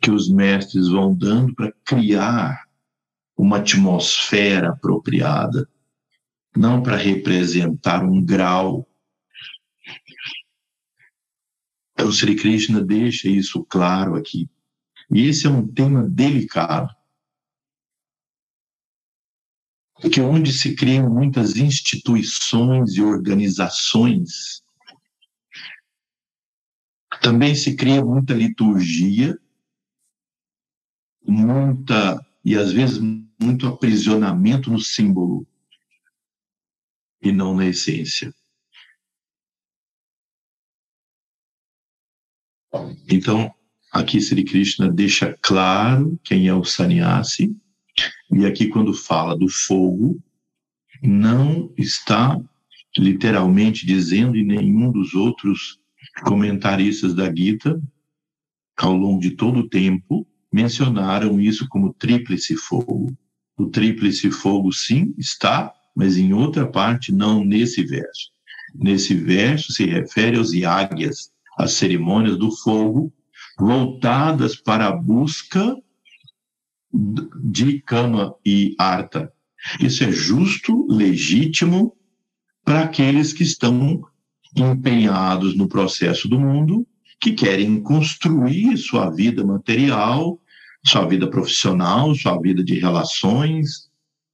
que 0.00 0.10
os 0.10 0.28
mestres 0.30 0.88
vão 0.88 1.14
dando 1.14 1.54
para 1.54 1.72
criar 1.84 2.64
uma 3.36 3.58
atmosfera 3.58 4.70
apropriada, 4.70 5.68
não 6.56 6.82
para 6.82 6.96
representar 6.96 8.02
um 8.02 8.24
grau. 8.24 8.88
O 12.04 12.12
Sri 12.12 12.36
Krishna 12.36 12.82
deixa 12.82 13.28
isso 13.28 13.64
claro 13.64 14.14
aqui. 14.14 14.48
E 15.10 15.26
esse 15.26 15.46
é 15.46 15.50
um 15.50 15.66
tema 15.66 16.02
delicado. 16.08 16.94
Porque 20.00 20.20
onde 20.20 20.52
se 20.52 20.74
criam 20.74 21.10
muitas 21.10 21.56
instituições 21.56 22.94
e 22.94 23.02
organizações, 23.02 24.62
também 27.20 27.54
se 27.54 27.76
cria 27.76 28.02
muita 28.02 28.32
liturgia, 28.32 29.38
muita, 31.22 32.24
e 32.42 32.56
às 32.56 32.72
vezes 32.72 32.98
muito 33.40 33.66
aprisionamento 33.66 34.70
no 34.70 34.80
símbolo 34.80 35.46
e 37.20 37.30
não 37.30 37.54
na 37.54 37.66
essência. 37.66 38.34
Então, 43.10 43.52
aqui 43.92 44.20
Sri 44.20 44.44
Krishna 44.44 44.90
deixa 44.90 45.36
claro 45.42 46.18
quem 46.24 46.48
é 46.48 46.54
o 46.54 46.64
sannyasi, 46.64 47.54
e 48.32 48.46
aqui 48.46 48.68
quando 48.68 48.94
fala 48.94 49.36
do 49.36 49.48
fogo, 49.48 50.22
não 51.02 51.72
está 51.76 52.40
literalmente 52.96 53.86
dizendo 53.86 54.36
em 54.36 54.44
nenhum 54.44 54.90
dos 54.90 55.14
outros 55.14 55.78
comentaristas 56.24 57.14
da 57.14 57.34
Gita, 57.34 57.80
ao 58.76 58.94
longo 58.94 59.20
de 59.20 59.32
todo 59.32 59.60
o 59.60 59.68
tempo, 59.68 60.26
mencionaram 60.52 61.40
isso 61.40 61.68
como 61.68 61.94
tríplice 61.94 62.56
fogo 62.56 63.16
O 63.56 63.66
tríplice 63.66 64.30
fogo, 64.30 64.72
sim, 64.72 65.14
está, 65.18 65.72
mas 65.94 66.16
em 66.16 66.32
outra 66.32 66.66
parte, 66.66 67.12
não 67.12 67.44
nesse 67.44 67.84
verso. 67.84 68.30
Nesse 68.74 69.14
verso 69.14 69.72
se 69.72 69.84
refere 69.84 70.38
aos 70.38 70.52
yagyas, 70.52 71.30
as 71.60 71.72
cerimônias 71.72 72.38
do 72.38 72.50
fogo, 72.50 73.12
voltadas 73.58 74.56
para 74.56 74.88
a 74.88 74.92
busca 74.92 75.76
de 76.92 77.80
Kama 77.82 78.34
e 78.44 78.74
Arta. 78.78 79.32
Isso 79.78 80.02
é 80.02 80.10
justo, 80.10 80.86
legítimo 80.88 81.94
para 82.64 82.84
aqueles 82.84 83.32
que 83.32 83.42
estão 83.42 84.02
empenhados 84.56 85.54
no 85.54 85.68
processo 85.68 86.28
do 86.28 86.40
mundo, 86.40 86.86
que 87.20 87.32
querem 87.32 87.80
construir 87.82 88.76
sua 88.78 89.10
vida 89.10 89.44
material, 89.44 90.40
sua 90.84 91.06
vida 91.06 91.28
profissional, 91.28 92.14
sua 92.14 92.40
vida 92.40 92.64
de 92.64 92.78
relações, 92.78 93.90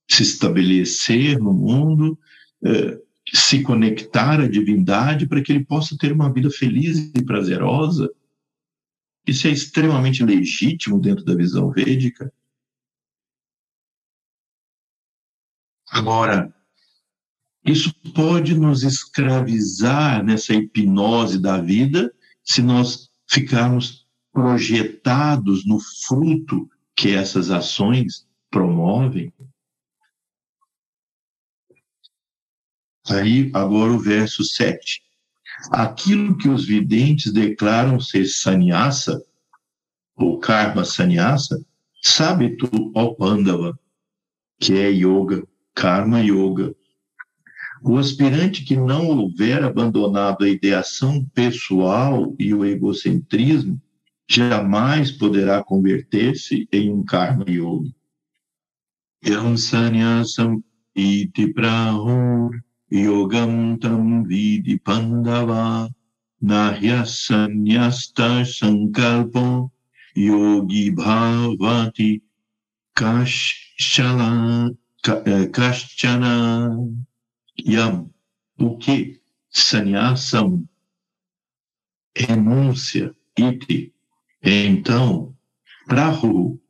se 0.09 0.23
estabelecer 0.23 1.39
no 1.39 1.53
mundo, 1.53 2.17
eh, 2.65 2.99
se 3.33 3.63
conectar 3.63 4.41
à 4.41 4.49
divindade 4.49 5.27
para 5.27 5.43
que 5.43 5.53
ele 5.53 5.65
possa 5.65 5.97
ter 5.99 6.13
uma 6.13 6.33
vida 6.33 6.51
feliz 6.51 7.11
e 7.15 7.25
prazerosa. 7.25 8.11
Isso 9.27 9.49
é 9.49 9.51
extremamente 9.51 10.25
legítimo 10.25 11.01
dentro 11.01 11.25
da 11.25 11.35
visão 11.35 11.71
védica. 11.71 12.33
Agora, 15.91 16.55
isso 17.65 17.93
pode 18.15 18.55
nos 18.55 18.85
escravizar 18.85 20.25
nessa 20.25 20.55
hipnose 20.55 21.41
da 21.41 21.61
vida 21.61 22.15
se 22.45 22.63
nós 22.63 23.11
ficarmos 23.29 24.07
projetados 24.33 25.67
no 25.67 25.81
fruto 25.81 26.71
que 26.95 27.11
essas 27.11 27.51
ações 27.51 28.27
promovem. 28.51 29.33
Aí, 33.09 33.51
agora 33.55 33.93
o 33.93 33.99
verso 33.99 34.45
7. 34.45 35.03
Aquilo 35.71 36.37
que 36.37 36.49
os 36.49 36.67
videntes 36.67 37.33
declaram 37.33 38.01
ser 38.01 38.27
sannyasa, 38.27 39.23
ou 40.17 40.39
karma 40.39 40.85
sannyasa, 40.85 41.65
sabe 42.03 42.57
tu, 42.57 42.93
ó 42.95 43.15
Pandava, 43.15 43.79
que 44.59 44.75
é 44.75 44.91
yoga, 44.91 45.47
karma 45.75 46.21
yoga. 46.21 46.75
O 47.83 47.99
aspirante 47.99 48.65
que 48.65 48.77
não 48.77 49.07
houver 49.07 49.63
abandonado 49.63 50.45
a 50.45 50.49
ideação 50.49 51.25
pessoal 51.35 52.35
e 52.39 52.53
o 52.55 52.65
egocentrismo 52.65 53.81
jamais 54.29 55.13
poderá 55.13 55.63
converter-se 55.63 56.67
em 56.73 56.91
um 56.93 57.05
karma 57.05 57.45
yoga. 57.49 57.91
Yam 59.25 59.57
sannyasam 59.57 60.63
iti 60.95 61.53
prahur 61.53 62.66
yogam 62.91 63.79
tam 63.81 64.25
vidi 64.25 64.79
pandava 64.79 65.89
nahya 66.43 67.05
sannyasta 67.05 68.45
sankalpo 68.45 69.71
yogi 70.15 70.91
bhavati 70.91 72.23
kashala 72.95 74.71
Kashchana 75.07 76.77
Yam, 77.65 78.11
o 78.59 78.77
que? 78.77 79.21
Sannyasam, 79.49 80.69
renúncia, 82.17 83.15
iti. 83.39 83.95
Então, 84.43 85.33
Prahu, 85.87 86.61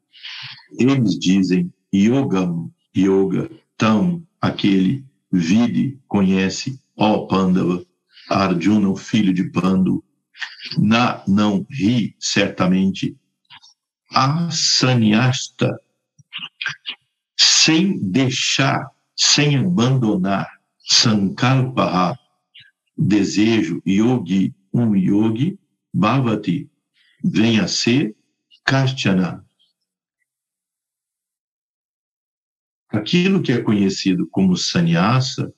eles 0.78 1.18
dizem 1.18 1.72
Yogam, 1.92 2.70
Yoga, 2.94 3.50
Tam, 3.78 4.22
aquele, 4.40 5.04
Vide, 5.32 5.98
conhece, 6.06 6.80
ó 6.96 7.26
Pandava, 7.26 7.84
Arjuna, 8.28 8.88
o 8.88 8.96
filho 8.96 9.32
de 9.32 9.44
Pandu, 9.50 10.02
Na, 10.76 11.22
não, 11.26 11.66
Ri, 11.70 12.14
certamente, 12.18 13.16
Asanyasta, 14.10 15.78
sem 17.36 17.98
deixar, 17.98 18.90
sem 19.16 19.56
abandonar. 19.56 20.48
Sankalpa, 20.88 22.16
desejo, 22.96 23.82
yogi, 23.84 24.54
um 24.72 24.94
yogi, 24.94 25.58
bhavati, 25.92 26.70
vem 27.24 27.58
a 27.58 27.66
ser 27.66 28.14
kashchana. 28.64 29.45
Aquilo 32.96 33.42
que 33.42 33.52
é 33.52 33.60
conhecido 33.60 34.26
como 34.28 34.56
sannyasa 34.56 35.54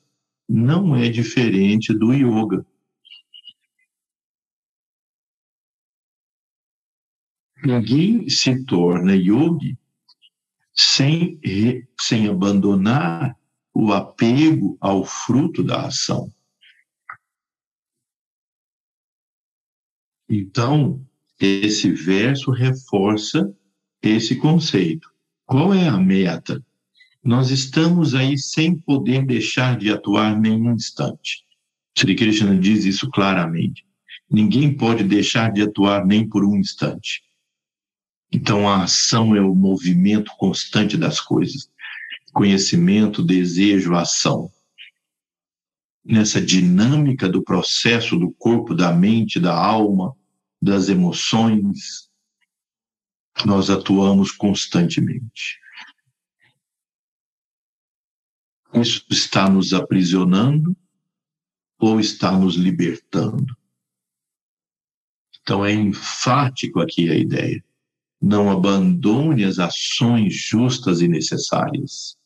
não 0.47 0.93
é 0.93 1.07
diferente 1.07 1.93
do 1.93 2.11
yoga. 2.11 2.65
Ninguém 7.63 8.27
se 8.27 8.65
torna 8.65 9.15
yogi 9.15 9.77
sem, 10.73 11.39
sem 11.97 12.27
abandonar 12.27 13.37
o 13.73 13.93
apego 13.93 14.77
ao 14.81 15.05
fruto 15.05 15.63
da 15.63 15.87
ação. 15.87 16.29
Então, 20.27 21.05
esse 21.39 21.89
verso 21.89 22.51
reforça 22.51 23.55
esse 24.01 24.35
conceito. 24.35 25.09
Qual 25.45 25.73
é 25.73 25.87
a 25.87 25.97
meta? 25.97 26.61
Nós 27.23 27.51
estamos 27.51 28.15
aí 28.15 28.37
sem 28.37 28.75
poder 28.75 29.25
deixar 29.25 29.77
de 29.77 29.91
atuar 29.91 30.39
nenhum 30.39 30.73
instante. 30.73 31.43
Sri 31.97 32.15
Krishna 32.15 32.57
diz 32.57 32.85
isso 32.85 33.09
claramente. 33.09 33.85
Ninguém 34.29 34.75
pode 34.75 35.03
deixar 35.03 35.51
de 35.51 35.61
atuar 35.61 36.05
nem 36.05 36.27
por 36.27 36.45
um 36.45 36.55
instante. 36.55 37.21
Então, 38.31 38.69
a 38.69 38.83
ação 38.83 39.35
é 39.35 39.41
o 39.41 39.55
movimento 39.55 40.31
constante 40.37 40.95
das 40.95 41.19
coisas. 41.19 41.69
Conhecimento, 42.31 43.23
desejo, 43.23 43.95
ação. 43.95 44.51
Nessa 46.05 46.39
dinâmica 46.39 47.27
do 47.27 47.43
processo 47.43 48.15
do 48.17 48.31
corpo, 48.31 48.73
da 48.73 48.93
mente, 48.93 49.39
da 49.39 49.53
alma, 49.53 50.15
das 50.61 50.89
emoções, 50.89 52.09
nós 53.45 53.69
atuamos 53.69 54.31
constantemente. 54.31 55.59
Isso 58.73 59.05
está 59.09 59.49
nos 59.49 59.73
aprisionando 59.73 60.75
ou 61.79 61.99
está 61.99 62.31
nos 62.31 62.55
libertando? 62.55 63.57
Então 65.41 65.65
é 65.65 65.73
enfático 65.73 66.79
aqui 66.79 67.09
a 67.09 67.15
ideia 67.15 67.63
não 68.21 68.51
abandone 68.51 69.45
as 69.45 69.59
ações 69.59 70.33
justas 70.33 71.01
e 71.01 71.07
necessárias. 71.07 72.17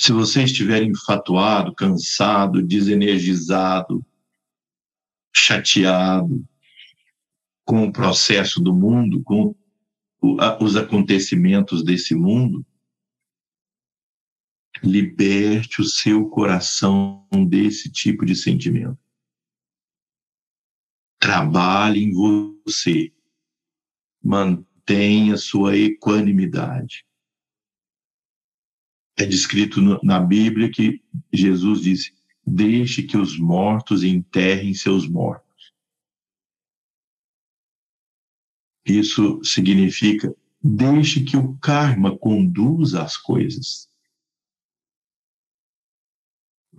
Se 0.00 0.12
você 0.12 0.44
estiver 0.44 0.82
enfatuado, 0.82 1.74
cansado, 1.74 2.62
desenergizado, 2.62 4.04
chateado 5.34 6.42
com 7.66 7.84
o 7.84 7.92
processo 7.92 8.60
do 8.60 8.74
mundo, 8.74 9.22
com 9.22 9.54
os 10.58 10.76
acontecimentos 10.76 11.84
desse 11.84 12.14
mundo, 12.14 12.64
liberte 14.82 15.80
o 15.80 15.84
seu 15.84 16.28
coração 16.28 17.26
desse 17.48 17.90
tipo 17.90 18.24
de 18.24 18.34
sentimento. 18.34 18.98
Trabalhe 21.18 22.02
em 22.02 22.12
você 22.12 23.12
mantenha 24.22 25.36
sua 25.36 25.76
equanimidade. 25.76 27.06
É 29.18 29.24
descrito 29.24 29.80
na 30.04 30.20
Bíblia 30.20 30.70
que 30.70 31.02
Jesus 31.32 31.82
disse: 31.82 32.14
deixe 32.46 33.02
que 33.02 33.16
os 33.16 33.38
mortos 33.38 34.02
enterrem 34.02 34.74
seus 34.74 35.08
mortos. 35.08 35.74
Isso 38.84 39.42
significa 39.44 40.34
deixe 40.62 41.22
que 41.24 41.36
o 41.36 41.56
karma 41.58 42.16
conduza 42.18 43.02
as 43.02 43.16
coisas. 43.16 43.89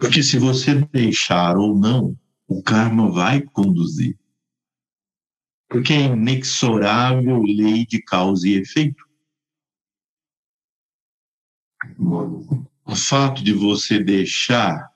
Porque 0.02 0.22
se 0.22 0.38
você 0.38 0.76
deixar 0.92 1.56
ou 1.56 1.78
não, 1.78 2.18
o 2.48 2.62
karma 2.62 3.10
vai 3.10 3.42
conduzir 3.42 4.20
porque 5.72 5.94
é 5.94 6.08
inexorável 6.08 7.42
lei 7.44 7.86
de 7.86 8.02
causa 8.02 8.46
e 8.46 8.56
efeito. 8.56 9.06
O 12.86 12.94
fato 12.94 13.42
de 13.42 13.54
você 13.54 14.04
deixar 14.04 14.92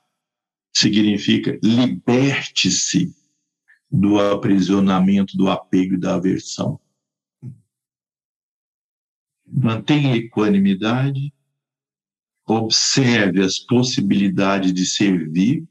significa 0.70 1.58
liberte-se 1.62 3.10
do 3.90 4.20
aprisionamento, 4.20 5.34
do 5.34 5.48
apego 5.48 5.94
e 5.94 5.98
da 5.98 6.16
aversão. 6.16 6.78
Mantenha 9.46 10.14
equanimidade, 10.14 11.32
observe 12.46 13.42
as 13.42 13.58
possibilidades 13.58 14.72
de 14.72 14.86
servir, 14.86 15.66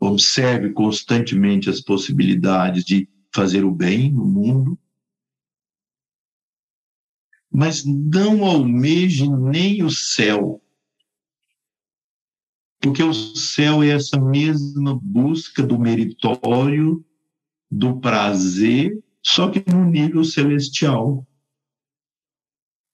observe 0.00 0.72
constantemente 0.72 1.68
as 1.68 1.80
possibilidades 1.80 2.84
de 2.84 3.08
fazer 3.32 3.64
o 3.64 3.70
bem 3.70 4.10
no 4.10 4.26
mundo, 4.26 4.78
mas 7.50 7.84
não 7.84 8.44
almeje 8.44 9.28
nem 9.28 9.82
o 9.84 9.90
céu, 9.90 10.62
porque 12.80 13.02
o 13.02 13.12
céu 13.12 13.82
é 13.82 13.90
essa 13.90 14.18
mesma 14.20 14.98
busca 15.00 15.62
do 15.62 15.78
meritório, 15.78 17.04
do 17.70 18.00
prazer, 18.00 19.02
só 19.22 19.48
que 19.48 19.62
no 19.70 19.84
nível 19.84 20.24
celestial. 20.24 21.24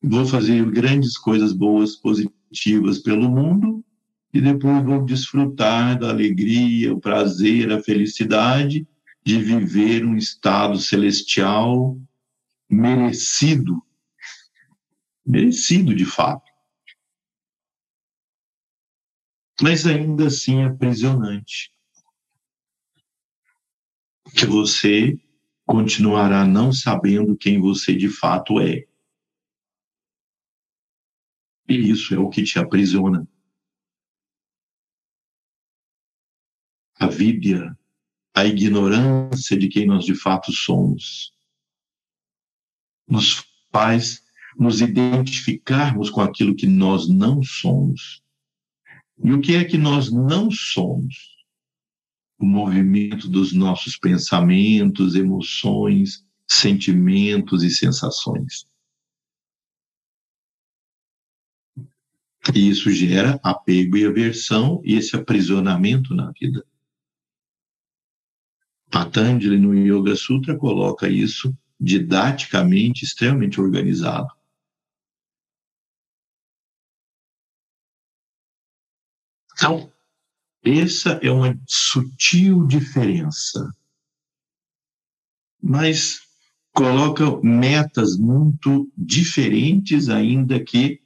Vou 0.03 0.25
fazer 0.27 0.65
grandes 0.71 1.19
coisas 1.19 1.53
boas, 1.53 1.97
positivas 1.97 2.99
pelo 2.99 3.29
mundo, 3.29 3.85
e 4.33 4.41
depois 4.41 4.85
vou 4.85 5.05
desfrutar 5.05 5.99
da 5.99 6.11
alegria, 6.11 6.93
o 6.93 7.01
prazer, 7.01 7.73
a 7.73 7.83
felicidade 7.83 8.87
de 9.25 9.39
viver 9.43 10.05
um 10.05 10.17
estado 10.17 10.79
celestial 10.79 11.99
merecido, 12.71 13.83
merecido 15.27 15.95
de 15.95 16.05
fato. 16.05 16.49
Mas 19.61 19.87
ainda 19.87 20.29
assim 20.29 20.63
aprisionante. 20.63 21.73
Que 24.35 24.47
você 24.47 25.19
continuará 25.67 26.47
não 26.47 26.73
sabendo 26.73 27.37
quem 27.37 27.61
você 27.61 27.95
de 27.95 28.09
fato 28.09 28.61
é. 28.61 28.88
E 31.69 31.75
isso 31.75 32.15
é 32.15 32.19
o 32.19 32.31
que 32.31 32.43
te 32.43 32.59
aprisiona. 32.59 33.29
A 36.95 37.07
vida, 37.07 37.79
a 38.35 38.45
ignorância 38.45 39.57
de 39.57 39.69
quem 39.69 39.87
nós 39.87 40.05
de 40.05 40.15
fato 40.15 40.51
somos, 40.53 41.33
nos 43.07 43.45
faz 43.71 44.23
nos 44.59 44.81
identificarmos 44.81 46.11
com 46.11 46.21
aquilo 46.21 46.55
que 46.55 46.67
nós 46.67 47.09
não 47.09 47.43
somos. 47.45 48.21
E 49.23 49.33
o 49.33 49.41
que 49.41 49.55
é 49.55 49.65
que 49.65 49.79
nós 49.79 50.11
não 50.11 50.51
somos? 50.51 51.37
O 52.39 52.45
movimento 52.45 53.29
dos 53.29 53.53
nossos 53.53 53.97
pensamentos, 53.97 55.15
emoções, 55.15 56.25
sentimentos 56.47 57.63
e 57.63 57.71
sensações. 57.71 58.67
E 62.55 62.69
isso 62.69 62.91
gera 62.91 63.39
apego 63.43 63.97
e 63.97 64.07
aversão 64.07 64.81
e 64.85 64.95
esse 64.95 65.15
aprisionamento 65.15 66.15
na 66.15 66.31
vida. 66.33 66.65
Patanjali 68.91 69.59
no 69.59 69.75
Yoga 69.75 70.17
Sutra 70.17 70.57
coloca 70.57 71.09
isso 71.09 71.57
didaticamente 71.79 73.05
extremamente 73.05 73.61
organizado. 73.61 74.29
Então, 79.53 79.93
essa 80.65 81.21
é 81.23 81.31
uma 81.31 81.59
sutil 81.67 82.67
diferença, 82.67 83.75
mas 85.61 86.21
coloca 86.73 87.25
metas 87.43 88.17
muito 88.17 88.91
diferentes, 88.97 90.09
ainda 90.09 90.63
que 90.63 91.03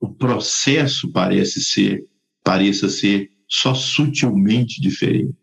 o 0.00 0.12
processo 0.12 1.12
parece 1.12 1.62
ser, 1.62 2.08
pareça 2.42 2.88
ser 2.88 3.30
só 3.46 3.74
sutilmente 3.74 4.80
diferente. 4.80 5.36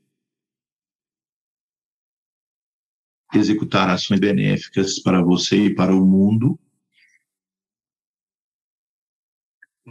Executar 3.33 3.89
ações 3.89 4.19
benéficas 4.19 4.99
para 4.99 5.21
você 5.21 5.65
e 5.65 5.75
para 5.75 5.95
o 5.95 6.05
mundo 6.05 6.59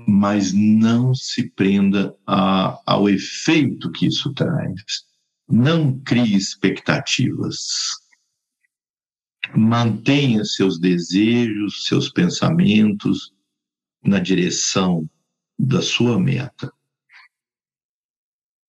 mas 0.06 0.52
não 0.52 1.14
se 1.14 1.48
prenda 1.50 2.14
a, 2.26 2.80
ao 2.84 3.08
efeito 3.08 3.90
que 3.90 4.06
isso 4.06 4.32
traz. 4.34 5.06
Não 5.48 5.98
crie 6.00 6.36
expectativas. 6.36 7.56
Mantenha 9.56 10.44
seus 10.44 10.78
desejos, 10.78 11.86
seus 11.86 12.10
pensamentos 12.10 13.32
na 14.02 14.18
direção 14.18 15.08
da 15.58 15.82
sua 15.82 16.18
meta. 16.18 16.72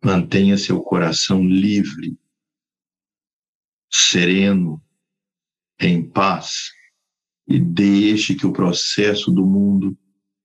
Mantenha 0.04 0.58
seu 0.58 0.82
coração 0.82 1.44
livre, 1.44 2.18
sereno, 3.92 4.82
em 5.80 6.08
paz, 6.08 6.72
e 7.48 7.60
deixe 7.60 8.36
que 8.36 8.46
o 8.46 8.54
processo 8.54 9.32
do 9.32 9.46
mundo 9.46 9.98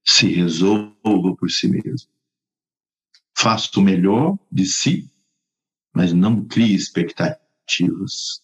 se 0.04 0.26
resolva 0.26 1.36
por 1.36 1.50
si 1.50 1.68
mesmo. 1.68 2.10
Faça 3.36 3.78
o 3.78 3.82
melhor 3.82 4.38
de 4.50 4.66
si, 4.66 5.10
mas 5.92 6.12
não 6.12 6.46
crie 6.46 6.74
expectativas. 6.74 8.42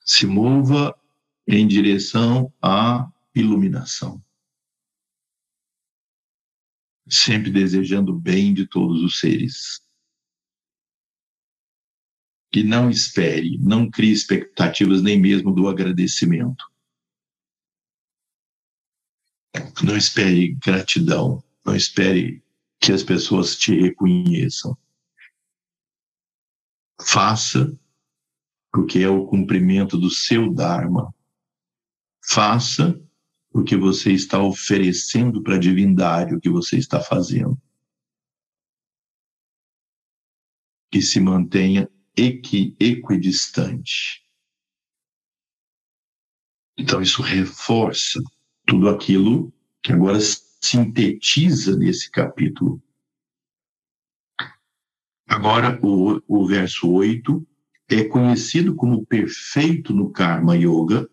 Se 0.00 0.26
mova 0.26 0.98
em 1.48 1.66
direção 1.66 2.52
à 2.60 3.10
iluminação. 3.34 4.22
Sempre 7.08 7.50
desejando 7.50 8.12
o 8.12 8.20
bem 8.20 8.52
de 8.52 8.66
todos 8.66 9.02
os 9.02 9.18
seres. 9.18 9.82
E 12.54 12.62
não 12.62 12.90
espere, 12.90 13.56
não 13.58 13.90
crie 13.90 14.12
expectativas 14.12 15.02
nem 15.02 15.18
mesmo 15.18 15.54
do 15.54 15.68
agradecimento. 15.68 16.70
Não 19.82 19.96
espere 19.96 20.54
gratidão, 20.54 21.42
não 21.64 21.74
espere 21.74 22.42
que 22.78 22.92
as 22.92 23.02
pessoas 23.02 23.56
te 23.56 23.74
reconheçam. 23.74 24.76
Faça 27.00 27.72
porque 28.70 28.98
é 28.98 29.08
o 29.08 29.26
cumprimento 29.26 29.96
do 29.96 30.10
seu 30.10 30.52
Dharma. 30.52 31.14
Faça 32.30 33.00
o 33.50 33.64
que 33.64 33.76
você 33.76 34.12
está 34.12 34.42
oferecendo 34.42 35.42
para 35.42 35.56
a 35.56 35.58
divindade, 35.58 36.34
o 36.34 36.40
que 36.40 36.50
você 36.50 36.76
está 36.76 37.00
fazendo. 37.00 37.60
Que 40.90 41.00
se 41.00 41.20
mantenha 41.20 41.90
equi, 42.14 42.76
equidistante. 42.78 44.22
Então, 46.76 47.00
isso 47.00 47.22
reforça 47.22 48.20
tudo 48.66 48.88
aquilo 48.88 49.52
que 49.82 49.92
agora 49.92 50.18
sintetiza 50.20 51.76
nesse 51.76 52.10
capítulo. 52.10 52.82
Agora, 55.26 55.80
o, 55.82 56.22
o 56.28 56.46
verso 56.46 56.90
8 56.90 57.46
é 57.88 58.04
conhecido 58.04 58.74
como 58.74 59.04
perfeito 59.06 59.94
no 59.94 60.10
Karma 60.10 60.56
Yoga, 60.56 61.08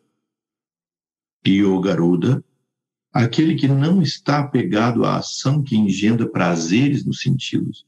Yogaruda, 1.50 2.44
aquele 3.12 3.56
que 3.56 3.68
não 3.68 4.02
está 4.02 4.40
apegado 4.40 5.06
à 5.06 5.18
ação 5.18 5.64
que 5.64 5.76
engendra 5.76 6.30
prazeres 6.30 7.06
nos 7.06 7.22
sentidos 7.22 7.86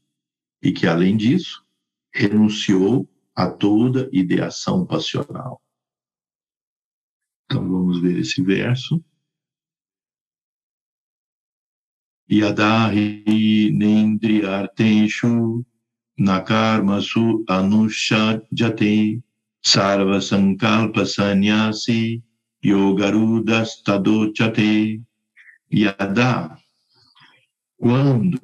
e 0.62 0.72
que, 0.72 0.86
além 0.86 1.16
disso, 1.16 1.64
renunciou 2.12 3.08
a 3.34 3.48
toda 3.50 4.08
ideação 4.12 4.84
passional. 4.86 5.62
Então, 7.44 7.68
vamos 7.68 8.00
ver 8.00 8.18
esse 8.18 8.42
verso. 8.42 9.02
yadahi 12.30 13.72
nendriyarteshu 13.72 15.64
nakarmasu 16.18 17.44
anushajate 17.48 19.22
sarva 19.62 20.20
sankalpa 20.20 21.06
sanyasi 21.06 22.22
yogarudastadochate 22.68 25.02
yada. 25.72 26.58
Quando 27.76 28.38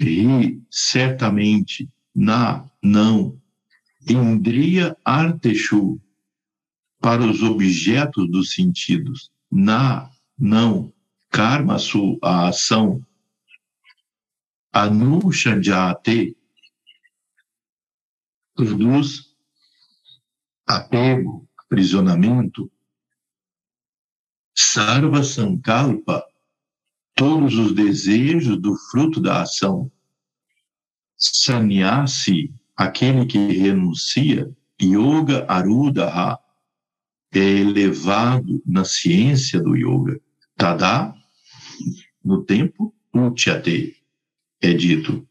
e 0.00 0.60
certamente 0.70 1.88
na 2.14 2.70
não 2.82 3.38
indria 4.08 4.96
arteshu 5.04 6.00
para 7.00 7.22
os 7.22 7.42
objetos 7.42 8.30
dos 8.30 8.54
sentidos 8.54 9.30
na 9.50 10.10
não 10.38 10.92
karma, 11.30 11.76
a 12.22 12.48
ação, 12.48 13.04
anushajate, 14.72 16.36
produz 18.54 19.34
apego, 20.66 21.46
aprisionamento, 21.58 22.70
Sarva 24.58 25.22
Sankalpa, 25.22 26.24
todos 27.14 27.56
os 27.56 27.72
desejos 27.72 28.60
do 28.60 28.74
fruto 28.90 29.20
da 29.20 29.42
ação. 29.42 29.90
Sannyasi, 31.16 32.52
aquele 32.76 33.26
que 33.26 33.38
renuncia, 33.38 34.50
Yoga 34.80 35.46
Arudaha, 35.48 36.38
é 37.32 37.38
elevado 37.38 38.62
na 38.64 38.84
ciência 38.84 39.60
do 39.60 39.76
yoga. 39.76 40.20
Tada, 40.56 41.14
no 42.24 42.44
tempo, 42.44 42.94
Uchyate, 43.12 44.02
é 44.60 44.72
dito. 44.72 45.26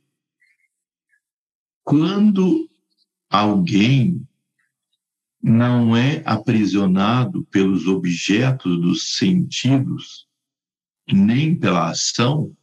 Quando 1.83 2.69
alguém 3.29 4.27
não 5.47 5.95
é 5.95 6.23
aprisionado 6.25 7.45
pelos 7.51 7.85
objetos 7.85 8.81
dos 8.81 9.15
sentidos, 9.15 10.27
nem 11.07 11.55
pela 11.55 11.91
ação, 11.91 12.57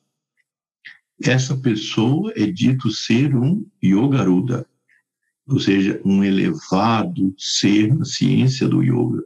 essa 1.22 1.56
pessoa 1.56 2.32
é 2.34 2.44
dito 2.44 2.90
ser 2.90 3.36
um 3.36 3.64
yogaruda, 3.80 4.68
ou 5.46 5.60
seja, 5.60 6.02
um 6.04 6.24
elevado 6.24 7.32
ser 7.38 7.94
na 7.94 8.04
ciência 8.04 8.68
do 8.68 8.82
yoga, 8.82 9.24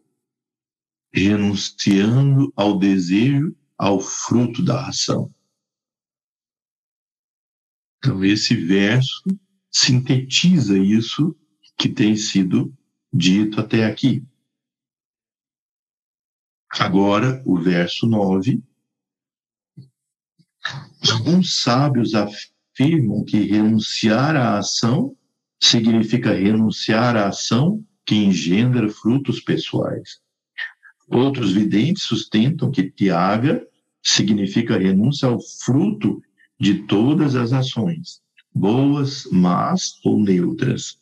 renunciando 1.10 2.52
ao 2.54 2.78
desejo, 2.78 3.56
ao 3.78 4.00
fruto 4.00 4.62
da 4.62 4.86
ação. 4.86 5.34
Então, 7.96 8.22
esse 8.22 8.54
verso 8.54 9.22
sintetiza 9.72 10.78
isso 10.78 11.34
que 11.78 11.88
tem 11.88 12.16
sido 12.16 12.70
dito 13.16 13.60
até 13.60 13.86
aqui. 13.86 14.22
Agora, 16.70 17.42
o 17.46 17.58
verso 17.58 18.06
9. 18.06 18.62
Alguns 21.10 21.62
sábios 21.62 22.12
afirmam 22.14 23.24
que 23.24 23.38
renunciar 23.38 24.36
à 24.36 24.58
ação 24.58 25.16
significa 25.62 26.34
renunciar 26.34 27.16
à 27.16 27.28
ação 27.28 27.82
que 28.04 28.14
engendra 28.14 28.88
frutos 28.88 29.40
pessoais. 29.40 30.20
Outros 31.08 31.52
videntes 31.52 32.02
sustentam 32.02 32.70
que 32.70 32.90
tiaga 32.90 33.66
significa 34.02 34.76
renúncia 34.76 35.28
ao 35.28 35.40
fruto 35.40 36.20
de 36.58 36.82
todas 36.86 37.34
as 37.34 37.52
ações, 37.52 38.20
boas, 38.54 39.24
más 39.30 39.98
ou 40.04 40.18
neutras. 40.18 41.00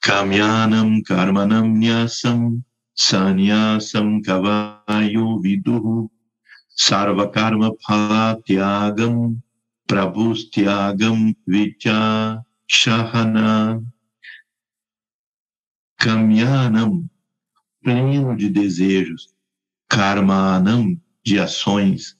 Kamyanam 0.00 1.02
karmanam 1.04 1.78
nyasam 1.78 2.64
sanyasam 2.96 4.22
kavayo 4.24 5.42
viduhu. 5.42 6.10
Sarvakarma 6.74 7.70
phalatyagam 7.84 9.42
prabhustyagam 9.86 11.34
vicha 11.46 12.42
shahana. 12.66 13.84
Kamyanam, 16.00 17.10
pleno 17.84 18.34
de 18.38 18.48
desejos, 18.48 19.34
karmanam, 19.86 20.98
de 21.22 21.38
ações, 21.38 22.16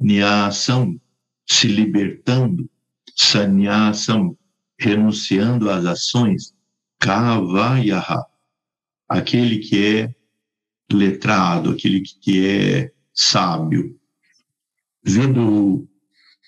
nyasam, 0.00 1.00
se 1.46 1.68
libertando, 1.68 2.68
sanyasam, 3.14 4.36
renunciando 4.80 5.70
às 5.70 5.86
ações, 5.86 6.52
kavayaha, 7.00 8.24
aquele 9.08 9.58
que 9.58 9.96
é 9.96 10.14
letrado, 10.92 11.70
aquele 11.70 12.02
que 12.02 12.46
é 12.46 12.92
sábio. 13.12 13.98
Vendo 15.02 15.88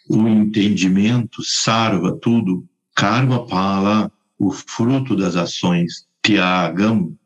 o 0.09 0.29
entendimento, 0.29 1.43
sarva, 1.43 2.16
tudo, 2.16 2.69
karma 2.95 3.47
pala, 3.47 4.12
o 4.39 4.53
fruto 4.53 5.16
das 5.16 5.37
ações, 5.37 6.07
tiagam, 6.23 7.16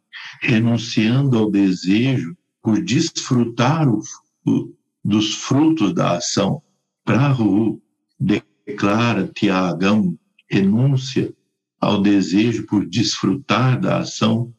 renunciando 0.41 1.37
ao 1.37 1.51
desejo 1.51 2.37
por 2.63 2.81
desfrutar 2.83 3.89
o, 3.89 4.01
o, 4.47 4.73
dos 5.05 5.35
frutos 5.35 5.93
da 5.93 6.17
ação. 6.17 6.63
Prahu 7.05 7.83
declara 8.21 9.27
tiagam, 9.35 10.17
renúncia 10.49 11.35
ao 11.81 12.01
desejo 12.01 12.67
por 12.67 12.87
desfrutar 12.87 13.81
da 13.81 13.99
ação. 13.99 14.55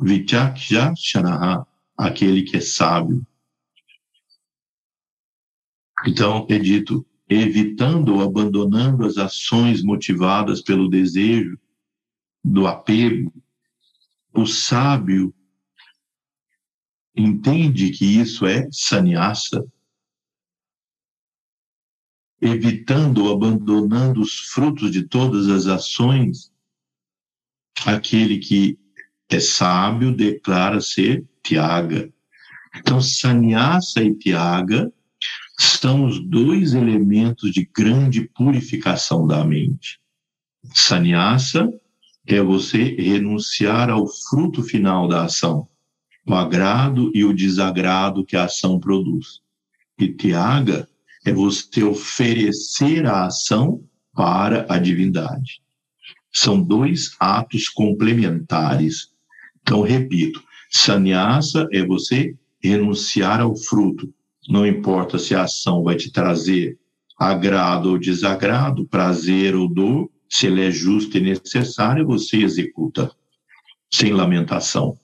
Vichakja 0.00 0.94
Shanaha, 0.96 1.66
aquele 1.96 2.42
que 2.42 2.56
é 2.56 2.60
sábio. 2.60 3.26
Então 6.06 6.46
é 6.48 6.58
dito, 6.58 7.04
evitando 7.28 8.14
ou 8.14 8.22
abandonando 8.22 9.04
as 9.04 9.16
ações 9.16 9.82
motivadas 9.82 10.62
pelo 10.62 10.88
desejo, 10.88 11.58
do 12.44 12.66
apego, 12.66 13.32
o 14.32 14.46
sábio 14.46 15.34
entende 17.14 17.90
que 17.90 18.04
isso 18.04 18.46
é 18.46 18.68
sannyasa, 18.70 19.66
evitando 22.40 23.24
ou 23.24 23.34
abandonando 23.34 24.20
os 24.20 24.38
frutos 24.38 24.92
de 24.92 25.02
todas 25.02 25.48
as 25.48 25.66
ações, 25.66 26.52
aquele 27.86 28.38
que 28.38 28.78
é 29.28 29.40
sábio 29.40 30.14
declara 30.14 30.80
ser 30.80 31.24
Tiaga. 31.42 32.10
Então, 32.76 33.00
sannyasa 33.00 34.02
e 34.02 34.14
Tiaga 34.14 34.92
são 35.58 36.06
os 36.06 36.20
dois 36.20 36.74
elementos 36.74 37.52
de 37.52 37.68
grande 37.74 38.28
purificação 38.34 39.26
da 39.26 39.44
mente. 39.44 39.98
Sannyasa 40.72 41.68
é 42.26 42.40
você 42.42 42.94
renunciar 42.96 43.90
ao 43.90 44.06
fruto 44.06 44.62
final 44.62 45.08
da 45.08 45.24
ação, 45.24 45.68
o 46.26 46.34
agrado 46.34 47.10
e 47.14 47.24
o 47.24 47.34
desagrado 47.34 48.24
que 48.24 48.36
a 48.36 48.44
ação 48.44 48.78
produz. 48.78 49.40
E 49.98 50.08
Tiaga 50.08 50.88
é 51.24 51.32
você 51.32 51.82
oferecer 51.82 53.06
a 53.06 53.26
ação 53.26 53.82
para 54.14 54.66
a 54.68 54.78
divindade. 54.78 55.62
São 56.32 56.60
dois 56.62 57.16
atos 57.18 57.68
complementares. 57.68 59.08
Então, 59.62 59.82
repito, 59.82 60.42
sannyasa 60.70 61.68
é 61.72 61.84
você 61.84 62.34
renunciar 62.62 63.40
ao 63.40 63.56
fruto. 63.56 64.12
Não 64.48 64.66
importa 64.66 65.18
se 65.18 65.34
a 65.34 65.42
ação 65.42 65.82
vai 65.82 65.96
te 65.96 66.10
trazer 66.10 66.78
agrado 67.18 67.90
ou 67.90 67.98
desagrado, 67.98 68.86
prazer 68.86 69.54
ou 69.54 69.68
dor, 69.68 70.08
se 70.28 70.46
ele 70.46 70.64
é 70.64 70.70
justo 70.70 71.16
e 71.16 71.20
necessário, 71.20 72.06
você 72.06 72.38
executa 72.38 73.10
sem 73.90 74.12
lamentação. 74.12 74.96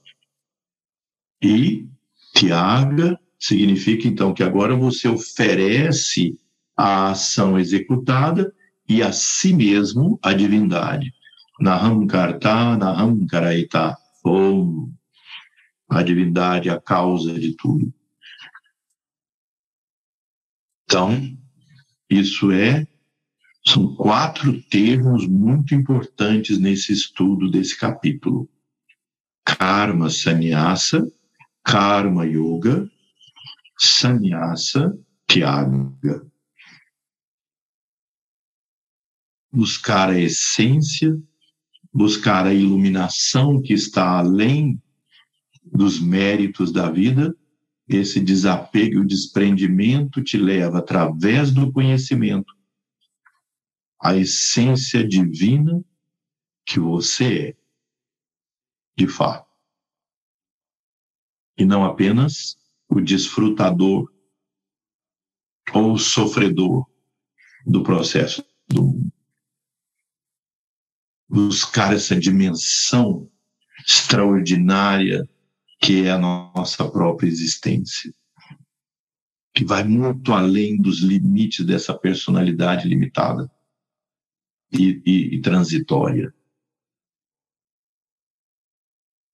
E 1.43 1.87
Tiaga 2.35 3.19
significa 3.39 4.07
então 4.07 4.33
que 4.33 4.43
agora 4.43 4.77
você 4.77 5.09
oferece 5.09 6.39
a 6.77 7.11
ação 7.11 7.59
executada 7.59 8.53
e 8.89 9.03
a 9.03 9.13
si 9.13 9.53
mesmo 9.53 10.19
a 10.23 10.33
divindade. 10.33 11.13
Naham 11.61 12.07
karta, 12.07 12.77
naham 12.77 13.27
karaita. 13.27 13.97
Om. 14.25 14.93
A 15.89 16.03
divindade, 16.03 16.71
a 16.71 16.81
causa 16.81 17.39
de 17.39 17.55
tudo. 17.57 17.93
Então, 20.85 21.37
isso 22.11 22.51
é 22.51 22.87
são 23.67 23.95
quatro 23.97 24.63
termos 24.65 25.27
muito 25.27 25.75
importantes 25.75 26.59
nesse 26.59 26.93
estudo 26.93 27.51
desse 27.51 27.79
capítulo: 27.79 28.49
Karma 29.45 30.11
Sannyasa, 30.11 31.11
Karma 31.63 32.27
Yoga, 32.27 32.89
Sannyasa 33.79 34.97
Tyaga. 35.27 36.27
Buscar 39.55 40.11
a 40.11 40.19
essência, 40.19 41.17
buscar 41.93 42.45
a 42.47 42.53
iluminação 42.53 43.63
que 43.63 43.73
está 43.73 44.19
além 44.19 44.83
dos 45.65 46.01
méritos 46.01 46.73
da 46.73 46.91
vida, 46.91 47.33
esse 47.89 48.21
desapego 48.21 48.95
e 48.95 48.99
o 48.99 49.07
desprendimento 49.07 50.23
te 50.23 50.37
leva, 50.37 50.79
através 50.79 51.53
do 51.53 51.71
conhecimento, 51.71 52.53
a 54.03 54.17
essência 54.17 55.07
divina 55.07 55.85
que 56.67 56.81
você 56.81 57.49
é, 57.49 57.57
de 58.97 59.07
fato. 59.07 59.49
E 61.57 61.65
não 61.65 61.85
apenas 61.85 62.57
o 62.89 63.01
desfrutador 63.01 64.13
ou 65.73 65.99
sofredor 65.99 66.87
do 67.67 67.83
processo 67.83 68.45
do 68.69 68.83
mundo. 68.83 69.14
Buscar 71.35 71.93
essa 71.93 72.15
dimensão 72.15 73.29
extraordinária 73.85 75.29
que 75.81 76.05
é 76.05 76.13
a 76.13 76.19
nossa 76.19 76.89
própria 76.89 77.27
existência, 77.27 78.15
que 79.53 79.65
vai 79.65 79.83
muito 79.83 80.33
além 80.33 80.81
dos 80.81 81.01
limites 81.01 81.67
dessa 81.67 81.93
personalidade 81.93 82.89
limitada 82.89 83.51
e, 84.73 85.03
e, 85.05 85.35
e 85.35 85.41
transitória. 85.41 86.33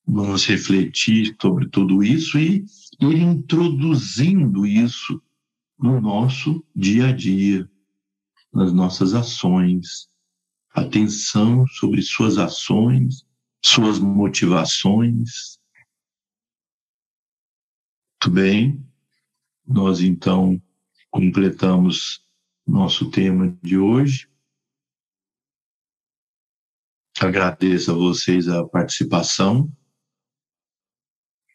Vamos 0.06 0.46
refletir 0.46 1.36
sobre 1.40 1.68
tudo 1.68 2.02
isso 2.02 2.38
e 2.38 2.64
ir 3.00 3.16
introduzindo 3.18 4.66
isso 4.66 5.22
no 5.78 6.00
nosso 6.00 6.64
dia 6.74 7.08
a 7.08 7.12
dia, 7.12 7.70
nas 8.52 8.72
nossas 8.72 9.14
ações. 9.14 10.08
Atenção 10.72 11.66
sobre 11.66 12.00
suas 12.00 12.38
ações, 12.38 13.26
suas 13.64 13.98
motivações. 13.98 15.58
Muito 18.22 18.34
bem, 18.34 18.86
nós 19.66 20.00
então 20.00 20.62
completamos 21.10 22.24
nosso 22.66 23.10
tema 23.10 23.56
de 23.62 23.76
hoje. 23.76 24.30
Agradeço 27.20 27.90
a 27.90 27.94
vocês 27.94 28.48
a 28.48 28.66
participação. 28.66 29.70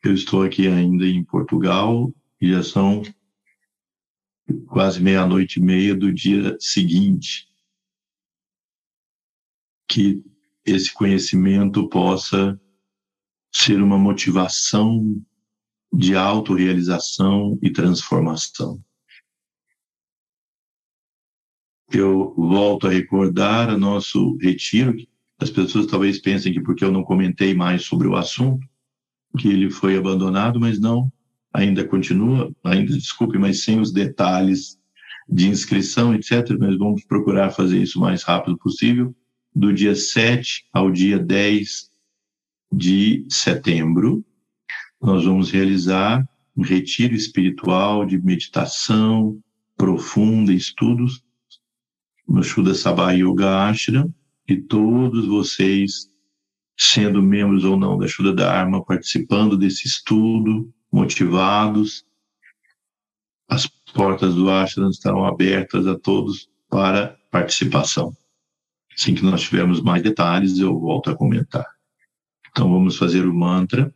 Eu 0.03 0.13
estou 0.13 0.43
aqui 0.43 0.67
ainda 0.67 1.05
em 1.05 1.23
Portugal 1.23 2.13
e 2.39 2.51
já 2.51 2.61
são 2.61 3.01
quase 4.67 5.01
meia-noite 5.01 5.59
e 5.59 5.63
meia 5.63 5.95
do 5.95 6.13
dia 6.13 6.55
seguinte. 6.59 7.47
Que 9.88 10.24
esse 10.66 10.94
conhecimento 10.94 11.88
possa 11.90 12.60
ser 13.53 13.82
uma 13.82 13.98
motivação 13.98 15.22
de 15.94 16.16
autorrealização 16.16 17.57
e 17.62 17.72
transformação. 17.72 18.84
Eu 21.91 22.34
volto 22.36 22.88
a 22.88 22.91
recordar 22.91 23.74
o 23.74 23.78
nosso 23.78 24.36
retiro. 24.41 24.95
As 25.40 25.49
pessoas 25.49 25.86
talvez 25.86 26.20
pensem 26.20 26.52
que 26.52 26.60
porque 26.60 26.84
eu 26.84 26.91
não 26.91 27.03
comentei 27.03 27.53
mais 27.53 27.86
sobre 27.86 28.07
o 28.07 28.16
assunto, 28.16 28.68
que 29.38 29.48
ele 29.48 29.70
foi 29.70 29.95
abandonado, 29.95 30.60
mas 30.60 30.80
não, 30.80 31.12
ainda 31.53 31.88
continua, 31.88 32.53
ainda, 32.64 32.91
desculpe, 32.91 33.38
mas 33.38 33.64
sem 33.64 33.80
os 33.80 33.91
detalhes 33.91 34.78
de 35.30 35.48
inscrição, 35.48 36.14
etc. 36.14 36.57
Mas 36.60 36.78
vamos 36.78 37.06
procurar 37.06 37.52
fazer 37.52 37.82
isso 37.82 37.99
o 37.99 38.02
mais 38.02 38.24
rápido 38.24 38.57
possível, 38.57 39.16
do 39.56 39.73
dia 39.73 39.95
7 39.95 40.68
ao 40.73 40.91
dia 40.91 41.18
10 41.18 41.90
de 42.72 43.26
setembro. 43.30 44.23
Nós 45.02 45.23
vamos 45.23 45.49
realizar 45.49 46.27
um 46.57 46.61
retiro 46.61 47.15
espiritual 47.15 48.06
de 48.06 48.22
meditação 48.22 49.40
profunda, 49.77 50.52
estudos 50.52 51.23
no 52.27 52.44
Shuddha 52.44 52.73
Sabha 52.73 53.14
Yoga 53.14 53.69
Ashram, 53.69 54.14
e 54.48 54.57
todos 54.57 55.26
vocês, 55.26 56.10
sendo 56.77 57.22
membros 57.22 57.64
ou 57.64 57.77
não 57.77 57.98
da 57.98 58.07
Shuddha 58.07 58.34
Dharma, 58.34 58.84
participando 58.84 59.57
desse 59.57 59.88
estudo, 59.88 60.72
motivados. 60.91 62.06
As 63.48 63.68
portas 63.94 64.36
do 64.36 64.49
ashram 64.49 64.90
estarão 64.90 65.26
abertas 65.26 65.88
a 65.88 65.98
todos 65.98 66.49
para 66.69 67.18
participação. 67.32 68.15
Assim 68.97 69.13
que 69.13 69.23
nós 69.23 69.41
tivermos 69.41 69.81
mais 69.81 70.01
detalhes, 70.01 70.57
eu 70.57 70.80
volto 70.80 71.09
a 71.09 71.15
comentar. 71.15 71.65
Então 72.49 72.72
vamos 72.72 72.95
fazer 72.97 73.27
o 73.27 73.34
mantra. 73.34 73.93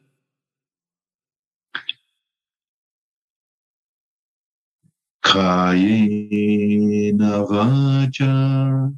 Kayena 5.21 6.26
vacha 7.45 8.91